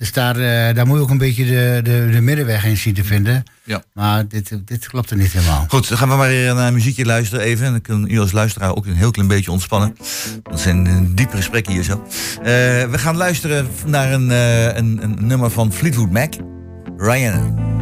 Dus 0.00 0.12
daar, 0.12 0.36
eh, 0.36 0.74
daar 0.74 0.86
moet 0.86 0.96
je 0.96 1.02
ook 1.02 1.10
een 1.10 1.18
beetje 1.18 1.44
de, 1.44 1.80
de, 1.82 2.08
de 2.12 2.20
middenweg 2.20 2.64
in 2.64 2.76
zien 2.76 2.94
te 2.94 3.04
vinden. 3.04 3.42
Ja. 3.64 3.82
Maar 3.92 4.28
dit, 4.28 4.58
dit 4.64 4.88
klopt 4.88 5.10
er 5.10 5.16
niet 5.16 5.32
helemaal. 5.32 5.64
Goed, 5.68 5.88
dan 5.88 5.98
gaan 5.98 6.08
we 6.08 6.14
maar 6.14 6.28
weer 6.28 6.54
naar 6.54 6.72
muziekje 6.72 7.04
luisteren 7.04 7.44
even. 7.44 7.66
En 7.66 7.72
dan 7.72 7.80
kunnen 7.80 8.10
u 8.10 8.20
als 8.20 8.32
luisteraar 8.32 8.76
ook 8.76 8.86
een 8.86 8.94
heel 8.94 9.10
klein 9.10 9.28
beetje 9.28 9.50
ontspannen. 9.50 9.96
Dat 10.42 10.60
zijn 10.60 10.86
een 10.86 11.14
diepe 11.14 11.36
gesprekken 11.36 11.72
hier 11.72 11.82
zo. 11.82 12.02
Eh, 12.38 12.44
we 12.90 12.98
gaan 12.98 13.16
luisteren 13.16 13.68
naar 13.86 14.12
een, 14.12 14.30
eh, 14.30 14.64
een, 14.64 14.98
een 15.02 15.16
nummer 15.20 15.50
van 15.50 15.72
Fleetwood 15.72 16.10
Mac. 16.10 16.34
Ryan. 16.96 17.79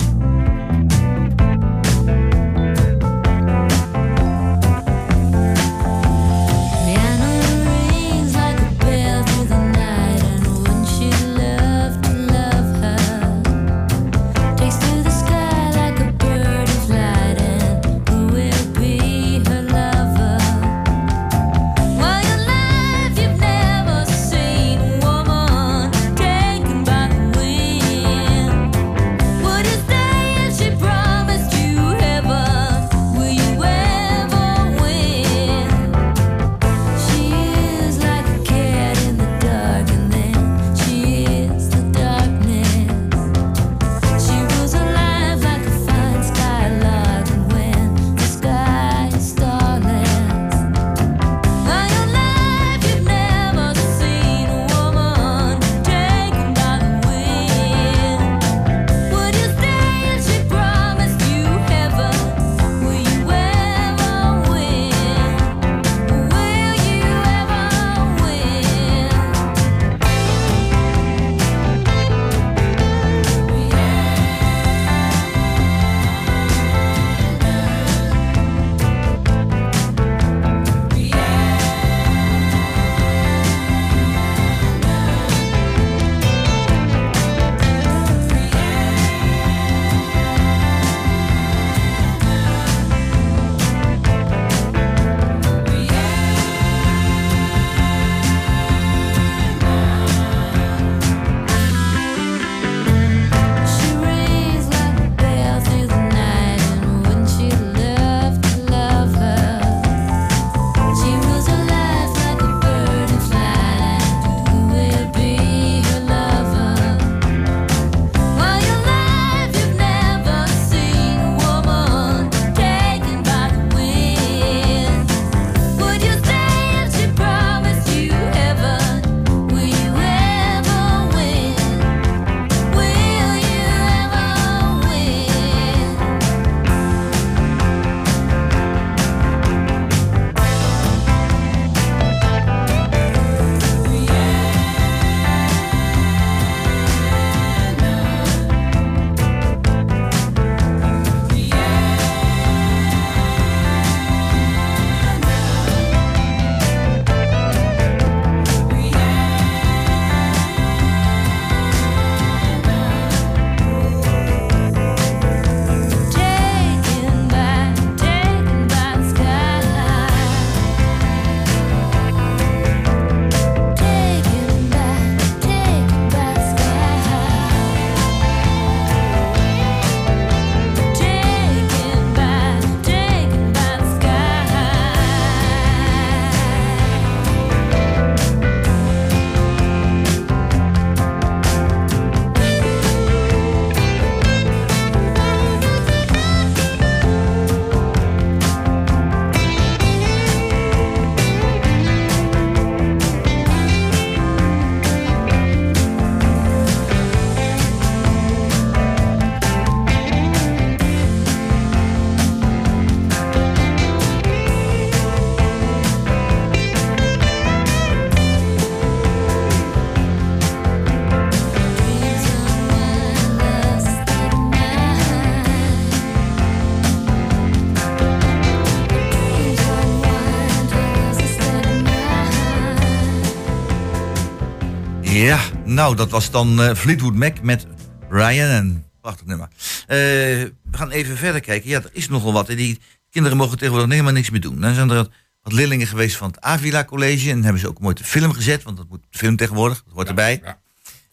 Nou, 235.78 235.96
dat 235.96 236.10
was 236.10 236.30
dan 236.30 236.62
eh, 236.62 236.74
Fleetwood 236.74 237.14
Mac 237.14 237.42
met 237.42 237.66
Ryan. 238.10 238.48
En 238.48 238.84
prachtig 239.00 239.26
nummer. 239.26 239.48
Eh, 239.86 239.96
we 239.96 240.52
gaan 240.70 240.90
even 240.90 241.16
verder 241.16 241.40
kijken. 241.40 241.70
Ja, 241.70 241.82
er 241.82 241.90
is 241.92 242.08
nogal 242.08 242.32
wat. 242.32 242.46
Die 242.46 242.80
kinderen 243.10 243.38
mogen 243.38 243.58
tegenwoordig 243.58 243.90
helemaal 243.90 244.12
niks 244.12 244.30
meer 244.30 244.40
doen. 244.40 244.60
Dan 244.60 244.74
zijn 244.74 244.90
er 244.90 244.96
wat- 245.42 245.52
leerlingen 245.52 245.86
geweest 245.86 246.16
van 246.16 246.28
het 246.28 246.40
Avila 246.40 246.84
College. 246.84 247.30
En 247.30 247.42
hebben 247.42 247.60
ze 247.60 247.68
ook 247.68 247.80
mooi 247.80 247.94
te 247.94 248.04
film 248.04 248.32
gezet. 248.32 248.62
Want 248.62 248.76
dat 248.76 248.88
moet 248.88 249.04
film 249.10 249.36
tegenwoordig. 249.36 249.82
Dat 249.84 249.94
hoort 249.94 250.08
erbij. 250.08 250.40
Ja. 250.44 250.60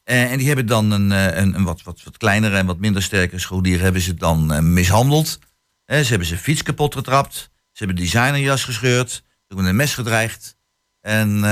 Eh, 0.03 0.31
en 0.31 0.37
die 0.37 0.47
hebben 0.47 0.65
dan 0.65 0.91
een, 0.91 1.11
een, 1.11 1.55
een 1.55 1.63
wat, 1.63 1.83
wat, 1.83 2.03
wat 2.03 2.17
kleinere 2.17 2.57
en 2.57 2.65
wat 2.65 2.79
minder 2.79 3.03
sterke 3.03 3.39
scholier 3.39 3.79
hebben 3.79 4.01
ze 4.01 4.13
dan 4.13 4.73
mishandeld. 4.73 5.39
Ze 5.85 5.93
hebben 5.93 6.27
zijn 6.27 6.39
fiets 6.39 6.63
kapot 6.63 6.95
getrapt. 6.95 7.35
Ze 7.71 7.83
hebben 7.83 7.95
designerjas 7.95 8.63
gescheurd. 8.63 9.11
Ze 9.11 9.21
hebben 9.47 9.65
een 9.65 9.75
mes 9.75 9.93
gedreigd. 9.93 10.57
En 11.01 11.43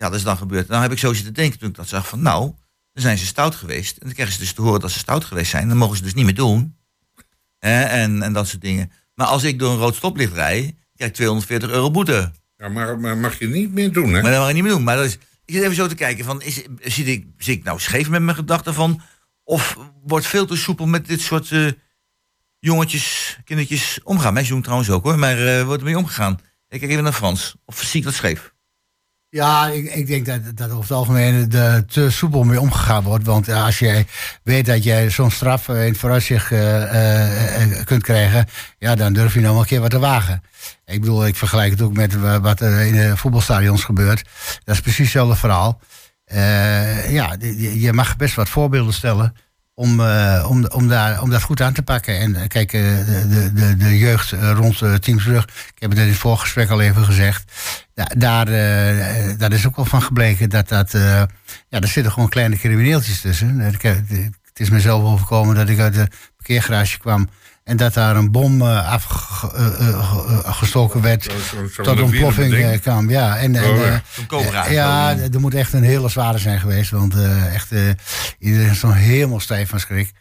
ja, 0.00 0.08
dat 0.08 0.18
is 0.18 0.22
dan 0.22 0.36
gebeurd. 0.36 0.68
Nou 0.68 0.82
heb 0.82 0.92
ik 0.92 0.98
zo 0.98 1.12
zitten 1.12 1.34
denken 1.34 1.58
toen 1.58 1.68
ik 1.68 1.74
dat 1.74 1.88
zag 1.88 2.08
van 2.08 2.22
nou, 2.22 2.40
dan 2.92 3.02
zijn 3.02 3.18
ze 3.18 3.26
stout 3.26 3.54
geweest. 3.54 3.96
En 3.96 4.06
dan 4.06 4.14
krijgen 4.14 4.34
ze 4.34 4.40
dus 4.40 4.52
te 4.52 4.62
horen 4.62 4.80
dat 4.80 4.90
ze 4.90 4.98
stout 4.98 5.24
geweest 5.24 5.50
zijn. 5.50 5.68
Dan 5.68 5.76
mogen 5.76 5.96
ze 5.96 6.02
dus 6.02 6.14
niet 6.14 6.24
meer 6.24 6.34
doen. 6.34 6.76
Eh, 7.58 8.02
en, 8.02 8.22
en 8.22 8.32
dat 8.32 8.48
soort 8.48 8.60
dingen. 8.60 8.92
Maar 9.14 9.26
als 9.26 9.44
ik 9.44 9.58
door 9.58 9.72
een 9.72 9.78
rood 9.78 9.94
stoplicht 9.94 10.32
rijd, 10.32 10.74
krijg 10.94 11.10
ik 11.10 11.16
240 11.16 11.70
euro 11.70 11.90
boete. 11.90 12.32
Ja, 12.56 12.68
maar, 12.68 12.98
maar 12.98 13.16
mag 13.16 13.38
je 13.38 13.48
niet 13.48 13.72
meer 13.72 13.92
doen, 13.92 14.12
hè? 14.12 14.22
Maar 14.22 14.30
dat 14.30 14.40
mag 14.40 14.48
je 14.48 14.54
niet 14.54 14.62
meer 14.62 14.72
doen. 14.72 14.84
Maar 14.84 14.96
dat 14.96 15.04
is, 15.04 15.14
ik 15.44 15.54
zit 15.54 15.62
even 15.62 15.74
zo 15.74 15.86
te 15.86 15.94
kijken 15.94 16.24
van, 16.24 16.42
is, 16.42 16.62
zit, 16.80 17.06
ik, 17.06 17.26
zit 17.36 17.56
ik 17.56 17.64
nou 17.64 17.80
scheef 17.80 18.08
met 18.08 18.22
mijn 18.22 18.36
gedachten 18.36 18.74
van... 18.74 19.00
of 19.44 19.78
wordt 20.02 20.26
veel 20.26 20.46
te 20.46 20.56
soepel 20.56 20.86
met 20.86 21.06
dit 21.06 21.20
soort 21.20 21.50
eh, 21.50 21.70
jongetjes, 22.58 23.38
kindertjes 23.44 24.00
omgaan. 24.02 24.32
Meisjes 24.32 24.52
doen 24.52 24.62
trouwens 24.62 24.90
ook 24.90 25.04
hoor, 25.04 25.18
maar 25.18 25.46
eh 25.46 25.64
wordt 25.64 25.80
ermee 25.80 25.98
omgegaan. 25.98 26.38
Ik 26.68 26.80
kijk 26.80 26.92
even 26.92 27.04
naar 27.04 27.12
Frans. 27.12 27.56
Of 27.64 27.82
zie 27.82 27.98
ik 28.00 28.06
dat 28.06 28.14
scheef? 28.14 28.52
Ja, 29.32 29.66
ik, 29.68 29.94
ik 29.94 30.06
denk 30.06 30.26
dat, 30.26 30.40
dat 30.54 30.68
over 30.70 30.82
het 30.82 30.90
algemeen 30.90 31.52
er 31.52 31.86
te 31.86 32.10
soepel 32.10 32.44
mee 32.44 32.60
omgegaan 32.60 33.02
wordt. 33.04 33.24
Want 33.26 33.48
als 33.48 33.78
jij 33.78 34.06
weet 34.42 34.66
dat 34.66 34.84
jij 34.84 35.10
zo'n 35.10 35.30
straf 35.30 35.68
eh, 35.68 35.82
in 35.82 35.88
het 35.88 35.98
vooruitzicht 35.98 36.52
eh, 36.52 37.62
eh, 37.62 37.84
kunt 37.84 38.02
krijgen, 38.02 38.46
ja, 38.78 38.94
dan 38.94 39.12
durf 39.12 39.34
je 39.34 39.40
nog 39.40 39.60
een 39.60 39.66
keer 39.66 39.80
wat 39.80 39.90
te 39.90 39.98
wagen. 39.98 40.42
Ik 40.84 41.00
bedoel, 41.00 41.26
ik 41.26 41.36
vergelijk 41.36 41.70
het 41.70 41.82
ook 41.82 41.92
met 41.92 42.20
wa- 42.20 42.40
wat 42.40 42.60
er 42.60 42.80
in 42.80 42.92
de 42.94 43.16
voetbalstadions 43.16 43.84
gebeurt. 43.84 44.28
Dat 44.64 44.74
is 44.74 44.80
precies 44.80 44.98
hetzelfde 44.98 45.36
verhaal. 45.36 45.80
Ja, 47.08 47.36
je 47.74 47.92
mag 47.92 48.16
best 48.16 48.34
wat 48.34 48.48
voorbeelden 48.48 48.94
stellen 48.94 49.34
om, 49.80 50.00
eh, 50.00 50.46
om, 50.48 50.66
om, 50.66 50.88
daar, 50.88 51.22
om 51.22 51.30
dat 51.30 51.42
goed 51.42 51.60
aan 51.60 51.72
te 51.72 51.82
pakken. 51.82 52.18
En 52.18 52.36
eh, 52.36 52.46
kijk, 52.48 52.72
eh, 52.72 52.80
de, 52.82 53.50
de, 53.54 53.76
de, 53.76 53.98
jeugd 53.98 54.30
rond 54.30 55.02
Teams 55.02 55.24
Brug, 55.24 55.44
ik 55.44 55.72
heb 55.78 55.90
het 55.90 55.98
in 55.98 56.06
het 56.08 56.16
voorgesprek 56.16 56.70
al 56.70 56.80
even 56.80 57.04
gezegd. 57.04 57.52
Da- 57.94 58.10
daar, 58.16 58.44
daar 59.38 59.52
is 59.52 59.66
ook 59.66 59.76
wel 59.76 59.84
van 59.84 60.02
gebleken 60.02 60.50
dat 60.50 60.68
dat. 60.68 60.90
ja, 60.92 61.26
er 61.68 61.88
zitten 61.88 62.12
gewoon 62.12 62.28
kleine 62.28 62.56
crimineeltjes 62.56 63.20
tussen. 63.20 63.60
Ik 63.60 63.82
heb- 63.82 64.08
Het 64.08 64.60
is 64.60 64.70
mezelf 64.70 65.02
overkomen 65.02 65.54
dat 65.54 65.68
ik 65.68 65.78
uit 65.78 65.94
de 65.94 66.08
parkeergarage 66.36 66.98
kwam. 66.98 67.28
En 67.70 67.76
dat 67.76 67.94
daar 67.94 68.16
een 68.16 68.30
bom 68.30 68.60
eh, 68.62 68.92
afgestoken 70.44 71.00
werd. 71.02 71.22
Zo- 71.24 71.30
zo- 71.30 71.66
zo'n 71.72 71.84
tot 71.84 72.00
ontploffing 72.00 72.36
lawinebeding. 72.50 72.72
eh, 72.72 72.80
kwam. 72.80 73.10
Ja, 73.10 73.36
en, 73.38 73.56
en, 73.56 73.70
Oh, 73.70 73.76
ja. 73.78 73.84
eh, 73.84 73.94
Zo'n 74.10 74.26
cobra. 74.26 74.66
eh, 74.66 74.72
ja, 74.72 75.14
d- 75.14 75.34
er 75.34 75.40
moet 75.40 75.54
echt 75.54 75.72
een 75.72 75.82
hele 75.82 76.08
zware 76.08 76.38
zijn 76.38 76.60
geweest. 76.60 76.90
Want 76.90 77.14
eh, 77.14 77.54
echt, 77.54 77.72
eh, 77.72 77.80
iedereen 78.38 78.70
is 78.70 78.82
nog 78.82 78.94
helemaal 78.94 79.40
stijf 79.40 79.68
van 79.68 79.80
schrik. 79.80 80.12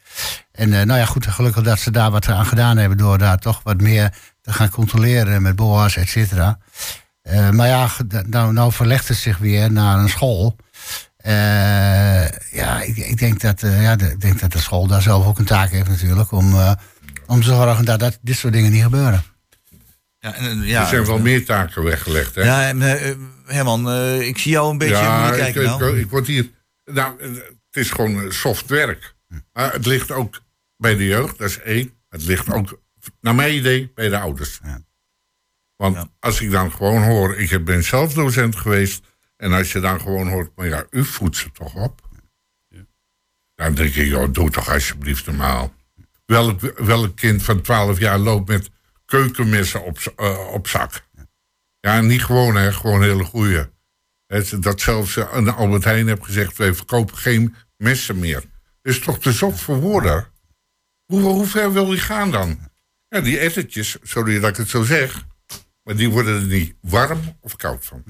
En 0.52 0.74
eh, 0.80 0.86
nou 0.86 1.00
ja, 1.00 1.06
goed, 1.06 1.28
gelukkig 1.28 1.64
dat 1.64 1.80
ze 1.80 1.92
daar 1.92 2.12
wat 2.12 2.28
aan 2.28 2.46
gedaan 2.46 2.78
hebben... 2.78 2.98
door 2.98 3.18
daar 3.18 3.38
toch 3.38 3.62
wat 3.64 3.82
meer 3.82 4.14
te 4.42 4.54
gaan 4.54 4.70
controleren 4.70 5.42
met 5.42 5.56
BOA's, 5.56 5.96
et 5.98 6.10
cetera. 6.10 6.58
Eh, 7.22 7.50
maar 7.50 7.68
ja, 7.68 7.88
nou, 8.28 8.54
nou 8.54 8.72
verlegt 8.72 9.08
het 9.08 9.18
zich 9.18 9.38
weer 9.38 9.72
naar 9.72 9.98
een 10.00 10.10
school. 10.10 10.56
Eh, 11.18 11.34
ja, 12.52 12.82
ik, 12.82 12.98
ik, 12.98 13.18
denk 13.20 13.42
dat, 13.42 13.64
eh, 13.64 13.82
ja, 13.82 13.92
ik 13.92 14.22
denk 14.22 14.40
dat 14.40 14.52
de 14.52 14.60
school 14.60 14.88
daar 14.88 15.02
zelf 15.02 15.26
ook 15.26 15.40
een 15.40 15.46
taak 15.46 15.70
heeft 15.72 15.88
natuurlijk... 15.90 16.32
om, 16.32 16.54
eh, 16.54 16.72
om 17.30 17.42
te 17.42 17.48
zorgen 17.48 17.86
dat, 17.86 18.00
dat 18.00 18.20
dit 18.22 18.36
soort 18.36 18.54
dingen 18.54 18.72
niet 18.72 18.84
gebeuren. 18.84 19.24
Ja, 20.20 20.34
en, 20.34 20.62
ja, 20.62 20.82
Er 20.82 20.88
zijn 20.88 21.06
wel 21.06 21.20
meer 21.20 21.46
taken 21.46 21.84
weggelegd, 21.84 22.36
hè? 22.36 22.42
Ja, 22.44 22.74
eh, 22.74 23.16
Herman, 23.46 23.90
eh, 23.90 24.28
ik 24.28 24.38
zie 24.38 24.52
jou 24.52 24.72
een 24.72 24.78
beetje 24.78 24.96
Ja, 24.96 25.36
je 25.36 25.42
ik, 25.42 25.56
ik, 25.56 25.64
nou. 25.64 26.00
ik 26.00 26.10
word 26.10 26.28
hier... 26.28 26.50
Nou, 26.86 27.20
eh, 27.20 27.30
het 27.32 27.84
is 27.84 27.92
gewoon 27.92 28.32
soft 28.32 28.70
werk. 28.70 29.16
Maar 29.54 29.74
het 29.74 29.86
ligt 29.86 30.12
ook 30.12 30.42
bij 30.78 30.96
de 30.96 31.06
jeugd, 31.06 31.38
dat 31.38 31.50
is 31.50 31.60
één. 31.60 31.94
Het 32.10 32.24
ligt 32.24 32.54
ook, 32.54 32.82
naar 33.22 33.36
mijn 33.36 33.56
idee, 33.56 33.92
bij 33.96 34.10
de 34.10 34.20
ouders. 34.20 34.60
Ja. 34.64 34.82
Want 35.76 35.96
Ja. 35.96 36.10
als 36.20 36.42
ik 36.42 36.52
dan 36.52 36.72
gewoon 36.72 37.04
hoor... 37.04 37.38
Ik 37.38 37.66
ben 37.66 37.84
zelf 37.84 38.14
docent 38.14 38.56
geweest... 38.56 39.08
En 39.38 39.52
als 39.54 39.72
je 39.72 39.80
dan 39.80 40.02
gewoon 40.02 40.28
hoort... 40.28 40.52
Maar 40.56 40.68
ja, 40.68 40.86
u 40.90 41.06
voedt 41.06 41.38
ze 41.38 41.52
toch 41.52 41.76
op? 41.76 42.02
Dan 43.56 43.74
denk 43.74 43.96
ik, 43.96 44.06
joh, 44.08 44.34
doe 44.34 44.50
toch 44.50 44.70
alsjeblieft 44.70 45.26
normaal. 45.26 45.74
Welk, 46.30 46.62
welk 46.78 47.16
kind 47.16 47.44
van 47.44 47.62
12 47.62 48.00
jaar 48.00 48.18
loopt 48.18 48.48
met 48.48 48.70
keukenmessen 49.06 49.84
op, 49.84 49.98
eh, 50.16 50.48
op 50.54 50.68
zak? 50.68 51.08
Ja, 51.80 52.02
niet 52.02 52.24
gewoon, 52.24 52.56
hè. 52.56 52.74
Gewoon 52.74 53.02
hele 53.02 53.24
goeie. 53.24 53.66
Het- 54.28 54.64
Dat 54.64 54.82
zelfs 54.82 55.18
eh, 55.18 55.28
een 55.34 55.50
Albert 55.50 55.84
Heijn 55.84 56.08
heeft 56.08 56.26
gezegd... 56.26 56.58
wij 56.58 56.74
verkopen 56.74 57.18
geen 57.18 57.56
messen 57.78 58.20
meer. 58.20 58.42
Dat 58.82 58.94
is 58.94 59.00
toch 59.00 59.20
te 59.20 59.32
zot 59.32 59.60
voor 59.60 59.80
woorden? 59.80 60.28
Hoe, 61.06 61.22
hoe 61.22 61.46
ver 61.46 61.74
wil 61.74 61.86
die 61.86 62.00
gaan 62.00 62.32
dan? 62.32 62.60
Ja, 63.08 63.22
die 63.22 63.40
ettertjes, 63.40 63.98
sorry 64.02 64.40
dat 64.40 64.50
ik 64.50 64.56
het 64.58 64.70
zo 64.70 64.84
zeg... 64.84 65.26
maar 65.84 65.96
die 65.96 66.10
worden 66.10 66.36
er 66.42 66.48
niet 66.48 66.76
warm 66.82 67.38
of 67.42 67.56
koud 67.56 67.86
van. 67.86 68.04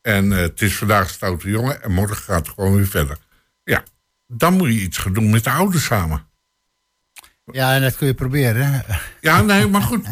En 0.00 0.32
eh, 0.32 0.38
het 0.38 0.62
is 0.62 0.76
vandaag 0.76 1.10
stoute 1.10 1.48
jongen... 1.50 1.82
en 1.82 1.92
morgen 1.92 2.16
gaat 2.16 2.46
het 2.46 2.54
gewoon 2.54 2.74
weer 2.76 2.86
verder. 2.86 3.18
Ja, 3.64 3.82
dan 4.26 4.52
moet 4.56 4.68
je 4.68 4.80
iets 4.80 4.98
gaan 4.98 5.12
doen 5.12 5.30
met 5.30 5.44
de 5.44 5.50
ouders 5.50 5.84
samen. 5.84 6.26
Ja, 7.50 7.74
en 7.74 7.82
dat 7.82 7.96
kun 7.96 8.06
je 8.06 8.14
proberen. 8.14 8.84
Ja, 9.20 9.42
nee, 9.42 9.66
maar 9.66 9.82
goed. 9.82 10.06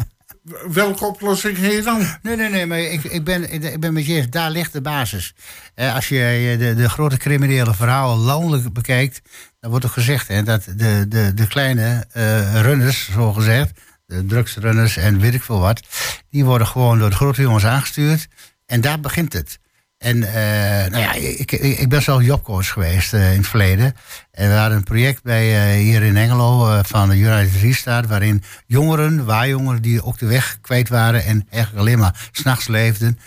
Welke 0.71 1.05
oplossing 1.05 1.57
heb 1.57 1.71
je 1.71 1.81
dan? 1.81 2.07
Nee, 2.21 2.35
nee, 2.35 2.49
nee, 2.49 2.65
maar 2.65 2.79
ik, 2.79 3.03
ik, 3.03 3.23
ben, 3.23 3.51
ik 3.51 3.79
ben 3.79 3.93
met 3.93 4.05
je 4.05 4.13
eens, 4.13 4.29
daar 4.29 4.51
ligt 4.51 4.73
de 4.73 4.81
basis. 4.81 5.33
Eh, 5.75 5.95
als 5.95 6.07
je 6.07 6.55
de, 6.59 6.73
de 6.73 6.89
grote 6.89 7.17
criminele 7.17 7.73
verhalen 7.73 8.17
landelijk 8.17 8.73
bekijkt, 8.73 9.21
dan 9.59 9.69
wordt 9.69 9.85
er 9.85 9.91
gezegd 9.91 10.27
hè, 10.27 10.43
dat 10.43 10.63
de, 10.63 11.05
de, 11.07 11.33
de 11.33 11.47
kleine 11.47 12.05
eh, 12.11 12.61
runners, 12.61 13.09
zo 13.11 13.33
gezegd, 13.33 13.71
de 14.05 14.25
drugsrunners 14.25 14.97
en 14.97 15.19
weet 15.19 15.33
ik 15.33 15.43
veel 15.43 15.59
wat, 15.59 15.81
die 16.29 16.45
worden 16.45 16.67
gewoon 16.67 16.99
door 16.99 17.09
de 17.09 17.15
grote 17.15 17.41
jongens 17.41 17.65
aangestuurd. 17.65 18.27
En 18.65 18.81
daar 18.81 18.99
begint 18.99 19.33
het. 19.33 19.59
En 19.97 20.23
eh, 20.23 20.91
nou 20.91 20.97
ja, 20.97 21.13
ik, 21.13 21.51
ik, 21.51 21.89
ben 21.89 22.01
zelf 22.01 22.23
jobcoach 22.23 22.69
geweest 22.69 23.13
eh, 23.13 23.31
in 23.31 23.37
het 23.37 23.47
verleden. 23.47 23.95
En 24.31 24.49
we 24.49 24.55
hadden 24.55 24.77
een 24.77 24.83
project 24.83 25.23
bij, 25.23 25.71
eh, 25.71 25.81
hier 25.81 26.03
in 26.03 26.17
Engelo 26.17 26.81
van 26.83 27.09
de 27.09 27.17
United 27.17 27.61
Restart... 27.61 28.07
waarin 28.07 28.43
jongeren, 28.65 29.25
waarjongeren 29.25 29.81
die 29.81 30.03
ook 30.03 30.17
de 30.17 30.25
weg 30.25 30.57
kwijt 30.61 30.89
waren... 30.89 31.25
en 31.25 31.47
eigenlijk 31.49 31.81
alleen 31.81 31.99
maar 31.99 32.29
s'nachts 32.31 32.67
leefden... 32.67 33.19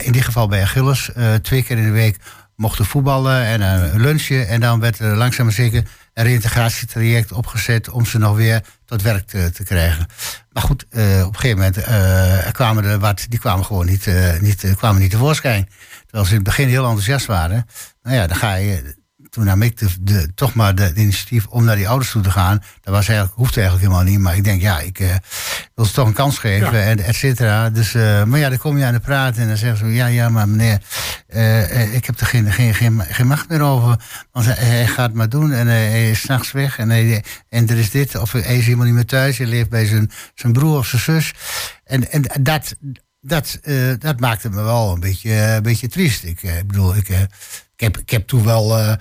in 0.00 0.12
dit 0.12 0.24
geval 0.24 0.48
bij 0.48 0.62
Achilles, 0.62 1.10
twee 1.42 1.62
keer 1.62 1.78
in 1.78 1.84
de 1.84 1.90
week 1.90 2.16
mochten 2.56 2.84
voetballen 2.84 3.44
en 3.44 3.60
een 3.60 4.00
lunchje. 4.00 4.44
En 4.44 4.60
dan 4.60 4.80
werd 4.80 4.98
er 4.98 5.16
langzaam 5.16 5.50
zeker 5.50 5.82
een 6.20 6.26
reïntegratietraject 6.26 7.32
opgezet... 7.32 7.88
om 7.88 8.06
ze 8.06 8.18
nog 8.18 8.36
weer 8.36 8.62
tot 8.84 9.02
werk 9.02 9.26
te, 9.26 9.50
te 9.50 9.64
krijgen. 9.64 10.06
Maar 10.52 10.62
goed, 10.62 10.86
eh, 10.90 11.22
op 11.26 11.34
een 11.34 11.40
gegeven 11.40 11.56
moment 11.58 11.76
eh, 11.76 12.52
kwamen 12.52 12.84
er 12.84 12.98
wat... 12.98 13.26
die 13.28 13.38
kwamen 13.38 13.64
gewoon 13.64 13.86
niet, 13.86 14.06
eh, 14.06 14.40
niet, 14.40 14.74
kwamen 14.76 15.00
niet 15.00 15.10
tevoorschijn. 15.10 15.68
Terwijl 16.02 16.24
ze 16.24 16.30
in 16.30 16.36
het 16.36 16.46
begin 16.46 16.68
heel 16.68 16.84
enthousiast 16.84 17.26
waren. 17.26 17.66
Nou 18.02 18.16
ja, 18.16 18.26
dan 18.26 18.36
ga 18.36 18.54
je... 18.54 18.98
Toen 19.30 19.44
nam 19.44 19.62
ik 19.62 19.78
de, 19.78 19.88
de, 20.00 20.34
toch 20.34 20.54
maar 20.54 20.74
de, 20.74 20.92
de 20.92 21.00
initiatief 21.00 21.46
om 21.46 21.64
naar 21.64 21.76
die 21.76 21.88
ouders 21.88 22.10
toe 22.10 22.22
te 22.22 22.30
gaan. 22.30 22.62
Dat 22.80 22.94
was 22.94 23.08
eigenlijk, 23.08 23.36
hoeft 23.38 23.56
eigenlijk 23.56 23.86
helemaal 23.86 24.10
niet. 24.10 24.20
Maar 24.20 24.36
ik 24.36 24.44
denk, 24.44 24.60
ja, 24.60 24.80
ik 24.80 24.98
eh, 24.98 25.14
wil 25.74 25.84
ze 25.84 25.92
toch 25.92 26.06
een 26.06 26.12
kans 26.12 26.38
geven, 26.38 26.72
Ja. 26.72 26.82
en 26.82 26.98
et 27.04 27.14
cetera. 27.14 27.70
Dus, 27.70 27.94
eh, 27.94 28.24
maar 28.24 28.38
ja, 28.38 28.48
dan 28.48 28.58
kom 28.58 28.78
je 28.78 28.84
aan 28.84 28.92
de 28.92 29.00
praat 29.00 29.36
en 29.36 29.46
dan 29.48 29.56
zeggen 29.56 29.78
ze... 29.78 29.94
ja, 29.94 30.06
ja, 30.06 30.28
maar 30.28 30.48
meneer, 30.48 30.78
eh, 31.26 31.94
ik 31.94 32.04
heb 32.06 32.20
er 32.20 32.26
geen, 32.26 32.52
geen, 32.52 32.74
geen, 32.74 33.02
geen 33.08 33.26
macht 33.26 33.48
meer 33.48 33.60
over. 33.60 34.00
Want 34.32 34.46
hij, 34.46 34.54
hij 34.54 34.86
gaat 34.86 35.12
maar 35.12 35.28
doen 35.28 35.52
en 35.52 35.66
hij, 35.66 36.10
is 36.10 36.20
s'nachts 36.20 36.52
weg. 36.52 36.78
En, 36.78 36.90
hij, 36.90 37.24
en 37.48 37.68
er 37.68 37.78
is 37.78 37.90
dit, 37.90 38.14
of 38.16 38.32
hij 38.32 38.56
is 38.56 38.64
helemaal 38.64 38.86
niet 38.86 38.94
meer 38.94 39.06
thuis. 39.06 39.38
Hij 39.38 39.46
leeft 39.46 39.68
bij 39.70 39.86
zijn, 39.86 40.10
zijn 40.34 40.52
broer 40.52 40.78
of 40.78 40.86
zijn 40.86 41.02
zus. 41.02 41.32
En, 41.84 42.10
en 42.10 42.22
dat, 42.40 42.74
dat, 43.20 43.58
dat 43.98 44.20
maakte 44.20 44.48
me 44.48 44.62
wel 44.62 44.92
een 44.92 45.00
beetje, 45.00 45.32
een 45.32 45.62
beetje 45.62 45.88
triest. 45.88 46.24
Ik 46.24 46.40
bedoel, 46.66 46.96
ik, 46.96 47.08
ik, 47.80 47.86
heb, 47.86 47.98
ik 47.98 48.10
heb 48.10 48.26
toen 48.26 48.44
wel 48.44 48.78
eh, 48.78 48.94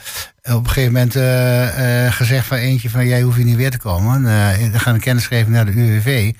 op 0.55 0.63
een 0.63 0.67
gegeven 0.67 0.93
moment 0.93 1.15
eh, 1.15 2.05
eh, 2.05 2.13
gezegd 2.13 2.45
van 2.45 2.57
eentje 2.57 2.89
van 2.89 3.07
jij 3.07 3.21
hoeft 3.21 3.35
hier 3.35 3.45
niet 3.45 3.55
weer 3.55 3.71
te 3.71 3.77
komen. 3.77 4.23
Dan 4.71 4.79
gaan 4.79 4.93
een 4.93 4.99
kennisgeving 4.99 5.49
naar 5.49 5.65
de 5.65 5.71
UWV. 5.71 6.33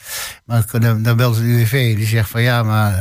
Maar 0.46 0.66
dan, 0.72 1.04
dan 1.04 1.18
belt 1.18 1.36
de 1.36 1.42
UWV 1.42 1.96
die 1.96 2.08
zegt 2.08 2.30
van 2.30 2.42
ja, 2.42 2.64
maar 2.64 2.92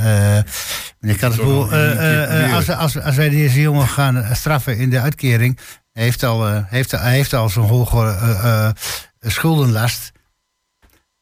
meneer 1.01 1.31
proberen. 1.37 2.53
als, 2.53 2.71
als, 2.71 3.01
als 3.01 3.17
wij 3.17 3.29
deze 3.29 3.61
jongen 3.61 3.89
gaan 3.89 4.37
straffen 4.37 4.77
in 4.77 4.91
de 4.91 5.01
uitkering, 5.01 5.59
hij 5.93 6.03
heeft 6.03 6.23
al, 6.23 6.65
heeft, 6.65 6.91
hij 6.91 7.13
heeft 7.13 7.33
al 7.33 7.49
zo'n 7.49 7.69
hoge 7.69 8.75
schuldenlast. 9.21 10.13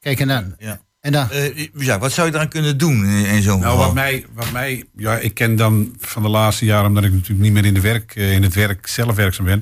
Kijk, 0.01 0.21
en 0.21 0.29
dan, 0.29 0.55
Ja. 0.59 0.79
En 1.07 1.13
dan, 1.13 1.31
Eh, 1.31 1.67
ja, 1.75 1.99
wat 1.99 2.13
zou 2.13 2.29
je 2.29 2.35
eraan 2.35 2.49
kunnen 2.49 2.79
doen 2.79 3.05
in, 3.05 3.43
zo'n 3.43 3.61
Nou, 3.61 3.71
geval? 3.71 3.87
wat 3.87 3.95
mij, 3.95 4.25
wat 4.35 4.53
mij, 4.53 4.85
ja, 4.97 5.19
ik 5.19 5.35
ken 5.35 5.57
dan 5.57 5.95
van 5.99 6.23
de 6.23 6.29
laatste 6.29 6.65
jaren, 6.65 6.87
omdat 6.89 7.05
ik 7.05 7.13
natuurlijk 7.13 7.41
niet 7.41 7.53
meer 7.53 7.65
in, 7.65 7.75
de 7.75 7.81
werk, 7.81 8.15
eh, 8.15 8.33
in 8.33 8.43
het 8.43 8.55
werk 8.55 8.87
zelf 8.87 9.15
werkzaam 9.15 9.45
ben. 9.45 9.59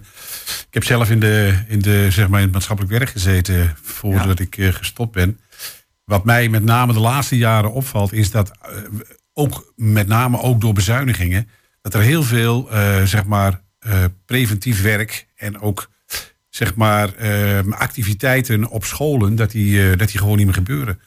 Ik 0.68 0.74
heb 0.74 0.84
zelf 0.84 1.11
in, 1.11 1.20
de, 1.20 1.64
in, 1.68 1.78
de, 1.78 2.11
zeg 2.11 2.28
maar 2.28 2.38
in 2.38 2.45
het 2.45 2.55
maatschappelijk 2.55 2.95
werk 2.99 3.11
gezeten 3.11 3.76
voordat 3.82 4.38
ik 4.38 4.57
eh, 4.57 4.68
gestopt 4.72 5.12
ben. 5.12 5.40
Wat 6.05 6.24
mij 6.24 6.49
met 6.49 6.64
name 6.64 6.92
de 6.92 7.01
laatste 7.01 7.36
jaren 7.36 7.72
opvalt, 7.72 8.12
is 8.12 8.30
dat 8.30 8.51
ook 9.32 9.72
met 9.76 10.07
name 10.07 10.40
ook 10.40 10.61
door 10.61 10.72
bezuinigingen, 10.72 11.49
dat 11.82 11.95
er 11.95 12.01
heel 12.01 12.22
veel 12.22 12.70
eh, 12.70 13.03
zeg 13.03 13.24
maar, 13.24 13.61
eh, 13.78 14.05
preventief 14.26 14.82
werk 14.82 15.26
en 15.36 15.61
ook 15.61 15.90
zeg 16.49 16.74
maar, 16.74 17.14
eh, 17.14 17.59
activiteiten 17.70 18.68
op 18.68 18.84
scholen, 18.84 19.34
dat 19.36 19.51
die, 19.51 19.97
dat 19.97 20.09
die 20.09 20.18
gewoon 20.18 20.36
niet 20.36 20.47
meer 20.47 20.55
gebeuren. 20.55 21.01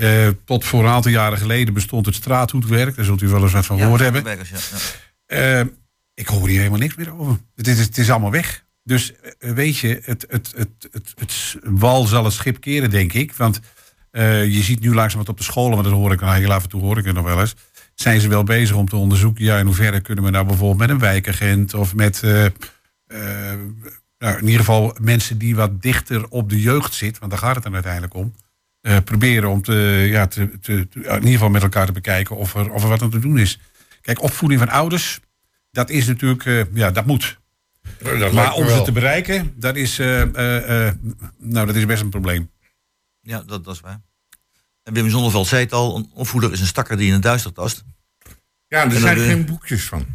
Eh, 0.00 0.28
tot 0.44 0.64
voor 0.64 0.84
een 0.84 0.90
aantal 0.90 1.10
jaren 1.10 1.38
geleden 1.38 1.74
bestond 1.74 2.06
het 2.06 2.14
straathoedwerk. 2.14 2.96
Daar 2.96 3.04
zult 3.04 3.22
u 3.22 3.28
wel 3.28 3.42
eens 3.42 3.52
wat 3.52 3.66
van 3.66 3.78
gehoord 3.78 4.00
hebben. 4.00 4.24
Eh, 5.26 5.60
ik 6.14 6.26
hoor 6.26 6.48
hier 6.48 6.58
helemaal 6.58 6.78
niks 6.78 6.94
meer 6.94 7.18
over. 7.18 7.38
Het 7.54 7.66
is, 7.66 7.78
het 7.78 7.98
is 7.98 8.10
allemaal 8.10 8.30
weg. 8.30 8.64
Dus 8.82 9.12
eh, 9.38 9.52
weet 9.52 9.78
je, 9.78 10.00
het, 10.04 10.26
het, 10.28 10.52
het, 10.56 10.88
het, 10.92 11.12
het 11.18 11.56
wal 11.62 12.04
zal 12.04 12.24
het 12.24 12.32
schip 12.32 12.60
keren, 12.60 12.90
denk 12.90 13.12
ik. 13.12 13.32
Want 13.32 13.60
je 14.12 14.60
ziet 14.62 14.80
nu 14.80 14.94
langzaam 14.94 15.18
wat 15.18 15.28
op 15.28 15.38
de 15.38 15.44
scholen, 15.44 15.70
want 15.72 15.84
dat 15.84 15.92
hoor 15.92 16.12
ik 16.12 16.20
nou 16.20 16.36
heel 16.36 16.52
af 16.52 16.62
en 16.62 16.68
toe 16.68 16.80
hoor 16.80 16.98
ik 16.98 17.04
het 17.04 17.14
nog 17.14 17.24
wel 17.24 17.40
eens. 17.40 17.54
Zijn 17.94 18.20
ze 18.20 18.28
wel 18.28 18.44
bezig 18.44 18.76
om 18.76 18.88
te 18.88 18.96
onderzoeken, 18.96 19.44
ja, 19.44 19.58
in 19.58 19.66
hoeverre 19.66 20.00
kunnen 20.00 20.24
we 20.24 20.30
nou 20.30 20.46
bijvoorbeeld 20.46 20.78
met 20.78 20.90
een 20.90 20.98
wijkagent 20.98 21.74
of 21.74 21.94
met, 21.94 22.22
nou, 24.18 24.38
in 24.38 24.44
ieder 24.44 24.58
geval 24.58 24.96
mensen 25.00 25.38
die 25.38 25.56
wat 25.56 25.82
dichter 25.82 26.28
op 26.28 26.50
de 26.50 26.60
jeugd 26.60 26.94
zitten, 26.94 27.20
want 27.20 27.32
daar 27.32 27.40
gaat 27.40 27.54
het 27.54 27.64
dan 27.64 27.74
uiteindelijk 27.74 28.14
om. 28.14 28.34
Eh, 28.80 28.96
proberen 29.04 29.48
om 29.50 29.62
te, 29.62 29.72
ja, 30.10 30.26
te, 30.26 30.58
te, 30.60 30.88
te- 30.88 30.98
in 31.00 31.14
ieder 31.14 31.30
geval 31.32 31.48
met 31.50 31.62
elkaar 31.62 31.86
te 31.86 31.92
bekijken 31.92 32.36
of 32.36 32.54
er, 32.54 32.70
of 32.70 32.82
er 32.82 32.88
wat 32.88 33.02
aan 33.02 33.10
te 33.10 33.18
doen 33.18 33.38
is. 33.38 33.58
Kijk, 34.00 34.22
opvoeding 34.22 34.60
van 34.60 34.70
ouders, 34.70 35.20
dat 35.70 35.90
is 35.90 36.06
natuurlijk, 36.06 36.44
eh, 36.46 36.62
ja, 36.74 36.90
dat 36.90 37.06
moet. 37.06 37.38
Dat 37.98 38.32
Maar 38.32 38.52
om 38.52 38.68
ze 38.68 38.82
te 38.82 38.92
bereiken, 38.92 39.52
dat 39.56 39.76
is, 39.76 39.98
eh, 39.98 40.22
nou, 41.38 41.66
dat 41.66 41.74
is 41.76 41.86
best 41.86 42.02
een 42.02 42.10
probleem. 42.10 42.50
Ja, 43.20 43.42
dat, 43.46 43.64
dat 43.64 43.74
is 43.74 43.80
waar. 43.80 44.00
En 44.82 44.92
Wim 44.94 45.10
Zonneveld 45.10 45.46
zei 45.46 45.62
het 45.62 45.72
al, 45.72 45.96
een 45.96 46.10
opvoeder 46.14 46.52
is 46.52 46.60
een 46.60 46.66
stakker 46.66 46.96
die 46.96 47.06
in 47.06 47.12
het 47.12 47.22
duister 47.22 47.52
tast. 47.52 47.84
Ja, 48.66 48.78
er 48.84 48.94
En 48.94 49.00
zijn 49.00 49.18
geen 49.18 49.44
boekjes 49.44 49.84
van. 49.84 50.06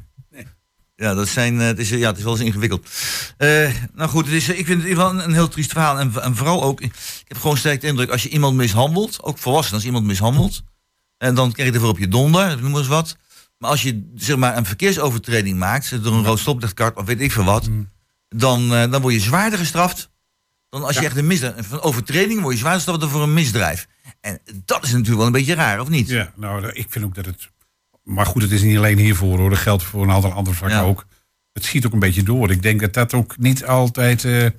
Ja, 0.95 1.13
dat 1.13 1.27
zijn, 1.27 1.59
eh, 1.59 1.65
het, 1.65 1.79
is, 1.79 1.89
ja 1.89 2.07
het 2.07 2.17
is 2.17 2.23
wel 2.23 2.33
eens 2.33 2.45
ingewikkeld. 2.45 2.89
Eh, 3.37 3.69
nou 3.93 4.09
goed, 4.09 4.25
het 4.25 4.33
is, 4.33 4.49
ik 4.49 4.65
vind 4.65 4.67
het 4.67 4.77
in 4.77 4.89
ieder 4.89 5.03
geval 5.03 5.11
een, 5.11 5.23
een 5.23 5.33
heel 5.33 5.47
triest 5.47 5.71
verhaal. 5.71 5.99
En, 5.99 6.21
en 6.21 6.35
vooral 6.35 6.63
ook, 6.63 6.81
ik 6.81 6.93
heb 7.27 7.37
gewoon 7.37 7.57
sterk 7.57 7.81
de 7.81 7.87
indruk, 7.87 8.09
als 8.09 8.23
je 8.23 8.29
iemand 8.29 8.55
mishandelt, 8.55 9.23
ook 9.23 9.37
volwassenen, 9.37 9.75
als 9.75 9.85
iemand 9.85 10.05
mishandelt, 10.05 10.63
en 11.17 11.35
dan 11.35 11.51
krijg 11.51 11.69
je 11.69 11.75
ervoor 11.75 11.89
op 11.89 11.99
je 11.99 12.07
donder, 12.07 12.61
noem 12.61 12.71
maar 12.71 12.79
eens 12.79 12.89
wat. 12.89 13.17
Maar 13.57 13.69
als 13.69 13.81
je 13.81 14.11
zeg 14.15 14.37
maar 14.37 14.57
een 14.57 14.65
verkeersovertreding 14.65 15.57
maakt, 15.57 16.03
door 16.03 16.13
een 16.13 16.25
rood 16.25 16.39
stoplichtkart 16.39 16.97
of 16.97 17.05
weet 17.05 17.21
ik 17.21 17.31
veel 17.31 17.43
wat, 17.43 17.69
dan, 18.29 18.73
eh, 18.73 18.91
dan 18.91 19.01
word 19.01 19.13
je 19.13 19.19
zwaarder 19.19 19.59
gestraft 19.59 20.09
dan 20.69 20.83
als 20.83 20.95
je 20.97 21.05
echt 21.05 21.17
een 21.17 21.27
misdrijf, 21.27 21.67
van 21.67 21.81
overtreding 21.81 22.41
word 22.41 22.53
je 22.53 22.59
zwaarder 22.59 22.81
gestraft 22.81 23.01
dan 23.01 23.09
voor 23.09 23.23
een 23.23 23.33
misdrijf. 23.33 23.87
En 24.21 24.39
dat 24.65 24.83
is 24.83 24.91
natuurlijk 24.91 25.17
wel 25.17 25.25
een 25.25 25.31
beetje 25.31 25.53
raar, 25.53 25.79
of 25.79 25.89
niet? 25.89 26.07
Ja, 26.07 26.33
nou, 26.35 26.71
ik 26.71 26.85
vind 26.89 27.05
ook 27.05 27.15
dat 27.15 27.25
het. 27.25 27.49
Maar 28.05 28.25
goed, 28.25 28.41
het 28.41 28.51
is 28.51 28.61
niet 28.61 28.77
alleen 28.77 28.97
hiervoor 28.97 29.37
hoor. 29.39 29.49
Dat 29.49 29.59
geldt 29.59 29.83
voor 29.83 30.03
een 30.03 30.11
aantal 30.11 30.31
andere 30.31 30.55
vakken 30.55 30.77
Ja. 30.77 30.83
ook. 30.83 31.05
Het 31.53 31.63
schiet 31.63 31.85
ook 31.85 31.93
een 31.93 31.99
beetje 31.99 32.23
door. 32.23 32.51
Ik 32.51 32.61
denk 32.61 32.79
dat 32.79 32.93
dat 32.93 33.13
ook 33.13 33.37
niet 33.37 33.65
altijd. 33.65 34.23
eh, 34.25 34.31
laat 34.41 34.51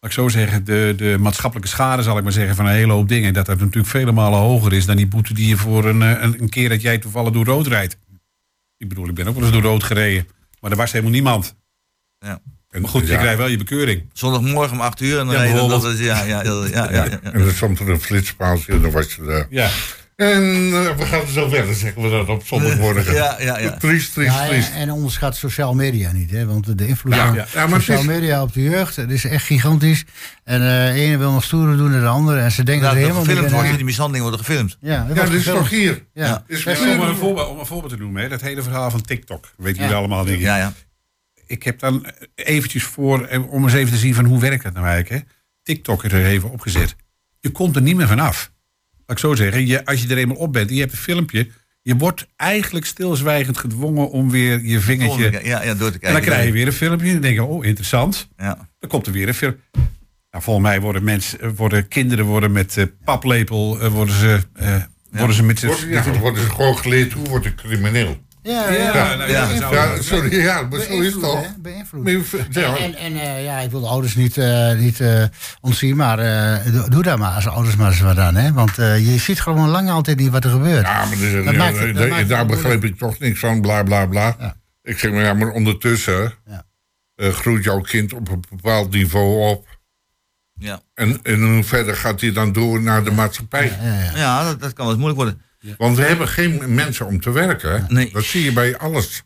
ik 0.00 0.12
zo 0.12 0.28
zeggen, 0.28 0.64
de, 0.64 0.94
de 0.96 1.16
maatschappelijke 1.20 1.70
schade, 1.70 2.02
zal 2.02 2.16
ik 2.18 2.22
maar 2.22 2.32
zeggen, 2.32 2.56
van 2.56 2.66
een 2.66 2.72
hele 2.72 2.92
hoop 2.92 3.08
dingen. 3.08 3.34
Dat 3.34 3.46
dat 3.46 3.58
natuurlijk 3.58 3.86
vele 3.86 4.12
malen 4.12 4.38
hoger 4.38 4.72
is 4.72 4.86
dan 4.86 4.96
die 4.96 5.06
boete 5.06 5.34
die 5.34 5.48
je 5.48 5.56
voor 5.56 5.84
een, 5.84 6.02
eh, 6.02 6.22
een, 6.22 6.40
een 6.42 6.48
keer 6.48 6.68
dat 6.68 6.80
jij 6.82 6.98
toevallig 6.98 7.32
door 7.32 7.44
rood 7.44 7.66
rijdt. 7.66 7.96
Ik 8.76 8.88
bedoel, 8.88 9.08
ik 9.08 9.14
ben 9.14 9.26
ook 9.28 9.34
wel 9.34 9.42
eens 9.44 9.52
door 9.52 9.62
rood 9.62 9.82
gereden. 9.84 10.28
Maar 10.60 10.70
er 10.70 10.76
was 10.76 10.92
helemaal 10.92 11.12
niemand. 11.12 11.54
Ja. 12.18 12.40
En, 12.68 12.80
Maar 12.80 12.90
goed, 12.90 13.00
je 13.08 13.16
krijgt 13.16 13.36
wel 13.38 13.46
je 13.46 13.56
bekeuring. 13.56 14.02
Zondagmorgen 14.12 14.72
om 14.76 14.80
8 14.82 15.00
uur 15.00 15.18
en 15.18 15.26
dan 15.26 15.34
Ja, 15.34 15.40
rijden 15.42 15.62
we- 15.62 15.68
dat 15.68 15.84
is, 15.84 15.98
ja, 15.98 16.22
ja, 16.24 16.42
ja, 16.42 16.52
ja, 16.66 16.92
ja, 16.92 17.04
ja. 17.04 17.20
En 17.22 17.40
er 17.40 17.52
stond 17.52 17.78
er 17.78 17.88
een 17.88 18.00
flitspaaltje 18.00 18.72
en 18.72 18.82
dan 18.82 18.90
was 18.90 19.14
je 19.14 19.22
er. 19.22 19.46
Ja. 19.50 19.70
En 20.20 20.42
eh, 20.72 20.96
we 20.96 21.06
gaan 21.06 21.26
zo 21.28 21.48
verder, 21.48 21.74
zeggen 21.74 22.02
we 22.02 22.08
dat 22.08 22.28
op 22.28 22.46
zondagmorgen. 22.46 23.14
Ja, 23.20 23.36
ja, 23.40 23.58
ja. 23.58 23.76
Triest, 23.76 24.12
triest, 24.12 24.34
ja, 24.34 24.46
triest. 24.46 24.70
en, 24.74 24.90
onderschat 24.90 25.36
sociale 25.36 25.74
media 25.74 26.12
niet. 26.12 26.30
Hè? 26.30 26.46
Want 26.46 26.78
de 26.78 26.86
invloed 26.86 27.14
Ja, 27.14 27.26
van 27.26 27.34
ja. 27.34 27.46
Ja, 27.54 27.66
maar 27.66 27.74
het 27.78 27.84
sociale 27.84 28.00
is- 28.00 28.20
media 28.20 28.42
op 28.42 28.52
de 28.52 28.62
jeugd 28.62 28.96
dat 28.96 29.10
is 29.10 29.24
echt 29.24 29.44
gigantisch. 29.44 30.04
En 30.44 30.54
eh, 30.86 30.92
de 30.94 31.00
ene 31.00 31.16
wil 31.16 31.32
nog 31.32 31.44
stoerder 31.44 31.76
doen 31.76 31.90
dan 31.92 32.00
de 32.00 32.06
andere. 32.06 32.40
En 32.40 32.52
ze 32.52 32.62
denken 32.62 32.82
Dat 32.84 32.90
er 32.92 32.96
er 32.98 33.02
helemaal 33.02 33.24
gefilmd 33.24 33.46
niet 33.50 33.60
wordt, 33.60 33.74
die 33.76 33.84
mishandelingen 33.84 34.28
worden 34.28 34.46
gefilmd. 34.46 34.76
Ja, 34.80 35.04
dat 35.04 35.16
Ja, 35.28 35.34
is 35.34 35.44
toch 35.44 35.70
hier? 35.70 36.06
Ja. 36.14 36.44
Is 36.46 36.64
Dat 36.64 36.78
Om 36.80 37.00
een, 37.00 37.16
voorbeeld, 37.16 37.48
om 37.48 37.58
een 37.58 37.66
voorbeeld 37.66 37.92
te 37.92 37.98
noemen, 37.98 38.22
hè, 38.22 38.28
dat 38.28 38.40
hele 38.40 38.62
verhaal 38.62 38.90
van 38.90 39.02
TikTok. 39.02 39.50
Weet 39.56 39.76
jullie 39.76 39.90
Ja. 39.90 39.96
allemaal, 39.96 40.24
denk 40.24 40.36
ik. 40.36 40.42
Ja, 40.42 40.56
ja. 40.56 40.72
ik 41.46 41.62
heb 41.62 41.78
dan 41.78 42.06
eventjes 42.34 42.82
voor, 42.84 43.24
eh, 43.24 43.52
om 43.52 43.64
eens 43.64 43.72
even 43.72 43.92
te 43.92 43.98
zien 43.98 44.14
van 44.14 44.24
hoe 44.24 44.40
werkt 44.40 44.62
dat 44.62 44.72
nou 44.72 44.86
eigenlijk. 44.86 45.24
Hè? 45.24 45.30
TikTok 45.62 46.04
is 46.04 46.12
er 46.12 46.24
even 46.26 46.50
opgezet. 46.50 46.96
Je 47.40 47.50
komt 47.50 47.76
er 47.76 47.82
niet 47.82 47.96
meer 47.96 48.08
vanaf. 48.08 48.50
Laat 49.10 49.18
ik 49.18 49.24
zo 49.24 49.34
zeggen, 49.34 49.66
je, 49.66 49.84
als 49.84 50.02
je 50.02 50.08
er 50.08 50.18
eenmaal 50.18 50.36
op 50.36 50.52
bent 50.52 50.68
en 50.68 50.74
je 50.74 50.80
hebt 50.80 50.92
een 50.92 50.98
filmpje, 50.98 51.48
je 51.82 51.96
wordt 51.96 52.26
eigenlijk 52.36 52.86
stilzwijgend 52.86 53.58
gedwongen 53.58 54.10
om 54.10 54.30
weer 54.30 54.60
je 54.64 54.80
vingertje. 54.80 55.40
Ja, 55.44 55.62
ja, 55.62 55.74
door 55.74 55.90
te 55.90 55.98
kijken. 55.98 56.08
En 56.08 56.12
dan 56.12 56.22
krijg 56.22 56.46
je 56.46 56.52
weer 56.52 56.66
een 56.66 56.72
filmpje 56.72 57.06
en 57.06 57.12
dan 57.12 57.22
denk 57.22 57.34
je, 57.34 57.44
oh 57.44 57.64
interessant. 57.64 58.28
Ja. 58.36 58.68
Dan 58.78 58.90
komt 58.90 59.06
er 59.06 59.12
weer 59.12 59.28
een 59.28 59.34
film. 59.34 59.56
Nou, 60.30 60.44
volgens 60.44 60.66
mij 60.66 60.80
worden 60.80 61.04
mensen, 61.04 61.40
eh, 61.40 61.50
worden 61.56 61.88
kinderen 61.88 62.24
worden 62.24 62.52
met 62.52 62.76
eh, 62.76 62.84
paplepel, 63.04 63.80
eh, 63.80 63.92
worden 63.92 64.14
ze, 64.14 64.40
eh, 64.52 64.76
worden 65.10 65.36
ze 65.36 65.42
met 65.42 65.64
Wordt, 65.64 65.80
ja, 65.80 66.18
worden 66.18 66.42
ze 66.42 66.50
gewoon 66.50 66.78
geleerd 66.78 67.12
hoe 67.12 67.28
wordt 67.28 67.46
een 67.46 67.54
crimineel. 67.54 68.20
Ja, 68.42 68.70
Ja, 68.70 68.94
ja. 68.94 69.14
nou, 69.14 69.30
Ja. 69.30 70.02
sorry, 70.02 70.34
ja, 70.42 70.62
maar 70.62 70.80
zo 70.80 70.84
is 70.86 70.88
het 70.88 70.98
Beïnvloed, 70.98 71.22
toch. 71.22 71.56
Beïnvloed. 71.58 72.04
Maar 72.04 72.12
je- 72.12 72.50
ja, 72.50 72.76
En, 72.76 72.94
en 72.94 73.16
eh, 73.20 73.44
ja, 73.44 73.58
ik 73.58 73.70
wil 73.70 73.80
de 73.80 73.86
ouders 73.86 74.14
niet, 74.14 74.36
eh, 74.38 74.72
niet 74.74 75.00
eh, 75.00 75.24
ontzien, 75.60 75.96
maar 75.96 76.18
eh, 76.18 76.72
doe, 76.72 76.90
doe 76.90 77.02
daar 77.02 77.18
maar 77.18 77.32
als 77.32 77.48
ouders 77.48 77.76
maar 77.76 77.90
eens 77.90 78.00
wat 78.00 78.18
aan. 78.18 78.34
Hè? 78.34 78.52
Want 78.52 78.78
eh, 78.78 79.12
je 79.12 79.18
ziet 79.18 79.40
gewoon 79.40 79.68
lang 79.68 79.90
altijd 79.90 80.18
niet 80.18 80.30
wat 80.30 80.44
er 80.44 80.50
gebeurt. 80.50 80.86
Ja, 80.86 81.04
maar 81.04 81.16
dus, 81.16 81.32
Dat 81.44 81.54
ja, 81.54 81.58
maakt 81.58 81.78
dat 81.78 81.94
daar- 82.28 82.28
maakt 82.28 82.46
begreep 82.46 82.84
ik 82.84 82.98
toch 82.98 83.18
niks 83.18 83.38
van, 83.40 83.60
bla 83.60 83.82
bla 83.82 84.06
bla. 84.06 84.36
Ja. 84.38 84.54
Ik 84.82 84.98
zeg 84.98 85.12
maar, 85.12 85.22
ja, 85.22 85.34
maar 85.34 85.50
ondertussen 85.50 86.32
Ja. 86.46 86.64
eh, 87.14 87.32
groeit 87.32 87.64
jouw 87.64 87.80
kind 87.80 88.12
op 88.12 88.28
een 88.28 88.44
bepaald 88.50 88.90
niveau 88.90 89.50
op. 89.50 89.66
Ja, 90.54 90.80
En, 90.94 91.18
en 91.22 91.32
in 91.40 91.54
hoeverre 91.54 91.94
gaat 91.94 92.20
hij 92.20 92.32
dan 92.32 92.52
door 92.52 92.82
naar 92.82 93.04
de 93.04 93.10
maatschappij? 93.10 93.66
Ja, 93.82 93.92
ja. 94.02 94.16
ja 94.16 94.44
dat, 94.44 94.60
dat 94.60 94.72
kan 94.72 94.84
wel 94.86 94.94
eens 94.94 95.04
moeilijk 95.04 95.22
worden. 95.22 95.42
Want 95.78 95.96
we 95.96 96.02
hebben 96.02 96.28
geen 96.28 96.74
mensen 96.74 97.06
om 97.06 97.20
te 97.20 97.30
werken. 97.30 97.86
Nee. 97.88 98.10
Dat 98.12 98.24
zie 98.24 98.44
je 98.44 98.52
bij 98.52 98.76
alles. 98.78 99.22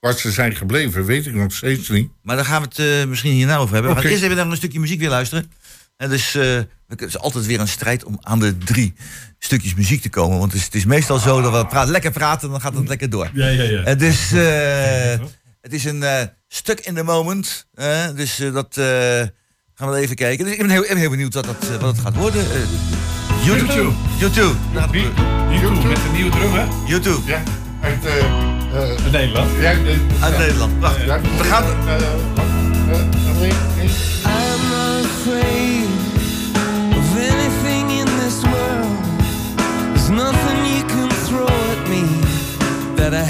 Waar 0.00 0.12
ze 0.12 0.30
zijn 0.30 0.56
gebleven, 0.56 1.04
weet 1.04 1.26
ik 1.26 1.34
nog 1.34 1.52
steeds 1.52 1.88
niet. 1.88 2.10
Maar 2.22 2.36
daar 2.36 2.44
gaan 2.44 2.62
we 2.62 2.68
het 2.68 2.78
eh, 2.78 3.08
misschien 3.08 3.32
hierna 3.32 3.56
over 3.56 3.74
hebben. 3.74 3.96
Gaan 3.96 4.04
eerst 4.04 4.22
even 4.22 4.36
naar 4.36 4.46
een 4.46 4.56
stukje 4.56 4.80
muziek 4.80 5.00
weer 5.00 5.08
luisteren. 5.08 5.52
En 5.96 6.08
dus 6.08 6.34
eh, 6.34 6.58
het 6.86 7.02
is 7.02 7.18
altijd 7.18 7.46
weer 7.46 7.60
een 7.60 7.68
strijd 7.68 8.04
om 8.04 8.18
aan 8.20 8.38
de 8.38 8.58
drie 8.58 8.94
stukjes 9.38 9.74
muziek 9.74 10.02
te 10.02 10.08
komen. 10.08 10.38
Want 10.38 10.52
het 10.52 10.60
is, 10.60 10.66
het 10.66 10.74
is 10.74 10.84
meestal 10.84 11.18
zo 11.18 11.40
dat 11.40 11.52
we 11.52 11.66
praten, 11.66 11.90
lekker 11.92 12.10
praten 12.10 12.46
en 12.46 12.50
dan 12.50 12.60
gaat 12.60 12.74
het 12.74 12.88
lekker 12.88 13.10
door. 13.10 13.30
Ja, 13.34 13.48
ja, 13.48 13.62
ja. 13.62 13.82
Het 13.82 14.02
is, 14.02 14.32
eh, 14.32 15.26
het 15.60 15.72
is 15.72 15.84
een 15.84 16.02
eh, 16.02 16.22
stuk 16.48 16.80
in 16.80 16.94
the 16.94 17.02
moment. 17.02 17.66
dus 18.14 18.38
eh, 18.40 18.52
dat 18.52 18.76
eh, 18.76 18.84
gaan 19.74 19.90
we 19.90 19.96
even 19.96 20.16
kijken. 20.16 20.44
Dus 20.44 20.54
ik 20.54 20.60
ben 20.60 20.70
heel, 20.70 20.82
heel 20.82 21.10
benieuwd 21.10 21.34
wat, 21.34 21.44
dat, 21.44 21.68
wat 21.80 21.96
het 21.96 21.98
gaat 21.98 22.16
worden. 22.16 22.44
YouTube. 23.44 23.92
YouTube. 24.18 24.54
Het- 24.72 24.90
YouTube 25.50 25.88
met 25.88 25.98
een 26.06 26.12
nieuwe 26.14 26.30
drum, 26.30 26.52
hè? 26.52 26.64
YouTube. 26.86 27.18
Ja, 27.24 27.42
uit, 27.80 28.04
eh, 28.06 28.16
eh, 28.18 29.12
Nederland. 29.12 29.50
ja, 29.60 29.70
Uit 30.20 30.38
Nederland. 30.38 30.72
Wacht, 30.80 30.96
ja, 31.04 31.20
we 31.38 31.44
gaan... 31.44 31.62
eh? 31.62 31.94
Eh, 31.94 33.00
I'm 34.24 34.62
not 34.70 35.04
afraid 35.04 35.88
of 36.98 37.16
anything 37.16 37.90
in 37.90 38.06
this 38.18 38.40
world. 38.42 38.98
There's 39.94 40.08
nothing 40.08 40.58
you 40.76 40.84
can 40.86 41.08
throw 41.26 41.46
at 41.46 41.88
me 41.88 42.02
that 42.96 43.12
I 43.12 43.24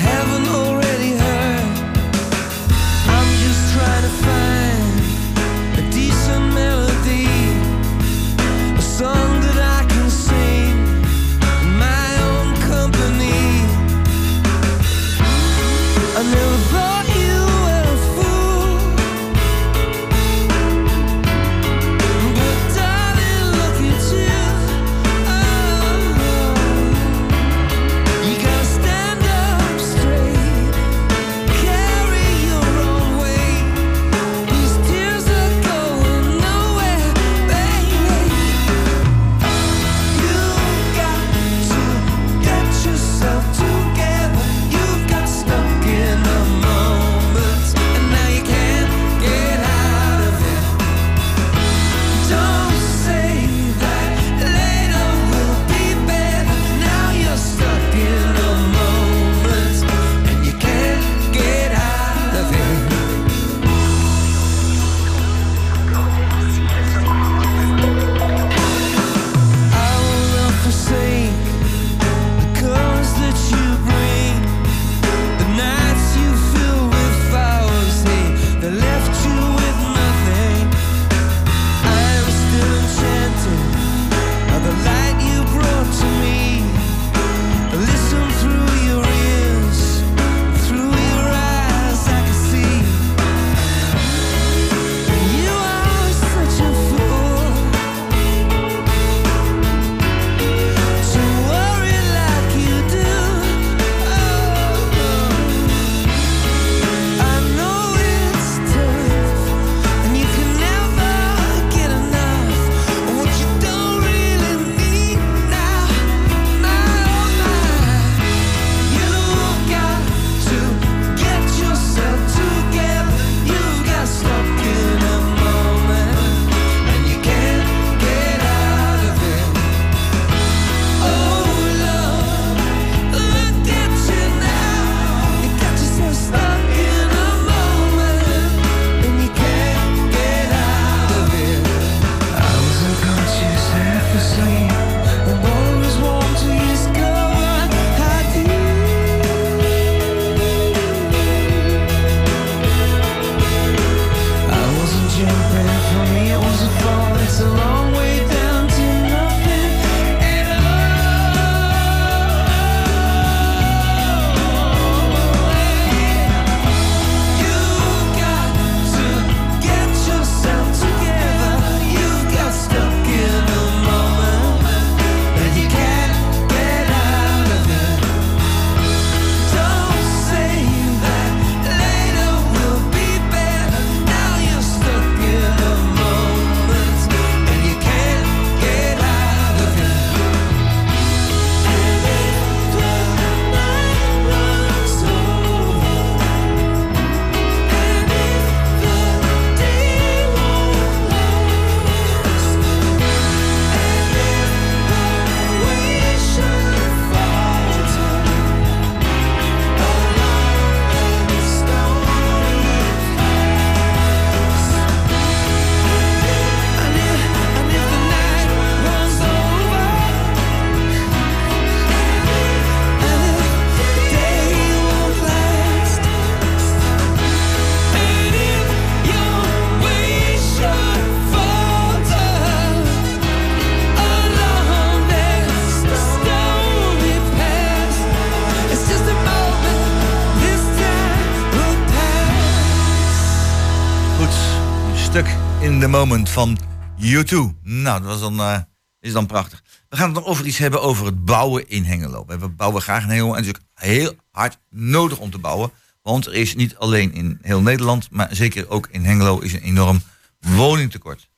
in 245.60 245.80
the 245.80 245.88
Moment 245.88 246.28
van 246.28 246.58
U2. 247.00 247.36
Nou, 247.62 248.02
dat 248.02 248.02
was 248.02 248.20
dan, 248.20 248.40
eh, 248.40 248.58
is 249.00 249.12
dan 249.12 249.26
prachtig. 249.26 249.62
We 249.88 249.96
gaan 249.96 250.06
het 250.06 250.14
nog 250.14 250.26
over 250.26 250.46
iets 250.46 250.58
hebben 250.58 250.82
over 250.82 251.06
het 251.06 251.24
bouwen 251.24 251.68
in 251.68 251.84
Hengelo. 251.84 252.24
We 252.26 252.48
bouwen 252.48 252.82
graag 252.82 253.02
in 253.02 253.08
Hengelo 253.08 253.34
en 253.34 253.36
het 253.36 253.44
is 253.44 253.50
ook 253.50 253.60
heel 253.74 254.14
hard 254.30 254.58
nodig 254.70 255.18
om 255.18 255.30
te 255.30 255.38
bouwen. 255.38 255.70
Want 256.02 256.26
er 256.26 256.34
is 256.34 256.54
niet 256.54 256.76
alleen 256.76 257.12
in 257.12 257.38
heel 257.42 257.60
Nederland, 257.60 258.08
maar 258.10 258.28
zeker 258.30 258.68
ook 258.68 258.88
in 258.90 259.04
Hengelo 259.04 259.38
is 259.38 259.52
een 259.52 259.62
enorm 259.62 260.02
woningtekort. 260.40 261.28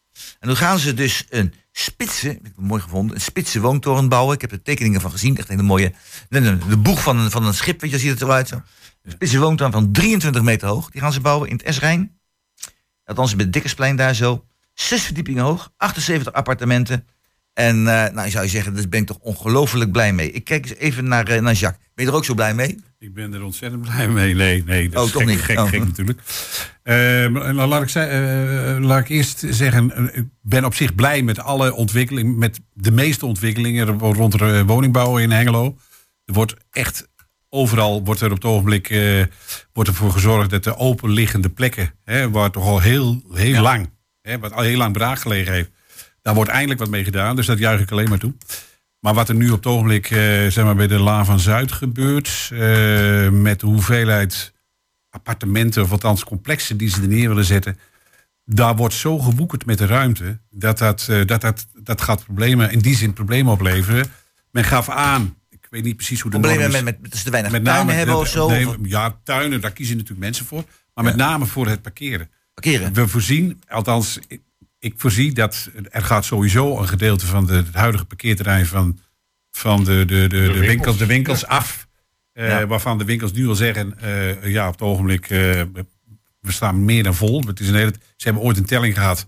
En 0.41 0.49
nu 0.49 0.55
gaan 0.55 0.78
ze 0.78 0.95
dus 0.95 1.26
een 1.28 1.55
spitse, 1.72 2.28
heb 2.28 2.47
ik 2.47 2.53
mooi 2.57 2.83
gevonden, 2.83 3.14
een 3.14 3.22
spitse 3.22 3.61
woontoren 3.61 4.09
bouwen. 4.09 4.35
Ik 4.35 4.41
heb 4.41 4.53
er 4.53 4.62
tekeningen 4.62 5.01
van 5.01 5.11
gezien, 5.11 5.37
echt 5.37 5.49
een 5.49 5.64
mooie, 5.64 5.93
de, 6.28 6.76
boeg 6.78 7.03
van 7.03 7.18
een, 7.18 7.30
van 7.30 7.47
een 7.47 7.55
schip, 7.55 7.80
weet 7.80 7.91
je, 7.91 7.99
ziet 7.99 8.11
het 8.11 8.22
eruit 8.22 8.49
zo. 8.49 8.62
Een 9.03 9.12
spitse 9.12 9.39
woontoren 9.39 9.72
van 9.72 9.93
23 9.93 10.43
meter 10.43 10.68
hoog, 10.68 10.91
die 10.91 11.01
gaan 11.01 11.12
ze 11.12 11.20
bouwen 11.20 11.49
in 11.49 11.57
het 11.57 11.64
Esrijn. 11.64 12.20
Althans, 13.05 13.34
bij 13.34 13.44
het 13.44 13.53
Dikkersplein 13.53 13.96
daar 13.96 14.14
zo. 14.14 14.44
Zes 14.74 15.03
verdiepingen 15.03 15.42
hoog, 15.44 15.72
78 15.76 16.32
appartementen. 16.32 17.07
En 17.53 17.76
eh, 17.76 18.12
nou, 18.14 18.30
zou 18.30 18.44
je 18.44 18.50
zeggen, 18.50 18.74
daar 18.74 18.88
ben 18.88 19.00
ik 19.00 19.07
toch 19.07 19.18
ongelooflijk 19.18 19.92
blij 19.92 20.12
mee. 20.12 20.30
Ik 20.30 20.44
kijk 20.44 20.64
eens 20.68 20.78
even 20.78 21.09
naar, 21.09 21.28
eh, 21.28 21.40
naar 21.40 21.53
Jacques. 21.55 21.86
Ben 21.94 22.05
je 22.05 22.11
er 22.11 22.16
ook 22.16 22.24
zo 22.24 22.34
blij 22.34 22.55
mee? 22.55 22.78
Ik 22.98 23.14
ben 23.14 23.34
er 23.34 23.42
ontzettend 23.44 23.82
blij 23.82 24.09
mee. 24.09 24.34
Nee, 24.34 24.64
nee, 24.64 24.88
dat 24.88 25.00
Oh, 25.00 25.07
is 25.07 25.12
toch 25.12 25.22
gek, 25.22 25.30
niet? 25.30 25.40
gek, 25.40 25.59
Oh. 25.59 25.68
gek 25.68 25.84
natuurlijk. 25.84 26.20
Maar 27.32 27.55
nou, 27.55 27.68
laat, 27.68 27.82
ik 27.82 27.88
zei, 27.88 28.11
eh, 28.76 28.84
laat 28.84 29.00
ik 29.00 29.09
eerst 29.09 29.44
zeggen, 29.48 30.11
ik 30.14 30.24
ben 30.42 30.64
op 30.64 30.74
zich 30.74 30.94
blij 30.94 31.22
met 31.22 31.38
alle 31.38 31.74
ontwikkelingen, 31.74 32.38
met 32.38 32.61
de 32.72 32.90
meeste 32.90 33.26
ontwikkelingen 33.26 33.98
rond 33.98 34.38
de 34.38 34.64
woningbouw 34.66 35.18
in 35.18 35.30
Hengelo. 35.30 35.76
Er 36.24 36.34
wordt 36.34 36.55
echt 36.70 37.09
overal 37.55 38.05
wordt 38.05 38.20
er 38.20 38.30
op 38.30 38.34
het 38.34 38.44
ogenblik 38.44 38.90
eh, 38.90 39.24
wordt 39.72 39.90
ervoor 39.90 40.12
gezorgd 40.12 40.50
dat 40.50 40.64
de 40.64 40.76
openliggende 40.76 41.48
plekken, 41.48 41.94
hè, 42.05 42.30
waar 42.30 42.50
toch 42.50 42.64
al 42.64 42.80
heel, 42.80 43.22
heel 43.32 43.62
lang, 43.62 43.90
hè, 44.22 44.38
wat 44.38 44.53
al 44.53 44.62
heel 44.62 44.76
lang 44.76 44.92
braak 44.92 45.18
gelegen 45.18 45.53
heeft, 45.53 45.70
daar 46.22 46.34
wordt 46.34 46.50
eindelijk 46.50 46.80
wat 46.80 46.88
mee 46.88 47.05
gedaan. 47.05 47.36
Dus 47.36 47.46
dat 47.46 47.59
juich 47.59 47.80
ik 47.80 47.90
alleen 47.90 48.09
maar 48.09 48.18
toe. 48.18 48.34
Maar 49.00 49.14
wat 49.14 49.28
er 49.28 49.34
nu 49.34 49.50
op 49.50 49.57
het 49.57 49.66
ogenblik 49.66 50.11
eh, 50.11 50.18
zeg 50.46 50.64
maar 50.64 50.74
bij 50.74 50.86
de 50.86 50.98
Laan 50.98 51.24
van 51.24 51.40
Zuid 51.40 51.72
gebeurt, 51.72 52.50
eh, 52.53 53.28
met 53.28 53.61
de 53.61 53.66
hoeveelheid 53.66 54.53
appartementen, 55.11 55.82
of 55.82 55.92
althans 55.92 56.24
complexen 56.24 56.76
die 56.76 56.88
ze 56.88 57.03
er 57.03 57.09
neer 57.09 57.28
willen 57.28 57.44
zetten, 57.44 57.78
daar 58.44 58.76
wordt 58.76 58.94
zo 58.94 59.18
gewoekerd 59.18 59.66
met 59.66 59.78
de 59.78 59.86
ruimte, 59.86 60.38
dat 60.50 60.78
dat, 60.78 61.07
eh, 61.11 61.26
dat, 61.26 61.40
dat, 61.40 61.66
dat 61.74 62.00
gaat 62.00 62.24
problemen, 62.24 62.70
in 62.70 62.78
die 62.78 62.96
zin 62.96 63.12
problemen 63.12 63.53
opleveren. 63.53 64.11
Men 64.50 64.64
gaf 64.64 64.88
aan, 64.88 65.36
weet 65.72 65.84
niet 65.84 65.96
precies 65.96 66.20
hoe 66.20 66.30
de 66.30 66.38
Problemen 66.38 66.62
norm 66.64 66.76
is, 66.76 66.82
met, 66.82 67.00
met, 67.00 67.10
dat 67.10 67.18
ze 67.18 67.24
te 67.24 67.30
weinig 67.30 67.52
met 67.52 67.64
tuinen 67.64 67.86
name 67.86 67.98
hebben 67.98 68.16
of 68.16 68.28
zo? 68.28 68.48
nee, 68.48 68.68
of 68.68 68.76
ja, 68.82 69.18
tuinen, 69.24 69.60
daar 69.60 69.72
kiezen 69.72 69.96
natuurlijk 69.96 70.24
mensen 70.24 70.46
voor. 70.46 70.64
Maar 70.94 71.04
met 71.04 71.16
name 71.16 71.46
voor 71.46 71.66
het 71.66 71.82
parkeren. 71.82 72.30
parkeren? 72.54 72.92
We 72.92 73.08
voorzien, 73.08 73.62
althans, 73.68 74.18
ik, 74.28 74.40
ik 74.78 74.94
voorzie 74.96 75.32
dat 75.32 75.70
er 75.90 76.02
gaat 76.02 76.24
sowieso 76.24 76.78
een 76.78 76.88
gedeelte 76.88 77.26
van 77.26 77.46
de, 77.46 77.54
het 77.54 77.74
huidige 77.74 78.04
parkeerterrein 78.04 78.66
van, 78.66 78.98
van 79.50 79.84
de, 79.84 80.04
de, 80.04 80.04
de, 80.04 80.28
de, 80.28 80.38
winkels. 80.38 80.66
winkels, 80.66 80.96
de 80.96 81.06
winkels 81.06 81.46
af. 81.46 81.86
Eh, 82.32 82.48
Ja. 82.48 82.66
Waarvan 82.66 82.98
de 82.98 83.04
winkels 83.04 83.32
nu 83.32 83.48
al 83.48 83.54
zeggen, 83.54 83.98
eh, 84.00 84.46
ja, 84.52 84.66
op 84.66 84.72
het 84.72 84.82
ogenblik, 84.82 85.30
eh, 85.30 85.62
we 86.40 86.52
staan 86.52 86.84
meer 86.84 87.02
dan 87.02 87.14
vol. 87.14 87.42
Het 87.46 87.60
is 87.60 87.68
een 87.68 87.74
hele, 87.74 87.92
ze 88.16 88.24
hebben 88.24 88.42
ooit 88.42 88.56
een 88.56 88.64
telling 88.64 88.94
gehad 88.94 89.26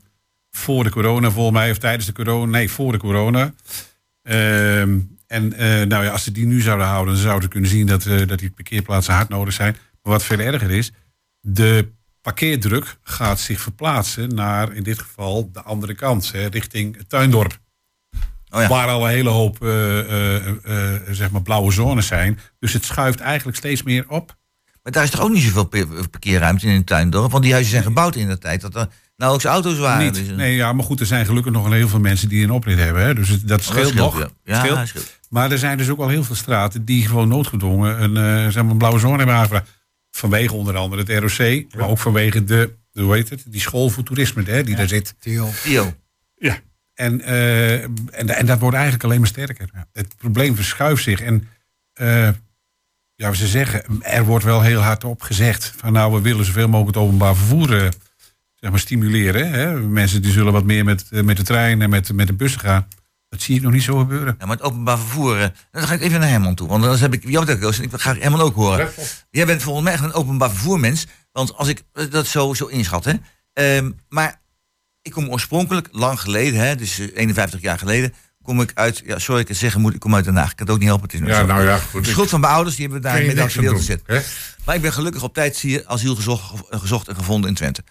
voor 0.50 0.84
de 0.84 0.90
corona, 0.90 1.30
volgens 1.30 1.56
mij, 1.56 1.70
of 1.70 1.78
tijdens 1.78 2.06
de 2.06 2.12
corona. 2.12 2.50
Nee, 2.50 2.70
voor 2.70 2.92
de 2.92 2.98
corona. 2.98 3.54
Ehm, 4.22 4.98
en 5.34 5.52
eh, 5.52 5.86
nou 5.86 6.04
ja, 6.04 6.10
als 6.10 6.22
ze 6.24 6.32
die 6.32 6.46
nu 6.46 6.60
zouden 6.60 6.86
houden, 6.86 7.14
dan 7.14 7.22
zouden 7.22 7.42
ze 7.42 7.48
kunnen 7.48 7.70
zien 7.70 7.86
dat, 7.86 8.06
eh, 8.06 8.26
dat 8.26 8.38
die 8.38 8.50
parkeerplaatsen 8.50 9.14
hard 9.14 9.28
nodig 9.28 9.54
zijn. 9.54 9.76
Maar 10.02 10.12
wat 10.12 10.24
veel 10.24 10.38
erger 10.38 10.70
is, 10.70 10.92
de 11.40 11.88
parkeerdruk 12.20 12.96
gaat 13.02 13.40
zich 13.40 13.60
verplaatsen 13.60 14.34
naar 14.34 14.72
in 14.72 14.82
dit 14.82 14.98
geval 14.98 15.50
de 15.52 15.62
andere 15.62 15.94
kant, 15.94 16.32
hè, 16.32 16.46
richting 16.46 16.96
het 16.96 17.08
tuindorp. 17.08 17.58
Oh 18.50 18.60
ja. 18.60 18.68
Waar 18.68 18.88
al 18.88 19.04
een 19.04 19.10
hele 19.10 19.28
hoop 19.28 19.62
eh, 19.62 21.14
zeg 21.14 21.30
maar 21.30 21.42
blauwe 21.42 21.72
zones 21.72 22.06
zijn. 22.06 22.38
Dus 22.58 22.72
het 22.72 22.84
schuift 22.84 23.20
eigenlijk 23.20 23.56
steeds 23.56 23.82
meer 23.82 24.04
op. 24.08 24.36
Maar 24.82 24.92
daar 24.92 25.04
is 25.04 25.10
toch 25.10 25.20
ook 25.20 25.32
niet 25.32 25.42
zoveel 25.42 25.68
parkeerruimte 26.10 26.66
in 26.66 26.84
tuindorp? 26.84 27.30
Want 27.30 27.42
die 27.42 27.52
huizen 27.52 27.72
zijn 27.72 27.84
gebouwd 27.84 28.16
in 28.16 28.28
de 28.28 28.38
tijd 28.38 28.60
dat 28.60 28.74
er 28.74 28.88
nauwelijks 29.16 29.52
auto's 29.52 29.78
waren. 29.78 30.04
Niet. 30.04 30.14
Dus, 30.14 30.36
Nee, 30.36 30.54
ja, 30.54 30.72
maar 30.72 30.84
goed, 30.84 31.00
er 31.00 31.06
zijn 31.06 31.26
gelukkig 31.26 31.52
nog 31.52 31.62
wel 31.62 31.72
heel 31.72 31.88
veel 31.88 32.00
mensen 32.00 32.28
die 32.28 32.44
een 32.44 32.50
oprit 32.50 32.78
hebben. 32.78 33.02
Hè? 33.02 33.14
Dus 33.14 33.28
het- 33.28 33.48
dat 33.48 33.58
oh, 33.58 33.64
scheelt 33.64 33.94
nog. 33.94 34.30
Ja, 34.44 34.64
ja 34.64 34.86
Scheelt. 34.86 35.18
Maar 35.34 35.50
er 35.50 35.58
zijn 35.58 35.78
dus 35.78 35.90
ook 35.90 35.98
al 35.98 36.08
heel 36.08 36.24
veel 36.24 36.34
straten 36.34 36.84
die 36.84 37.06
gewoon 37.06 37.28
noodgedwongen 37.28 38.02
een, 38.02 38.16
eh, 38.16 38.52
zeg 38.52 38.62
maar 38.62 38.72
een 38.72 38.78
blauwe 38.78 38.98
zone 38.98 39.16
hebben 39.16 39.34
aangevraagd. 39.34 39.70
Vanwege 40.10 40.54
onder 40.54 40.76
andere 40.76 41.02
het 41.02 41.38
ROC, 41.38 41.74
maar 41.74 41.88
ook 41.88 41.98
vanwege 41.98 42.44
de, 42.44 42.74
hoe 42.92 43.14
heet 43.14 43.30
het, 43.30 43.44
die 43.46 43.60
school 43.60 43.88
voor 43.90 44.02
toerisme 44.02 44.42
hè, 44.42 44.62
die 44.62 44.76
daar 44.76 44.88
zit. 44.88 45.14
Theo. 45.18 45.50
Theo. 45.62 45.94
Ja. 46.36 46.58
En, 46.94 47.20
eh, 47.20 47.82
en, 47.82 48.28
en 48.28 48.46
dat 48.46 48.58
wordt 48.58 48.74
eigenlijk 48.74 49.04
alleen 49.04 49.18
maar 49.18 49.28
sterker. 49.28 49.68
Het 49.92 50.16
probleem 50.16 50.56
verschuift 50.56 51.02
zich. 51.02 51.20
En 51.20 51.48
eh, 51.92 52.28
ja, 53.14 53.32
ze 53.32 53.46
zeggen, 53.46 54.02
er 54.02 54.24
wordt 54.24 54.44
wel 54.44 54.62
heel 54.62 54.80
hard 54.80 55.04
op 55.04 55.22
gezegd 55.22 55.72
van 55.76 55.92
nou, 55.92 56.12
we 56.12 56.20
willen 56.20 56.44
zoveel 56.44 56.68
mogelijk 56.68 56.96
het 56.96 57.04
openbaar 57.04 57.36
vervoer 57.36 57.68
zeg 58.54 58.70
maar, 58.70 58.78
stimuleren. 58.78 59.50
Hè? 59.50 59.80
Mensen 59.80 60.22
die 60.22 60.32
zullen 60.32 60.52
wat 60.52 60.64
meer 60.64 60.84
met, 60.84 61.10
met 61.10 61.36
de 61.36 61.42
trein 61.42 61.82
en 61.82 61.90
met, 61.90 62.12
met 62.12 62.26
de 62.26 62.32
bussen 62.32 62.60
gaan. 62.60 62.88
Dat 63.34 63.42
zie 63.42 63.56
ik 63.56 63.62
nog 63.62 63.72
niet 63.72 63.82
zo 63.82 63.98
gebeuren. 63.98 64.36
Ja, 64.38 64.46
maar 64.46 64.56
het 64.56 64.64
openbaar 64.64 64.98
vervoer. 64.98 65.40
eh, 65.40 65.48
dan 65.70 65.82
ga 65.82 65.94
ik 65.94 66.00
even 66.00 66.20
naar 66.20 66.28
Herman 66.28 66.54
toe. 66.54 66.68
Want 66.68 66.82
dan 66.82 66.98
heb 66.98 67.12
ik 67.14 67.28
jou 67.28 67.46
en 67.46 67.82
ik 67.82 67.90
ga 67.92 68.14
Herman 68.16 68.40
ook 68.40 68.54
horen. 68.54 68.88
Jij 69.30 69.46
bent 69.46 69.62
volgens 69.62 69.84
mij 69.84 69.92
echt 69.94 70.02
een 70.02 70.12
openbaar 70.12 70.50
vervoermens. 70.50 71.06
Want 71.32 71.54
als 71.56 71.68
ik 71.68 71.82
eh, 71.92 72.10
dat 72.10 72.26
zo, 72.26 72.54
zo 72.54 72.66
inschat, 72.66 73.04
hè. 73.04 73.12
Ehm, 73.52 73.90
maar 74.08 74.40
ik 75.02 75.12
kom 75.12 75.28
oorspronkelijk, 75.28 75.88
lang 75.92 76.20
geleden, 76.20 76.60
hè, 76.60 76.76
dus 76.76 76.98
eh, 76.98 77.08
51 77.14 77.60
jaar 77.60 77.78
geleden, 77.78 78.14
kom 78.42 78.60
ik 78.60 78.70
uit, 78.74 79.02
ja, 79.04 79.18
sorry 79.18 79.40
ik 79.40 79.48
het 79.48 79.56
zeggen 79.56 79.80
moet, 79.80 79.94
ik 79.94 80.00
kom 80.00 80.14
uit 80.14 80.24
Den 80.24 80.36
Haag. 80.36 80.50
Ik 80.50 80.56
kan 80.56 80.66
het 80.66 80.74
ook 80.74 80.80
niet 80.80 80.88
helpen. 80.88 81.10
Het 81.10 81.20
is 81.20 81.28
Ja, 81.28 81.40
zo. 81.40 81.46
nou 81.46 81.62
ja, 81.64 81.76
goed. 81.78 82.04
De 82.04 82.10
schuld 82.10 82.28
van 82.30 82.40
mijn 82.40 82.52
ouders, 82.52 82.76
die 82.76 82.84
hebben 82.88 83.02
we 83.02 83.08
daar 83.08 83.42
aan 83.42 83.50
gedeeld 83.50 83.76
gezet. 83.76 84.02
hè? 84.06 84.20
Maar 84.64 84.74
ik 84.74 84.82
ben 84.82 84.92
gelukkig 84.92 85.22
op 85.22 85.34
tijd 85.34 85.56
zie 85.56 85.70
je, 85.70 85.86
asiel 85.88 86.14
gezocht, 86.14 86.68
eh, 86.70 86.80
gezocht 86.80 87.08
en 87.08 87.14
gevonden 87.14 87.48
in 87.50 87.56
Twente. 87.56 87.84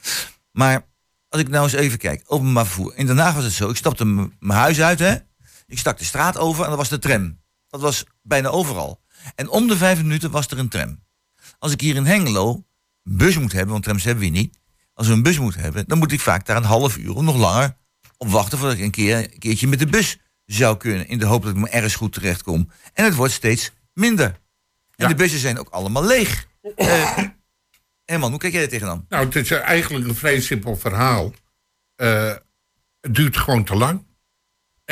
Maar 0.52 0.86
als 1.30 1.42
ik 1.42 1.50
nou 1.50 1.64
eens 1.64 1.74
even 1.74 1.98
kijk, 1.98 2.24
openbaar 2.26 2.66
vervoer. 2.66 2.94
In 2.96 3.06
Den 3.06 3.18
Haag 3.18 3.34
was 3.34 3.44
het 3.44 3.54
zo, 3.54 3.70
ik 3.70 3.76
stapte 3.76 4.06
mijn 4.06 4.60
huis 4.60 4.82
uit, 4.82 5.00
hè. 5.00 5.16
Ik 5.74 5.80
stak 5.80 5.98
de 5.98 6.04
straat 6.06 6.38
over 6.38 6.64
en 6.64 6.70
dat 6.70 6.78
was 6.78 6.90
de 6.90 7.00
tram. 7.00 7.40
Dat 7.68 7.82
was 7.82 8.04
bijna 8.22 8.50
overal. 8.50 9.02
En 9.36 9.50
om 9.50 9.68
de 9.68 9.78
vijf 9.78 9.98
minuten 9.98 10.32
was 10.32 10.48
er 10.48 10.60
een 10.60 10.70
tram. 10.70 11.04
Als 11.60 11.72
ik 11.72 11.82
hier 11.82 11.96
in 11.96 12.06
Hengelo 12.06 12.64
een 13.04 13.18
bus 13.18 13.38
moet 13.38 13.52
hebben, 13.52 13.72
want 13.72 13.84
trams 13.84 14.04
hebben 14.04 14.24
we 14.24 14.30
niet. 14.30 14.60
Als 14.94 15.08
we 15.08 15.14
een 15.14 15.24
bus 15.24 15.40
moeten 15.40 15.62
hebben, 15.62 15.88
dan 15.88 15.98
moet 15.98 16.12
ik 16.12 16.20
vaak 16.20 16.46
daar 16.46 16.58
een 16.58 16.64
half 16.64 16.98
uur 16.98 17.16
of 17.16 17.22
nog 17.22 17.36
langer 17.36 17.76
op 18.18 18.28
wachten 18.30 18.58
voordat 18.58 18.78
ik 18.78 18.84
een, 18.84 18.92
keer, 18.92 19.18
een 19.18 19.40
keertje 19.40 19.68
met 19.68 19.80
de 19.80 19.86
bus 19.88 20.18
zou 20.46 20.78
kunnen. 20.78 21.08
In 21.08 21.18
de 21.20 21.26
hoop 21.26 21.44
dat 21.44 21.52
ik 21.52 21.58
me 21.58 21.70
ergens 21.70 21.96
goed 21.96 22.14
terecht 22.14 22.44
kom. 22.44 22.70
En 22.94 23.06
het 23.06 23.16
wordt 23.16 23.34
steeds 23.34 23.72
minder. 23.94 24.26
En 24.26 24.34
Ja. 24.96 25.08
de 25.08 25.16
bussen 25.16 25.40
zijn 25.40 25.60
ook 25.60 25.70
allemaal 25.70 26.06
leeg. 26.06 26.48
Eh 26.76 27.18
Herman, 28.06 28.30
hoe 28.30 28.40
kijk 28.40 28.54
jij 28.54 28.62
er 28.62 28.70
tegenaan? 28.70 29.06
Nou, 29.10 29.26
het 29.26 29.36
is 29.36 29.52
eigenlijk 29.52 30.08
een 30.08 30.16
vrij 30.16 30.42
simpel 30.42 30.76
verhaal. 30.78 31.34
Eh, 31.96 32.34
het 33.02 33.16
duurt 33.16 33.38
gewoon 33.38 33.64
te 33.64 33.76
lang. 33.76 34.06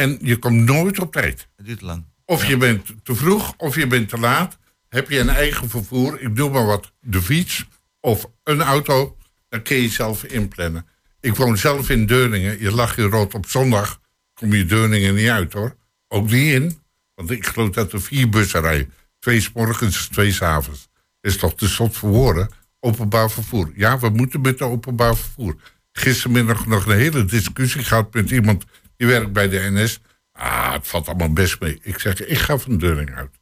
En 0.01 0.17
je 0.21 0.37
komt 0.37 0.65
nooit 0.65 0.99
op 0.99 1.11
tijd. 1.11 1.47
Het 1.55 1.65
duurt 1.65 1.81
lang. 1.81 2.05
Of 2.25 2.45
je 2.45 2.57
bent 2.57 2.93
te 3.03 3.15
vroeg, 3.15 3.53
of 3.57 3.75
je 3.75 3.87
bent 3.87 4.09
te 4.09 4.17
laat. 4.17 4.57
Heb 4.89 5.09
je 5.09 5.19
een 5.19 5.29
eigen 5.29 5.69
vervoer, 5.69 6.21
ik 6.21 6.35
doe 6.35 6.49
maar 6.49 6.65
wat, 6.65 6.91
de 6.99 7.21
fiets 7.21 7.65
of 7.99 8.29
een 8.43 8.61
auto, 8.61 9.17
dan 9.49 9.61
kun 9.61 9.77
je 9.77 9.89
zelf 9.89 10.23
inplannen. 10.23 10.85
Ik 11.19 11.35
woon 11.35 11.57
zelf 11.57 11.89
in 11.89 12.05
Deurningen. 12.05 12.59
Je 12.59 12.71
lag 12.71 12.95
hier 12.95 13.09
rood 13.09 13.33
op 13.33 13.49
zondag, 13.49 13.99
kom 14.33 14.53
je 14.53 14.65
Deurningen 14.65 15.15
niet 15.15 15.29
uit 15.29 15.53
hoor. 15.53 15.75
Ook 16.07 16.29
niet 16.29 16.53
in, 16.53 16.79
want 17.15 17.31
ik 17.31 17.45
geloof 17.45 17.69
dat 17.69 17.93
er 17.93 18.01
vier 18.01 18.29
bussen 18.29 18.61
rijden. 18.61 18.93
Twee 19.19 19.41
's 19.41 19.51
morgens, 19.53 20.07
twee 20.07 20.31
's 20.31 20.41
avonds. 20.41 20.87
Is 21.21 21.37
toch 21.37 21.55
te 21.55 21.67
zot 21.67 21.97
voor 21.97 22.09
woorden? 22.09 22.49
Openbaar 22.79 23.31
vervoer. 23.31 23.71
Ja, 23.75 23.99
we 23.99 24.09
moeten 24.09 24.41
met 24.41 24.57
de 24.57 24.63
openbaar 24.63 25.15
vervoer. 25.15 25.55
Gistermiddag 25.91 26.65
nog 26.65 26.85
een 26.85 26.97
hele 26.97 27.25
discussie 27.25 27.83
gehad 27.83 28.13
met 28.13 28.31
iemand 28.31 28.65
die 29.01 29.09
werkt 29.09 29.33
bij 29.33 29.49
de 29.49 29.69
NS. 29.71 29.99
Ah, 30.31 30.73
het 30.73 30.87
valt 30.87 31.07
allemaal 31.07 31.33
best 31.33 31.59
mee. 31.59 31.79
Ik 31.81 31.99
zeg, 31.99 32.25
ik 32.25 32.37
ga 32.37 32.57
van 32.57 32.77
Deurningen 32.77 33.15
uit. 33.15 33.39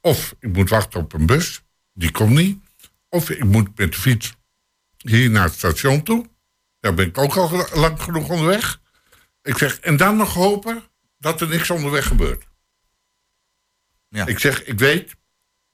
Of 0.00 0.34
ik 0.38 0.52
moet 0.52 0.68
wachten 0.68 1.00
op 1.00 1.12
een 1.12 1.26
bus, 1.26 1.62
die 1.92 2.10
komt 2.10 2.30
niet. 2.30 2.58
Of 3.08 3.30
ik 3.30 3.44
moet 3.44 3.78
met 3.78 3.92
de 3.92 3.98
fiets 3.98 4.36
hier 4.96 5.30
naar 5.30 5.44
het 5.44 5.52
station 5.52 6.02
toe. 6.02 6.26
Daar 6.80 6.94
ben 6.94 7.06
ik 7.06 7.18
ook 7.18 7.36
al 7.36 7.66
lang 7.74 8.02
genoeg 8.02 8.28
onderweg. 8.28 8.80
Ik 9.42 9.58
zeg, 9.58 9.78
en 9.80 9.96
dan 9.96 10.16
nog 10.16 10.34
hopen 10.34 10.82
dat 11.18 11.40
er 11.40 11.48
niks 11.48 11.70
onderweg 11.70 12.06
gebeurt. 12.06 12.46
Ja. 14.08 14.26
Ik 14.26 14.38
zeg, 14.38 14.64
ik 14.64 14.78
weet, 14.78 15.16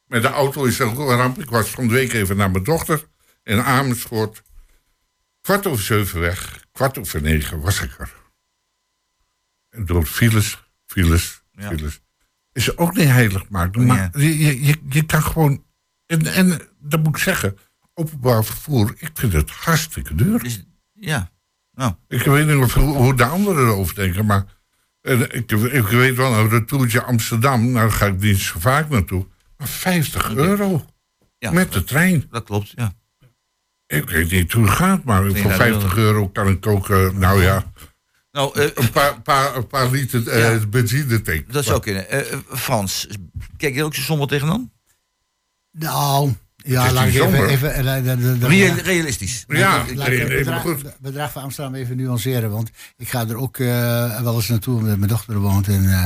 met 0.07 0.23
de 0.23 0.29
auto 0.29 0.65
is 0.65 0.79
het 0.79 0.89
ook 0.89 0.99
een 0.99 1.17
ramp. 1.17 1.39
Ik 1.39 1.51
was 1.51 1.69
van 1.69 1.89
de 1.89 1.95
week 1.95 2.13
even 2.13 2.37
naar 2.37 2.51
mijn 2.51 2.65
dochter 2.65 3.09
in 3.43 3.63
Amersfoort. 3.63 4.43
Kwart 5.41 5.67
over 5.67 5.85
zeven 5.85 6.21
weg, 6.21 6.65
kwart 6.73 6.99
over 6.99 7.23
negen 7.23 7.61
was 7.61 7.83
ik 7.83 7.99
er. 7.99 8.25
Door 9.85 10.07
files, 10.07 10.63
files, 10.87 11.43
files. 11.59 12.01
Is 12.53 12.77
ook 12.77 12.97
niet 12.97 13.09
heilig 13.09 13.49
maken. 13.49 13.87
Maar 13.87 14.11
je, 14.19 14.39
je, 14.39 14.65
je, 14.65 14.77
je 14.89 15.07
kan 15.07 15.23
gewoon... 15.23 15.65
En, 16.07 16.27
en 16.27 16.61
dat 16.79 17.03
moet 17.03 17.17
ik 17.17 17.23
zeggen, 17.23 17.57
openbaar 17.95 18.45
vervoer, 18.45 18.95
ik 18.99 19.11
vind 19.15 19.33
het 19.33 19.51
hartstikke 19.51 20.15
duur. 20.15 20.65
Ja. 20.93 21.31
Nou, 21.73 21.95
Ik 22.09 22.23
weet 22.23 22.47
niet 22.47 22.57
of, 22.57 22.75
hoe, 22.75 23.15
de 23.15 23.25
anderen 23.25 23.65
erover 23.65 23.95
denken, 23.95 24.27
maar 24.27 24.45
ik, 25.01 25.53
ik 25.53 25.87
weet 25.87 26.17
wel 26.17 26.35
een 26.35 26.49
retourtje 26.49 27.03
Amsterdam, 27.03 27.71
nou 27.71 27.91
ga 27.91 28.07
ik 28.07 28.21
niet 28.21 28.39
zo 28.39 28.59
vaak 28.59 28.89
naartoe, 28.89 29.27
maar 29.57 29.69
50 29.69 30.35
euro 30.35 30.87
ja, 31.39 31.51
met 31.51 31.73
de 31.73 31.85
trein. 31.85 32.27
dat 32.31 32.45
klopt, 32.45 32.73
ja. 32.75 32.93
Ik 33.87 34.11
weet 34.11 34.31
niet 34.31 34.53
hoe 34.53 34.65
het 34.65 34.75
gaat, 34.75 35.05
maar 35.05 35.23
voor 35.23 35.31
2000 35.31 35.83
50 35.83 35.97
euro 35.97 36.29
kan 36.29 36.49
ik 36.49 36.67
ook, 36.67 36.91
eh, 36.91 37.11
nou 37.11 37.43
ja, 37.43 37.73
Nou, 38.37 38.61
eh, 38.61 38.69
een 38.75 38.91
paar, 38.91 39.21
paar, 39.21 39.57
een 39.57 39.67
paar 39.67 39.91
liter 39.91 40.39
Ja. 40.39 40.67
benzine 40.67 41.23
tanken. 41.23 41.53
dat 41.53 41.65
zou 41.65 41.81
kunnen. 41.81 42.11
Eh, 42.11 42.39
Frans, 42.49 43.07
kijk 43.57 43.75
je 43.75 43.81
er 43.81 43.85
ook 43.87 43.95
zo 43.95 44.01
somber 44.01 44.29
tegenaan? 44.29 44.73
Nou, 45.73 46.35
ja, 46.57 46.93
laat 46.93 47.07
ik 47.07 47.15
even... 47.15 47.47
even 47.49 47.85
de- 48.05 48.17
de- 48.17 48.39
de- 48.39 48.47
Real- 48.49 48.75
realistisch. 48.75 49.45
Ja, 49.49 49.85
Laat 49.95 50.09
bedrag, 50.09 50.61
goed. 50.63 50.83
bedrag 51.01 51.33
van 51.33 51.43
Amsterdam 51.43 51.75
even 51.75 51.97
nuanceren. 51.97 52.51
Want 52.51 52.71
ik 52.97 53.09
ga 53.09 53.29
er 53.29 53.37
ook 53.37 53.59
eh, 53.59 54.21
wel 54.21 54.35
eens 54.35 54.49
naartoe, 54.49 54.79
omdat 54.79 54.97
mijn 54.97 55.11
dochter 55.11 55.35
er 55.35 55.41
woont. 55.41 55.69
En, 55.69 55.93
eh, 55.93 56.05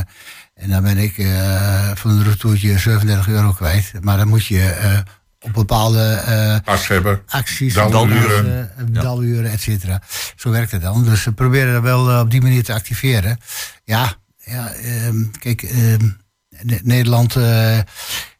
en 0.54 0.70
dan 0.70 0.82
ben 0.82 0.98
ik 0.98 1.18
eh, 1.18 1.90
van 1.94 2.10
een 2.10 2.24
retourtje 2.24 2.78
37 2.78 3.28
euro 3.28 3.52
kwijt. 3.52 3.92
Maar 4.00 4.16
dan 4.16 4.28
moet 4.28 4.46
je 4.46 4.62
eh, 4.62 4.98
op 5.40 5.52
bepaalde 5.52 6.12
eh, 6.12 6.56
acties, 7.26 7.74
Daluren. 7.74 8.70
eh, 8.76 8.84
daluren, 9.02 9.50
et 9.50 9.60
cetera. 9.60 10.02
Zo 10.36 10.50
werkt 10.50 10.70
het 10.70 10.82
dan. 10.82 11.04
Dus 11.04 11.24
we 11.24 11.32
proberen 11.32 11.72
dat 11.72 11.82
wel 11.82 12.10
eh, 12.10 12.18
op 12.18 12.30
die 12.30 12.42
manier 12.42 12.64
te 12.64 12.72
activeren. 12.74 13.38
Ja, 13.84 14.12
ja 14.44 14.72
ehm, 14.72 15.24
kijk, 15.38 15.62
ehm, 15.62 16.08
Ne- 16.62 16.80
Nederland 16.82 17.36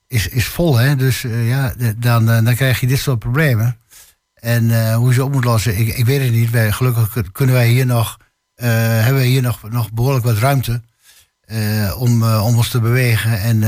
is, 0.07 0.28
is 0.28 0.44
vol, 0.46 0.76
hè. 0.76 0.96
Dus 0.96 1.20
ja, 1.44 1.74
dan, 1.96 2.26
dan 2.26 2.55
krijg 2.55 2.80
je 2.80 2.86
dit 2.86 2.98
soort 2.98 3.18
problemen. 3.18 3.76
En 4.34 4.94
hoe 4.94 5.09
je 5.09 5.14
ze 5.14 5.24
op 5.24 5.32
moet 5.32 5.44
lossen, 5.44 5.78
ik, 5.78 5.88
ik 5.96 6.05
weet 6.05 6.22
het 6.22 6.32
niet. 6.32 6.51
Wij, 6.51 6.72
gelukkig 6.72 7.11
kun- 7.12 7.32
kunnen 7.32 7.55
wij 7.55 7.68
hier 7.68 7.86
nog, 7.86 8.16
hebben 8.55 9.14
wij 9.14 9.26
hier 9.26 9.42
nog, 9.42 9.70
nog 9.70 9.92
behoorlijk 9.92 10.24
wat 10.24 10.38
ruimte 10.38 10.82
om, 11.96 12.22
om 12.24 12.57
ons 12.57 12.68
te 12.68 12.80
bewegen. 12.80 13.40
En 13.40 13.61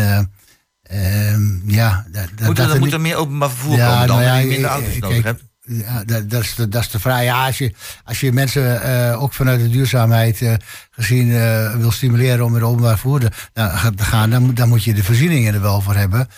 eh, 0.93 1.33
ehm, 1.33 1.71
ja, 1.71 2.05
dat, 2.13 2.23
Moet 2.31 2.41
er, 2.41 2.55
dat 2.55 2.59
er 2.67 2.75
moet 2.75 2.81
niet- 2.85 2.93
er 2.93 3.01
meer 3.01 3.17
openbaar 3.17 3.51
vervoer 3.51 3.77
Ja, 3.77 3.89
komen 3.91 4.07
dan, 4.07 4.17
nou 4.17 4.29
ja, 4.29 4.37
je 4.37 4.47
minder 4.47 4.65
ik- 4.71 4.71
auto's 4.77 4.99
nodig 4.99 5.09
kijk, 5.11 5.25
hebt? 5.25 5.43
Ja, 5.65 6.05
dat, 6.05 6.31
dat, 6.31 6.43
is 6.43 6.55
de, 6.55 6.69
dat 6.69 6.83
is 6.83 6.91
de 6.91 6.99
vraag. 7.01 7.23
Ja, 7.23 7.47
als 7.47 7.59
je, 7.59 7.73
als 8.05 8.21
je 8.21 8.33
mensen 8.33 8.83
eh, 8.83 9.23
ook 9.23 9.33
vanuit 9.33 9.61
de 9.61 9.69
duurzaamheid 9.69 10.41
eh, 10.43 10.55
gezien 10.91 11.35
eh, 11.35 11.75
wil 11.75 11.91
stimuleren 11.91 12.45
om 12.45 12.53
met 12.53 12.63
openbaar 12.63 12.91
vervoer 12.99 13.21
te 13.21 13.31
nou, 13.55 13.71
gaan, 13.97 14.31
dan, 14.31 14.43
moet- 14.43 14.57
dan 14.57 14.69
moet 14.69 14.85
je 14.85 14.95
de 14.95 15.05
voorzieningen 15.05 15.55
er 15.55 15.61
wel 15.61 15.81
voor 15.81 15.95
hebben. 15.95 16.29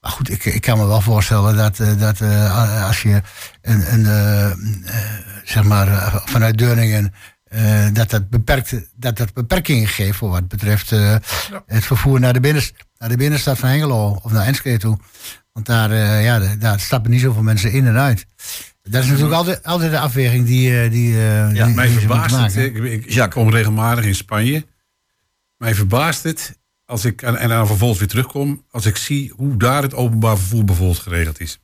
Maar 0.00 0.10
goed, 0.10 0.30
ik, 0.30 0.44
ik 0.44 0.60
kan 0.60 0.78
me 0.78 0.86
wel 0.86 1.00
voorstellen 1.00 1.56
dat, 1.56 1.78
eh, 1.78 1.98
dat 1.98 2.20
eh, 2.20 2.86
als 2.86 3.02
je 3.02 3.22
een, 3.62 3.92
een 3.92 4.06
eh, 4.06 4.50
eh, 4.50 4.54
zeg 5.44 5.62
maar, 5.62 5.88
eh, 5.88 6.14
vanuit 6.24 6.58
Deurningen. 6.58 7.14
Eh, 7.52 7.86
dat, 7.92 8.10
dat, 8.10 8.28
beperkt, 8.30 8.74
dat 8.94 9.16
dat 9.16 9.32
beperkingen 9.32 9.88
geeft 9.88 10.16
voor 10.16 10.30
wat 10.30 10.48
betreft 10.48 10.92
eh, 10.92 11.16
het 11.66 11.84
vervoer 11.84 12.20
naar 12.20 12.32
de, 12.32 12.40
binnenst, 12.40 12.74
naar 12.98 13.08
de 13.08 13.16
binnenstad 13.16 13.58
van 13.58 13.68
Hengelo 13.68 14.20
of 14.22 14.32
naar 14.32 14.46
Enschede 14.46 14.78
toe. 14.78 14.98
Want 15.52 15.66
daar, 15.66 15.90
eh, 15.90 16.24
ja, 16.24 16.56
daar 16.56 16.80
stappen 16.80 17.10
niet 17.10 17.20
zoveel 17.20 17.42
mensen 17.42 17.72
in 17.72 17.86
en 17.86 17.98
uit. 17.98 18.26
Dat 18.82 19.02
is 19.02 19.08
natuurlijk 19.08 19.34
altijd, 19.34 19.62
altijd 19.62 19.90
de 19.90 19.98
afweging 19.98 20.46
die, 20.46 20.88
die, 20.88 21.14
Ja, 21.14 21.48
die, 21.48 21.74
Mij 21.74 21.88
die 21.88 21.98
verbaast 21.98 22.34
het. 22.34 22.56
Ik, 22.56 22.74
ik, 22.76 22.84
ik 22.84 23.10
Jacques. 23.10 23.44
kom 23.44 23.54
regelmatig 23.54 24.04
in 24.04 24.14
Spanje. 24.14 24.66
Mij 25.56 25.74
verbaast 25.74 26.22
het 26.22 26.58
als 26.84 27.04
ik 27.04 27.22
en, 27.22 27.36
en 27.36 27.48
dan 27.48 27.66
vervolgens 27.66 27.98
weer 27.98 28.08
terugkom. 28.08 28.64
Als 28.70 28.86
ik 28.86 28.96
zie 28.96 29.32
hoe 29.36 29.56
daar 29.56 29.82
het 29.82 29.94
openbaar 29.94 30.38
vervoer 30.38 30.64
bijvoorbeeld 30.64 30.98
geregeld 30.98 31.40
is. 31.40 31.60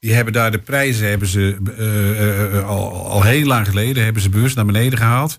Die 0.00 0.14
hebben 0.14 0.32
daar 0.32 0.50
de 0.50 0.58
prijzen 0.58 1.08
hebben 1.08 1.28
ze 1.28 1.58
eh, 1.76 2.10
eh, 2.10 2.56
eh, 2.56 2.68
al, 2.68 3.06
al 3.06 3.22
heel 3.22 3.46
lang 3.46 3.66
geleden 3.66 4.04
hebben 4.04 4.22
ze 4.22 4.28
bewust 4.28 4.56
naar 4.56 4.66
beneden 4.66 4.98
gehaald. 4.98 5.38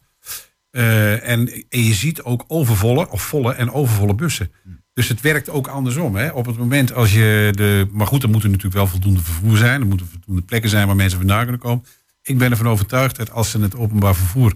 Eh, 0.72 1.30
en, 1.30 1.66
en 1.70 1.84
je 1.84 1.93
ziet 1.93 2.22
ook 2.22 2.43
overvolle 2.47 3.09
of 3.09 3.22
volle 3.22 3.53
en 3.53 3.72
overvolle 3.72 4.16
bussen. 4.16 4.51
Dus 4.93 5.07
het 5.07 5.22
werkt 5.22 5.49
ook 5.49 5.68
andersom. 5.68 6.16
Hè? 6.16 6.30
Op 6.30 6.45
het 6.45 6.57
moment 6.57 6.93
als 6.93 7.14
je 7.14 7.51
de. 7.55 7.88
Maar 7.91 8.07
goed, 8.07 8.24
er 8.24 8.30
moet 8.30 8.43
er 8.43 8.49
natuurlijk 8.49 8.76
wel 8.76 8.88
voldoende 8.88 9.22
vervoer 9.22 9.57
zijn. 9.57 9.82
Er 9.82 9.88
moeten 9.88 10.07
voldoende 10.07 10.41
plekken 10.41 10.70
zijn 10.70 10.88
waar 10.88 10.95
mensen 10.95 11.18
vandaan 11.18 11.41
kunnen 11.41 11.62
komen. 11.62 11.86
Ik 12.22 12.38
ben 12.38 12.51
ervan 12.51 12.68
overtuigd 12.68 13.16
dat 13.16 13.32
als 13.32 13.51
ze 13.51 13.59
het 13.59 13.76
openbaar 13.76 14.16
vervoer 14.16 14.53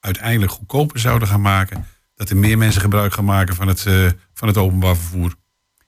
uiteindelijk 0.00 0.52
goedkoper 0.52 0.98
zouden 0.98 1.28
gaan 1.28 1.40
maken. 1.40 1.86
dat 2.14 2.30
er 2.30 2.36
meer 2.36 2.58
mensen 2.58 2.80
gebruik 2.80 3.12
gaan 3.12 3.24
maken 3.24 3.54
van 3.54 3.68
het, 3.68 3.86
eh, 3.86 4.06
van 4.34 4.48
het 4.48 4.56
openbaar 4.56 4.96
vervoer. 4.96 5.34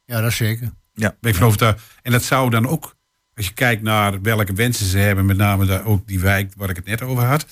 Ja, 0.04 0.20
dat 0.20 0.30
is 0.30 0.36
zeker. 0.36 0.72
Ben 0.94 1.16
ik 1.20 1.34
van 1.34 1.46
overtuigd. 1.46 1.82
En 2.02 2.12
dat 2.12 2.22
zou 2.22 2.50
dan 2.50 2.66
ook, 2.68 2.95
als 3.36 3.46
je 3.46 3.52
kijkt 3.52 3.82
naar 3.82 4.22
welke 4.22 4.52
wensen 4.52 4.86
ze 4.86 4.98
hebben, 4.98 5.26
met 5.26 5.36
name 5.36 5.66
daar 5.66 5.84
ook 5.84 6.06
die 6.06 6.20
wijk 6.20 6.52
waar 6.56 6.70
ik 6.70 6.76
het 6.76 6.84
net 6.84 7.02
over 7.02 7.24
had. 7.24 7.46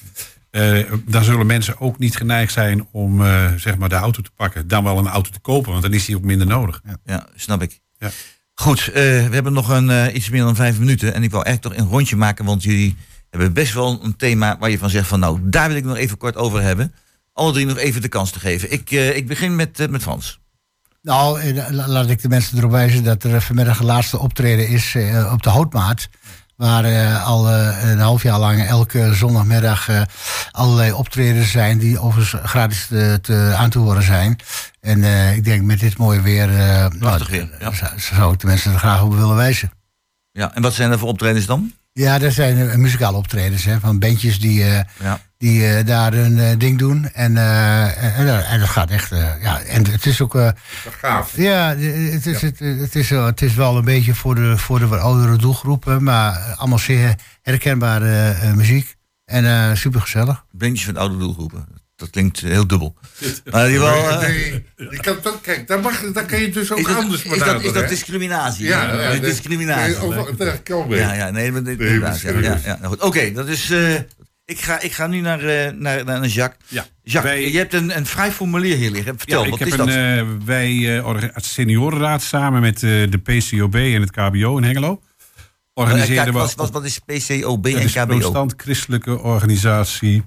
eh, 0.50 0.92
dan 1.06 1.24
zullen 1.24 1.46
mensen 1.46 1.80
ook 1.80 1.98
niet 1.98 2.16
geneigd 2.16 2.52
zijn 2.52 2.86
om 2.90 3.24
eh, 3.24 3.52
zeg 3.56 3.76
maar 3.76 3.88
de 3.88 3.94
auto 3.94 4.22
te 4.22 4.30
pakken. 4.36 4.68
Dan 4.68 4.84
wel 4.84 4.98
een 4.98 5.08
auto 5.08 5.30
te 5.30 5.40
kopen, 5.40 5.70
want 5.70 5.82
dan 5.82 5.92
is 5.92 6.04
die 6.04 6.16
ook 6.16 6.22
minder 6.22 6.46
nodig. 6.46 6.80
Ja, 7.04 7.26
snap 7.34 7.62
ik. 7.62 7.80
Ja. 7.98 8.10
Goed, 8.54 8.78
eh, 8.88 8.92
we 9.02 9.28
hebben 9.30 9.52
nog 9.52 9.68
een, 9.68 10.16
iets 10.16 10.30
meer 10.30 10.42
dan 10.42 10.56
vijf 10.56 10.78
minuten. 10.78 11.14
En 11.14 11.22
ik 11.22 11.30
wou 11.30 11.44
eigenlijk 11.44 11.76
toch 11.76 11.84
een 11.84 11.92
rondje 11.92 12.16
maken, 12.16 12.44
want 12.44 12.62
jullie 12.62 12.96
hebben 13.30 13.52
best 13.52 13.74
wel 13.74 14.04
een 14.04 14.16
thema 14.16 14.58
waar 14.58 14.70
je 14.70 14.78
van 14.78 14.90
zegt 14.90 15.08
van 15.08 15.20
nou, 15.20 15.38
daar 15.42 15.68
wil 15.68 15.76
ik 15.76 15.84
nog 15.84 15.96
even 15.96 16.16
kort 16.16 16.36
over 16.36 16.62
hebben. 16.62 16.92
Alle 17.32 17.52
drie 17.52 17.66
nog 17.66 17.78
even 17.78 18.02
de 18.02 18.08
kans 18.08 18.30
te 18.30 18.40
geven. 18.40 18.72
Ik, 18.72 18.90
ik 18.90 19.26
begin 19.26 19.56
met, 19.56 19.90
met 19.90 20.02
Frans. 20.02 20.40
Nou, 21.04 21.40
eh, 21.40 21.70
la- 21.70 21.88
laat 21.88 22.08
ik 22.10 22.22
de 22.22 22.28
mensen 22.28 22.58
erop 22.58 22.70
wijzen 22.70 23.04
dat 23.04 23.24
er 23.24 23.42
vanmiddag 23.42 23.78
een 23.78 23.84
laatste 23.84 24.18
optreden 24.18 24.68
is 24.68 24.94
eh, 24.94 25.32
op 25.32 25.42
de 25.42 25.50
Houtmaat. 25.50 26.08
Waar 26.56 26.84
eh, 26.84 27.26
al 27.26 27.50
een 27.50 27.98
half 27.98 28.22
jaar 28.22 28.38
lang 28.38 28.66
elke 28.66 29.14
zondagmiddag 29.14 29.88
allerlei 30.50 30.92
optredens 30.92 31.50
zijn 31.50 31.78
die 31.78 32.00
overigens 32.00 32.42
gratis 32.50 32.86
te, 32.86 33.18
te 33.22 33.54
aan 33.56 33.70
te 33.70 33.78
horen 33.78 34.02
zijn. 34.02 34.38
En 34.80 35.04
ik 35.34 35.44
denk 35.44 35.62
met 35.62 35.80
dit 35.80 35.98
mooie 35.98 36.20
weer, 36.20 36.48
nou, 36.98 37.24
weer, 37.30 37.48
ja. 37.60 37.72
zou, 37.72 38.00
zou 38.00 38.32
ik 38.32 38.40
de 38.40 38.46
mensen 38.46 38.72
er 38.72 38.78
graag 38.78 39.02
op 39.02 39.14
willen 39.14 39.36
wijzen. 39.36 39.70
Ja, 40.32 40.54
en 40.54 40.62
wat 40.62 40.74
zijn 40.74 40.90
er 40.90 40.98
voor 40.98 41.08
optredens 41.08 41.46
dan? 41.46 41.72
Ja, 41.92 42.18
dat 42.18 42.32
zijn 42.32 42.80
muzikale 42.80 43.16
optredens 43.16 43.64
hè, 43.64 43.80
van 43.80 43.98
bandjes 43.98 44.40
die, 44.40 44.64
Ja. 45.02 45.20
Die 45.44 45.66
eh, 45.66 45.86
daar 45.86 46.12
een 46.14 46.38
eh, 46.38 46.58
ding 46.58 46.78
doen. 46.78 47.08
En, 47.12 47.36
eh, 47.36 48.18
en, 48.18 48.46
en 48.46 48.60
dat 48.60 48.68
gaat 48.68 48.90
echt. 48.90 49.12
eh, 49.12 49.28
ja, 49.42 49.60
en 49.62 49.90
het 49.90 50.06
is 50.06 50.20
ook. 50.20 50.34
eh, 50.34 50.48
Gaaf. 51.00 51.36
ja, 51.36 51.68
het 51.76 52.26
is, 52.26 52.40
Het, 52.42 52.58
het, 52.58 52.94
is, 52.94 53.08
wel- 53.08 53.26
het 53.26 53.42
is 53.42 53.54
wel 53.54 53.76
een 53.76 53.84
beetje 53.84 54.14
voor 54.14 54.34
de, 54.34 54.58
voor 54.58 54.78
de 54.78 54.86
wat 54.86 55.00
oudere 55.00 55.36
doelgroepen, 55.36 56.02
maar 56.02 56.54
allemaal 56.56 56.78
zeer 56.78 57.14
herkenbare 57.42 58.30
eh, 58.30 58.52
muziek. 58.52 58.94
En 59.24 59.44
eh 59.46 59.74
super 59.76 60.00
gezellig. 60.00 60.44
Bandjes 60.52 60.84
van 60.84 60.96
oude 60.96 61.18
doelgroepen. 61.18 61.66
Dat 61.96 62.10
klinkt 62.10 62.40
heel 62.40 62.66
dubbel. 62.66 62.94
Maar 63.50 63.66
die 63.66 63.78
wel, 63.78 64.08
eh, 64.10 64.20
Nee, 64.20 64.64
je 64.76 64.98
kan 65.00 65.14
het 65.14 65.28
ook, 65.28 65.42
kijk, 65.42 65.66
daar, 65.68 65.80
mag, 65.80 66.00
daar 66.12 66.24
kan 66.26 66.40
je 66.40 66.50
dus 66.50 66.72
ook 66.72 66.86
dat, 66.86 66.96
anders 66.96 67.22
is, 67.24 67.38
dat, 67.38 67.62
is 67.62 67.72
dat 67.72 67.88
discriminatie? 67.88 68.66
Ja, 68.66 68.82
ja, 68.84 68.90
Dat 68.96 69.00
nee, 69.10 69.20
discriminatie. 69.20 69.96
nee, 69.98 70.18
over- 70.18 70.36
daar 70.36 70.58
kan 70.58 70.88
mee. 70.88 70.98
Ja, 70.98 71.12
ja, 71.12 71.30
nee, 71.30 71.52
maar 71.52 71.62
inderdaad. 71.66 72.20
Ja, 72.20 72.30
ja, 72.30 72.58
ja, 72.64 72.76
nou 72.80 72.86
goed. 72.86 73.00
Oké, 73.02 73.32
dat 73.32 73.48
is. 73.48 73.72
Ik, 74.44 74.60
ga, 74.60 74.80
ik 74.80 74.92
ga 74.92 75.06
nu 75.06 75.20
naar, 75.20 75.40
eh, 75.40 75.72
naar, 75.72 76.04
naar 76.04 76.26
Jacques. 76.26 76.70
Ja, 76.70 76.86
Jacques, 77.02 77.34
wij- 77.34 77.50
je 77.50 77.58
hebt 77.58 77.72
een, 77.74 77.96
een 77.96 78.06
vrij 78.06 78.32
formulier 78.32 78.76
hier 78.76 78.90
liggen. 78.90 79.18
Vertel, 79.18 79.38
Ja, 79.38 79.44
ik 79.44 79.50
wat 79.50 79.58
heb 79.58 79.68
is 79.68 79.74
een, 79.74 79.86
dat? 79.86 79.88
eh, 80.40 80.46
wij, 80.46 80.98
eh, 80.98 81.26
seniorenraad 81.36 82.22
samen 82.22 82.60
met 82.60 82.80
de 82.80 83.20
PCOB 83.22 83.74
en 83.74 84.00
het 84.00 84.10
KBO 84.10 84.56
in 84.56 84.62
Hengelo. 84.64 85.00
Organiseerden 85.74 86.32
wat, 86.32 86.54
wat, 86.54 86.70
wat 86.70 86.84
is 86.84 86.98
PCOB 86.98 87.62
dat 87.64 87.72
en 87.72 87.82
is 87.82 87.92
KBO? 87.92 88.06
Protestant 88.06 88.54
Christelijke 88.56 89.18
Organisatie 89.18 90.22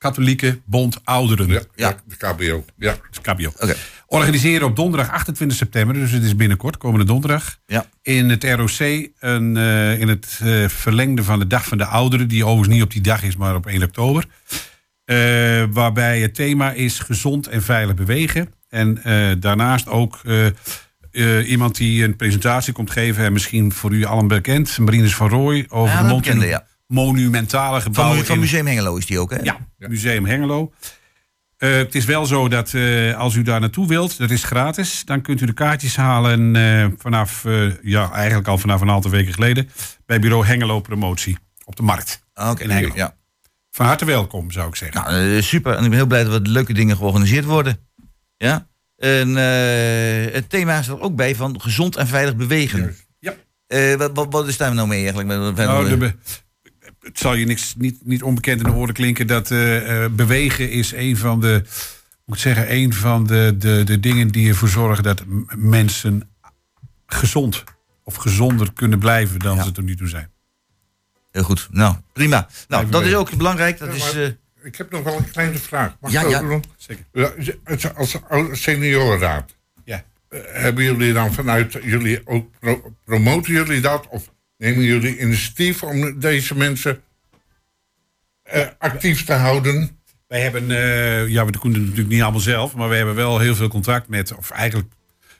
Katholieke 0.00 0.60
Bond 0.64 1.00
Ouderen. 1.04 1.48
Ja, 1.74 1.94
de 2.06 2.16
KBO. 2.16 2.64
Ja. 2.76 2.96
Is 3.10 3.20
KBO. 3.20 3.52
Oké. 3.58 3.74
Organiseren 4.06 4.66
op 4.66 4.76
donderdag 4.76 5.10
28 5.10 5.56
september, 5.58 5.94
dus 5.94 6.10
het 6.10 6.22
is 6.22 6.36
binnenkort, 6.36 6.76
komende 6.76 7.04
donderdag. 7.06 7.58
Ja. 7.66 7.86
In 8.02 8.28
het 8.28 8.44
ROC, 8.44 9.08
een, 9.18 9.56
eh, 9.56 10.00
in 10.00 10.08
het 10.08 10.40
eh, 10.42 10.68
verlengde 10.68 11.22
van 11.24 11.38
de 11.38 11.46
Dag 11.46 11.64
van 11.66 11.78
de 11.78 11.84
Ouderen, 11.84 12.28
die 12.28 12.44
overigens 12.44 12.74
niet 12.74 12.82
op 12.82 12.90
die 12.90 13.00
dag 13.02 13.22
is, 13.22 13.36
maar 13.36 13.54
op 13.54 13.66
1 13.66 13.82
oktober. 13.82 14.24
Eh, 15.04 15.16
waarbij 15.70 16.20
het 16.20 16.34
thema 16.34 16.72
is 16.72 16.98
gezond 16.98 17.46
en 17.46 17.62
veilig 17.62 17.94
bewegen. 17.94 18.52
En 18.68 19.00
daarnaast 19.40 19.88
ook 19.88 20.20
iemand 21.46 21.76
die 21.76 22.04
een 22.04 22.16
presentatie 22.16 22.72
komt 22.72 22.90
geven, 22.90 23.24
en 23.24 23.32
misschien 23.32 23.72
voor 23.72 23.92
u 23.92 24.04
allen 24.04 24.28
bekend, 24.28 24.78
Marinus 24.78 25.14
van 25.14 25.28
Rooij, 25.28 25.66
over 25.68 25.94
Ja, 25.94 26.02
de 26.02 26.08
monu- 26.08 26.20
bekende, 26.20 26.46
ja. 26.46 26.66
Monumentale 26.90 27.80
gebouwen. 27.80 28.24
van 28.26 28.38
Museum 28.38 28.66
Hengelo 28.66 28.96
is 28.96 29.06
die 29.06 29.18
ook, 29.18 29.30
hè? 29.30 29.38
ja, 29.42 29.56
Museum 29.76 30.26
Hengelo. 30.26 30.72
Eh, 31.56 31.72
het 31.72 31.94
is 31.94 32.04
wel 32.04 32.26
zo 32.26 32.48
dat 32.48 32.74
eh, 32.74 33.16
als 33.18 33.34
u 33.34 33.42
daar 33.42 33.60
naartoe 33.60 33.86
wilt, 33.86 34.18
dat 34.18 34.30
is 34.30 34.44
gratis. 34.44 35.02
Dan 35.04 35.20
kunt 35.22 35.40
u 35.40 35.46
de 35.46 35.52
kaartjes 35.52 35.96
halen 35.96 36.56
eh, 36.56 36.86
vanaf, 36.98 37.44
eh, 37.44 37.82
ja, 37.82 38.12
eigenlijk 38.12 38.48
al 38.48 38.58
vanaf 38.58 38.80
een 38.80 38.90
aantal 38.90 39.10
weken 39.10 39.32
geleden. 39.32 39.70
Bij 40.06 40.18
bureau 40.20 40.46
Hengelo 40.46 40.80
Promotie 40.80 41.38
op 41.64 41.76
de 41.76 41.82
markt. 41.82 42.24
Ah, 42.34 42.50
Oké, 42.50 42.74
ja. 42.94 43.16
Van 43.70 43.86
harte 43.86 44.04
welkom, 44.04 44.50
zou 44.50 44.68
ik 44.68 44.76
zeggen. 44.76 45.02
Nou, 45.02 45.42
super. 45.42 45.72
En 45.72 45.82
ik 45.84 45.88
ben 45.88 45.98
heel 45.98 46.06
blij 46.06 46.22
dat 46.22 46.32
wat 46.32 46.46
leuke 46.46 46.72
dingen 46.72 46.96
georganiseerd 46.96 47.44
worden. 47.44 47.88
Ja. 48.36 48.68
En 48.96 49.28
eh, 49.36 50.32
het 50.34 50.50
thema 50.50 50.82
staat 50.82 50.96
er 50.96 51.02
ook 51.02 51.16
bij 51.16 51.34
van 51.34 51.60
gezond 51.60 51.96
en 51.96 52.06
veilig 52.06 52.36
bewegen. 52.36 52.80
Juist. 52.80 53.06
Ja. 53.18 53.34
Eh, 53.66 53.94
wat, 53.96 54.10
wat, 54.14 54.26
wat 54.30 54.48
is 54.48 54.56
daar 54.56 54.74
nou 54.74 54.88
mee 54.88 54.98
eigenlijk? 54.98 55.28
Met- 55.28 55.40
met- 55.40 55.66
Nou, 55.66 55.98
de 55.98 56.14
het 57.00 57.18
zal 57.18 57.34
je 57.34 57.46
niks, 57.46 57.74
niet, 57.78 57.98
niet 58.04 58.22
onbekend 58.22 58.60
in 58.60 58.66
de 58.66 58.72
oren 58.76 58.94
klinken 58.94 59.26
dat 59.26 59.50
eh, 59.50 60.04
eh, 60.04 60.10
bewegen 60.12 60.70
is 60.70 60.92
een 60.92 61.16
van 61.16 61.40
de, 61.40 61.62
moet 62.24 62.40
zeggen, 62.40 62.72
een 62.74 62.92
van 62.94 63.26
de, 63.26 63.54
de, 63.58 63.84
de 63.84 64.00
dingen 64.00 64.28
die 64.28 64.48
ervoor 64.48 64.68
zorgen 64.68 65.02
dat 65.04 65.22
mensen 65.56 66.30
gezond 67.06 67.64
of 68.04 68.14
gezonder 68.14 68.72
kunnen 68.72 68.98
blijven 68.98 69.38
dan 69.38 69.56
Ja. 69.56 69.62
ze 69.64 69.72
tot 69.72 69.84
nu 69.84 69.96
toe 69.96 70.08
zijn. 70.08 70.30
Heel 71.30 71.42
goed. 71.42 71.68
Nou, 71.70 71.96
prima. 72.12 72.48
Nou, 72.68 72.88
dat 72.88 73.04
is 73.04 73.14
ook 73.14 73.36
belangrijk. 73.36 73.78
Dat 73.78 73.88
Ja, 73.88 73.94
is, 74.06 74.14
eh, 74.14 74.26
Ik 74.62 74.76
heb 74.76 74.90
nog 74.90 75.02
wel 75.02 75.16
een 75.16 75.30
kleine 75.30 75.58
vraag. 75.58 75.96
Mag 76.00 76.12
Ja, 76.12 76.22
ik 76.22 76.28
ja. 76.30 76.40
ook 76.40 76.48
doen? 76.48 76.64
Zeker. 76.76 77.04
Ja, 77.12 77.32
als- 77.94 78.22
Als 78.28 78.62
seniorenraad, 78.62 79.56
Ja. 79.84 80.04
hebben 80.52 80.84
jullie 80.84 81.12
dan 81.12 81.32
vanuit 81.32 81.72
jullie 81.82 82.26
ook 82.26 82.50
pro- 82.60 82.94
promoten 83.04 83.52
jullie 83.52 83.80
dat? 83.80 84.06
Of 84.08 84.30
nemen 84.60 84.84
jullie 84.84 85.18
initiatief 85.18 85.82
om 85.82 86.20
deze 86.20 86.56
mensen 86.56 87.02
eh, 88.42 88.66
actief 88.78 89.24
te 89.24 89.32
houden? 89.32 89.90
Wij 90.28 90.40
hebben, 90.40 90.70
eh, 90.70 91.28
ja, 91.28 91.44
we 91.44 91.52
doen 91.52 91.72
het 91.72 91.80
natuurlijk 91.80 92.08
niet 92.08 92.22
allemaal 92.22 92.40
zelf, 92.40 92.74
maar 92.74 92.88
we 92.88 92.94
hebben 92.94 93.14
wel 93.14 93.38
heel 93.38 93.54
veel 93.54 93.68
contact 93.68 94.08
met, 94.08 94.34
of 94.36 94.50
eigenlijk 94.50 94.88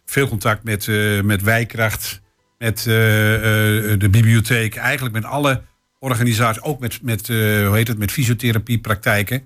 veel 0.05 0.29
contact 0.29 0.63
met, 0.63 0.89
eh, 0.89 1.21
met 1.21 1.43
Wijkracht, 1.43 2.21
met 2.59 2.83
de 2.83 4.09
bibliotheek, 4.11 4.77
eigenlijk 4.77 5.15
met 5.15 5.25
alle 5.25 5.63
organisaties, 5.99 6.63
ook 6.63 6.81
met, 6.81 7.03
met 7.03 7.27
hoe 7.27 7.71
heet 7.73 7.89
het, 7.89 7.99
met 7.99 8.13
fysiotherapiepraktijken. 8.13 9.45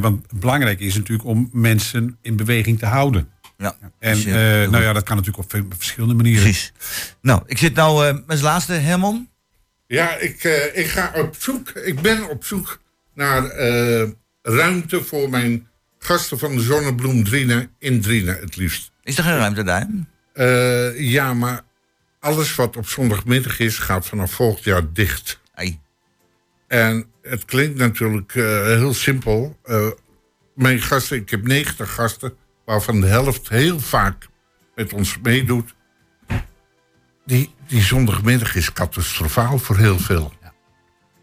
Want 0.00 0.26
belangrijk 0.40 0.80
is 0.80 0.94
natuurlijk 0.94 1.28
om 1.28 1.48
mensen 1.52 2.18
in 2.22 2.36
beweging 2.36 2.78
te 2.78 2.86
houden. 2.86 3.28
Ja. 3.62 3.76
En 3.98 4.14
Dus, 4.14 4.24
eh, 4.24 4.62
eh, 4.64 4.70
nou 4.70 4.82
ja, 4.82 4.92
dat 4.92 5.02
kan 5.02 5.16
natuurlijk 5.16 5.44
op 5.44 5.50
veel- 5.50 5.66
verschillende 5.76 6.14
manieren. 6.14 6.42
Precies. 6.42 6.72
Nou, 7.20 7.42
ik 7.46 7.58
zit 7.58 7.74
nou 7.74 8.06
eh, 8.06 8.14
met 8.14 8.22
als 8.26 8.40
laatste, 8.40 8.72
Herman. 8.72 9.28
Ja, 9.86 10.16
ik, 10.16 10.44
eh, 10.44 10.76
ik 10.78 10.86
ga 10.86 11.12
op 11.14 11.36
zoek. 11.38 11.68
Ik 11.70 12.00
ben 12.00 12.28
op 12.28 12.44
zoek 12.44 12.80
naar 13.14 13.44
eh, 13.44 14.08
ruimte 14.42 15.04
voor 15.04 15.30
mijn 15.30 15.68
gasten 15.98 16.38
van 16.38 16.56
de 16.56 16.62
Zonnebloem 16.62 17.24
Drieën 17.24 17.70
in 17.78 18.00
Drieën 18.00 18.26
het 18.26 18.56
liefst. 18.56 18.90
Is 19.02 19.18
er 19.18 19.24
geen 19.24 19.36
ruimte 19.36 19.62
daar? 19.62 19.86
Eh, 20.32 21.00
ja, 21.00 21.34
maar 21.34 21.60
alles 22.20 22.54
wat 22.54 22.76
op 22.76 22.88
zondagmiddag 22.88 23.58
is, 23.58 23.78
gaat 23.78 24.06
vanaf 24.06 24.32
volgend 24.32 24.64
jaar 24.64 24.92
dicht. 24.92 25.40
Ai. 25.54 25.80
En 26.68 27.06
het 27.22 27.44
klinkt 27.44 27.78
natuurlijk 27.78 28.34
eh, 28.34 28.44
heel 28.64 28.94
simpel. 28.94 29.58
Eh, 29.64 29.86
mijn 30.54 30.80
gasten, 30.80 31.16
ik 31.16 31.30
heb 31.30 31.46
90 31.46 31.94
gasten, 31.94 32.34
waarvan 32.72 33.00
de 33.00 33.06
helft 33.06 33.48
heel 33.48 33.80
vaak 33.80 34.28
met 34.74 34.92
ons 34.92 35.18
meedoet. 35.22 35.74
Die, 37.24 37.54
die 37.66 37.82
zondagmiddag 37.82 38.54
is 38.54 38.72
catastrofaal 38.72 39.58
voor 39.58 39.76
heel 39.76 39.98
veel. 39.98 40.32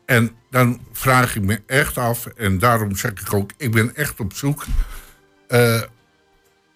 En 0.06 0.32
dan 0.50 0.82
vraag 0.92 1.36
ik 1.36 1.42
me 1.42 1.62
echt 1.66 1.98
af, 1.98 2.26
en 2.26 2.60
daarom 2.60 2.96
zeg 2.96 3.12
ik 3.12 3.34
ook, 3.34 3.52
ik 3.58 3.72
ben 3.72 3.96
echt 3.96 4.20
op 4.20 4.34
zoek. 4.34 4.66
Eh, 5.48 5.82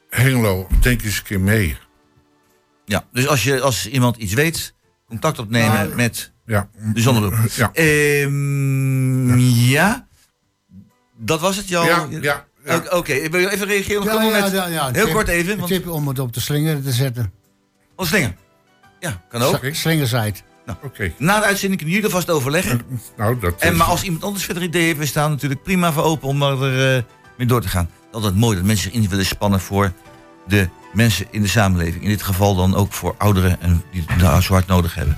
Hengelo, 0.10 0.68
denk 0.82 1.02
eens 1.02 1.18
een 1.18 1.24
keer 1.24 1.40
mee. 1.42 1.78
Ja, 2.86 3.08
dus 3.12 3.28
als, 3.28 3.44
je, 3.44 3.62
als 3.62 3.90
iemand 3.90 4.18
iets 4.18 4.34
weet, 4.34 4.74
contact 5.08 5.40
opnemen 5.40 5.96
met 5.96 6.32
Ja, 6.46 6.70
de 6.94 7.02
zonnebloem. 7.02 7.46
ja. 7.56 7.74
Ehm, 7.74 9.38
ja, 9.70 10.08
dat 11.18 11.40
was 11.40 11.56
het, 11.56 11.68
jouw... 11.68 11.86
Ja, 11.86 12.08
ja, 12.22 12.48
ja. 12.66 12.84
Oké, 12.90 13.14
ik 13.14 13.32
wil 13.32 13.48
even 13.48 13.68
reageren 13.68 14.02
op 14.02 14.08
Ja, 14.08 14.14
dat 14.14 14.22
ja, 14.22 14.28
moment. 14.28 14.54
ja, 14.54 14.66
ja. 14.68 14.90
Heel 14.92 15.06
Tip- 15.06 15.14
kort 15.14 15.28
even, 15.28 15.58
want... 15.58 15.68
Tip 15.70 15.88
om 15.88 16.08
het 16.08 16.20
op 16.20 16.34
de 16.34 16.40
slinger 16.40 16.84
te 16.84 16.92
zetten. 16.92 17.32
Oh, 17.96 18.06
slinger. 18.06 18.36
Ja, 19.00 19.22
kan 19.30 19.42
ook. 19.42 19.56
Oké. 19.56 19.74
Slingersite. 19.74 20.42
Oké, 20.84 21.14
Na 21.18 21.40
de 21.40 21.46
uitzending 21.46 21.76
kunnen 21.82 21.96
jullie 21.96 22.10
alvast 22.14 22.30
overleggen. 22.30 22.82
nou 23.18 23.40
dat 23.40 23.54
En 23.60 23.76
maar 23.76 23.88
als 23.88 24.04
iemand 24.04 24.24
anders 24.24 24.46
verder 24.46 24.64
idee 24.64 24.84
heeft, 24.84 24.98
we 24.98 25.06
staan 25.06 25.30
natuurlijk 25.32 25.64
prima 25.64 25.92
voor 25.92 26.04
open 26.04 26.28
om 26.28 26.44
er 26.44 26.96
eh, 26.96 27.04
mee 27.38 27.48
door 27.48 27.62
te 27.62 27.68
gaan. 27.68 27.90
Altijd 28.12 28.36
mooi 28.36 28.56
dat 28.58 28.66
mensen 28.66 28.92
zich 28.92 29.02
in 29.02 29.10
willen 29.10 29.26
spannen 29.26 29.60
voor 29.60 29.92
de 30.48 30.70
mensen 30.94 31.26
in 31.32 31.42
de 31.42 31.48
samenleving. 31.48 32.04
In 32.04 32.10
dit 32.10 32.24
geval 32.24 32.56
dan 32.56 32.76
ook 32.76 32.94
voor 32.94 33.16
ouderen 33.18 33.62
en 33.62 33.84
die 33.92 34.04
het 34.08 34.18
nou 34.18 34.42
zo 34.42 34.54
hard 34.54 34.68
nodig 34.68 34.96
hebben. 34.96 35.18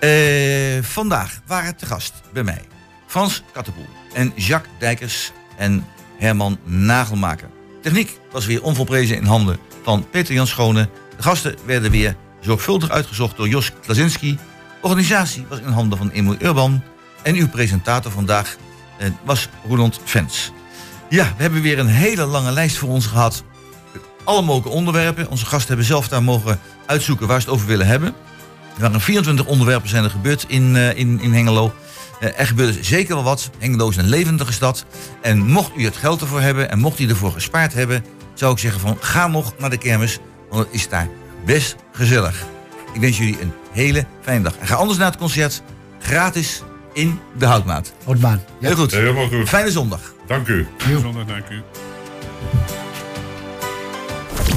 Eh, 0.00 0.82
vandaag 0.84 1.40
waren 1.46 1.76
te 1.76 1.86
gast 1.86 2.12
bij 2.32 2.42
mij 2.42 2.60
Frans 3.06 3.42
Kattenpoel 3.52 3.86
en 4.14 4.32
Jacques 4.34 4.72
Dijkers 4.78 5.32
en 5.56 5.84
Herman 6.18 6.58
Nagelmaker. 6.64 7.48
Techniek 7.82 8.18
was 8.30 8.46
weer 8.46 8.62
onvolprezen 8.62 9.16
in 9.16 9.24
handen 9.24 9.58
van 9.82 10.06
Peter 10.10 10.34
Jan 10.34 10.46
Schone. 10.46 10.88
De 11.16 11.22
gasten 11.22 11.56
werden 11.66 11.90
weer 11.90 12.16
zorgvuldig 12.40 12.90
uitgezocht 12.90 13.36
door 13.36 13.48
Jos 13.48 13.72
Klazinski. 13.80 14.38
Organisatie 14.82 15.46
was 15.48 15.58
in 15.58 15.68
handen 15.68 15.98
van 15.98 16.10
Emil 16.10 16.36
Urban. 16.38 16.82
En 17.22 17.34
uw 17.34 17.48
presentator 17.48 18.12
vandaag 18.12 18.56
eh, 18.98 19.08
was 19.24 19.48
Roland 19.68 20.00
Vens. 20.04 20.52
Ja, 21.08 21.34
we 21.36 21.42
hebben 21.42 21.62
weer 21.62 21.78
een 21.78 21.86
hele 21.86 22.24
lange 22.24 22.50
lijst 22.50 22.76
voor 22.76 22.88
ons 22.88 23.06
gehad. 23.06 23.44
Alle 24.24 24.42
mogelijke 24.42 24.78
onderwerpen. 24.78 25.30
Onze 25.30 25.46
gasten 25.46 25.68
hebben 25.68 25.86
zelf 25.86 26.08
daar 26.08 26.22
mogen 26.22 26.60
uitzoeken 26.86 27.26
waar 27.26 27.40
ze 27.40 27.46
het 27.46 27.54
over 27.54 27.66
willen 27.66 27.86
hebben. 27.86 28.14
Er 28.74 28.80
waren 28.80 29.00
24 29.00 29.46
onderwerpen 29.46 29.88
zijn 29.88 30.04
er 30.04 30.10
gebeurd 30.10 30.44
in, 30.48 30.76
eh, 30.76 30.98
in, 30.98 31.20
in 31.20 31.32
Hengelo. 31.32 31.72
Eh, 32.20 32.40
er 32.40 32.46
gebeurde 32.46 32.84
zeker 32.84 33.14
wel 33.14 33.24
wat. 33.24 33.50
Hengelo 33.58 33.88
is 33.88 33.96
een 33.96 34.08
levendige 34.08 34.52
stad. 34.52 34.84
En 35.22 35.38
mocht 35.38 35.70
u 35.76 35.84
het 35.84 35.96
geld 35.96 36.20
ervoor 36.20 36.40
hebben 36.40 36.70
en 36.70 36.78
mocht 36.78 36.98
u 36.98 37.08
ervoor 37.08 37.32
gespaard 37.32 37.72
hebben... 37.72 38.04
zou 38.34 38.52
ik 38.52 38.58
zeggen 38.58 38.80
van 38.80 38.96
ga 39.00 39.26
nog 39.26 39.54
naar 39.58 39.70
de 39.70 39.78
kermis. 39.78 40.18
Want 40.50 40.64
het 40.64 40.74
is 40.74 40.88
daar 40.88 41.08
best 41.44 41.76
gezellig. 41.92 42.44
Ik 42.92 43.00
wens 43.00 43.18
jullie 43.18 43.40
een 43.40 43.52
hele 43.72 44.06
fijne 44.22 44.42
dag. 44.42 44.56
En 44.56 44.66
ga 44.66 44.74
anders 44.74 44.98
naar 44.98 45.10
het 45.10 45.18
concert. 45.18 45.62
Gratis 46.00 46.62
in 46.92 47.20
de 47.38 47.46
Houtmaat. 47.46 47.92
Houtbaan. 48.04 48.42
Ja. 48.60 48.66
Heel 48.66 48.76
goed. 48.76 48.90
Helemaal 48.90 49.28
goed. 49.28 49.48
Fijne 49.48 49.70
zondag. 49.70 50.00
Dank 50.26 50.48
u. 50.48 50.66
Zondag, 51.02 51.24
dank 51.24 51.48
u. 51.48 51.62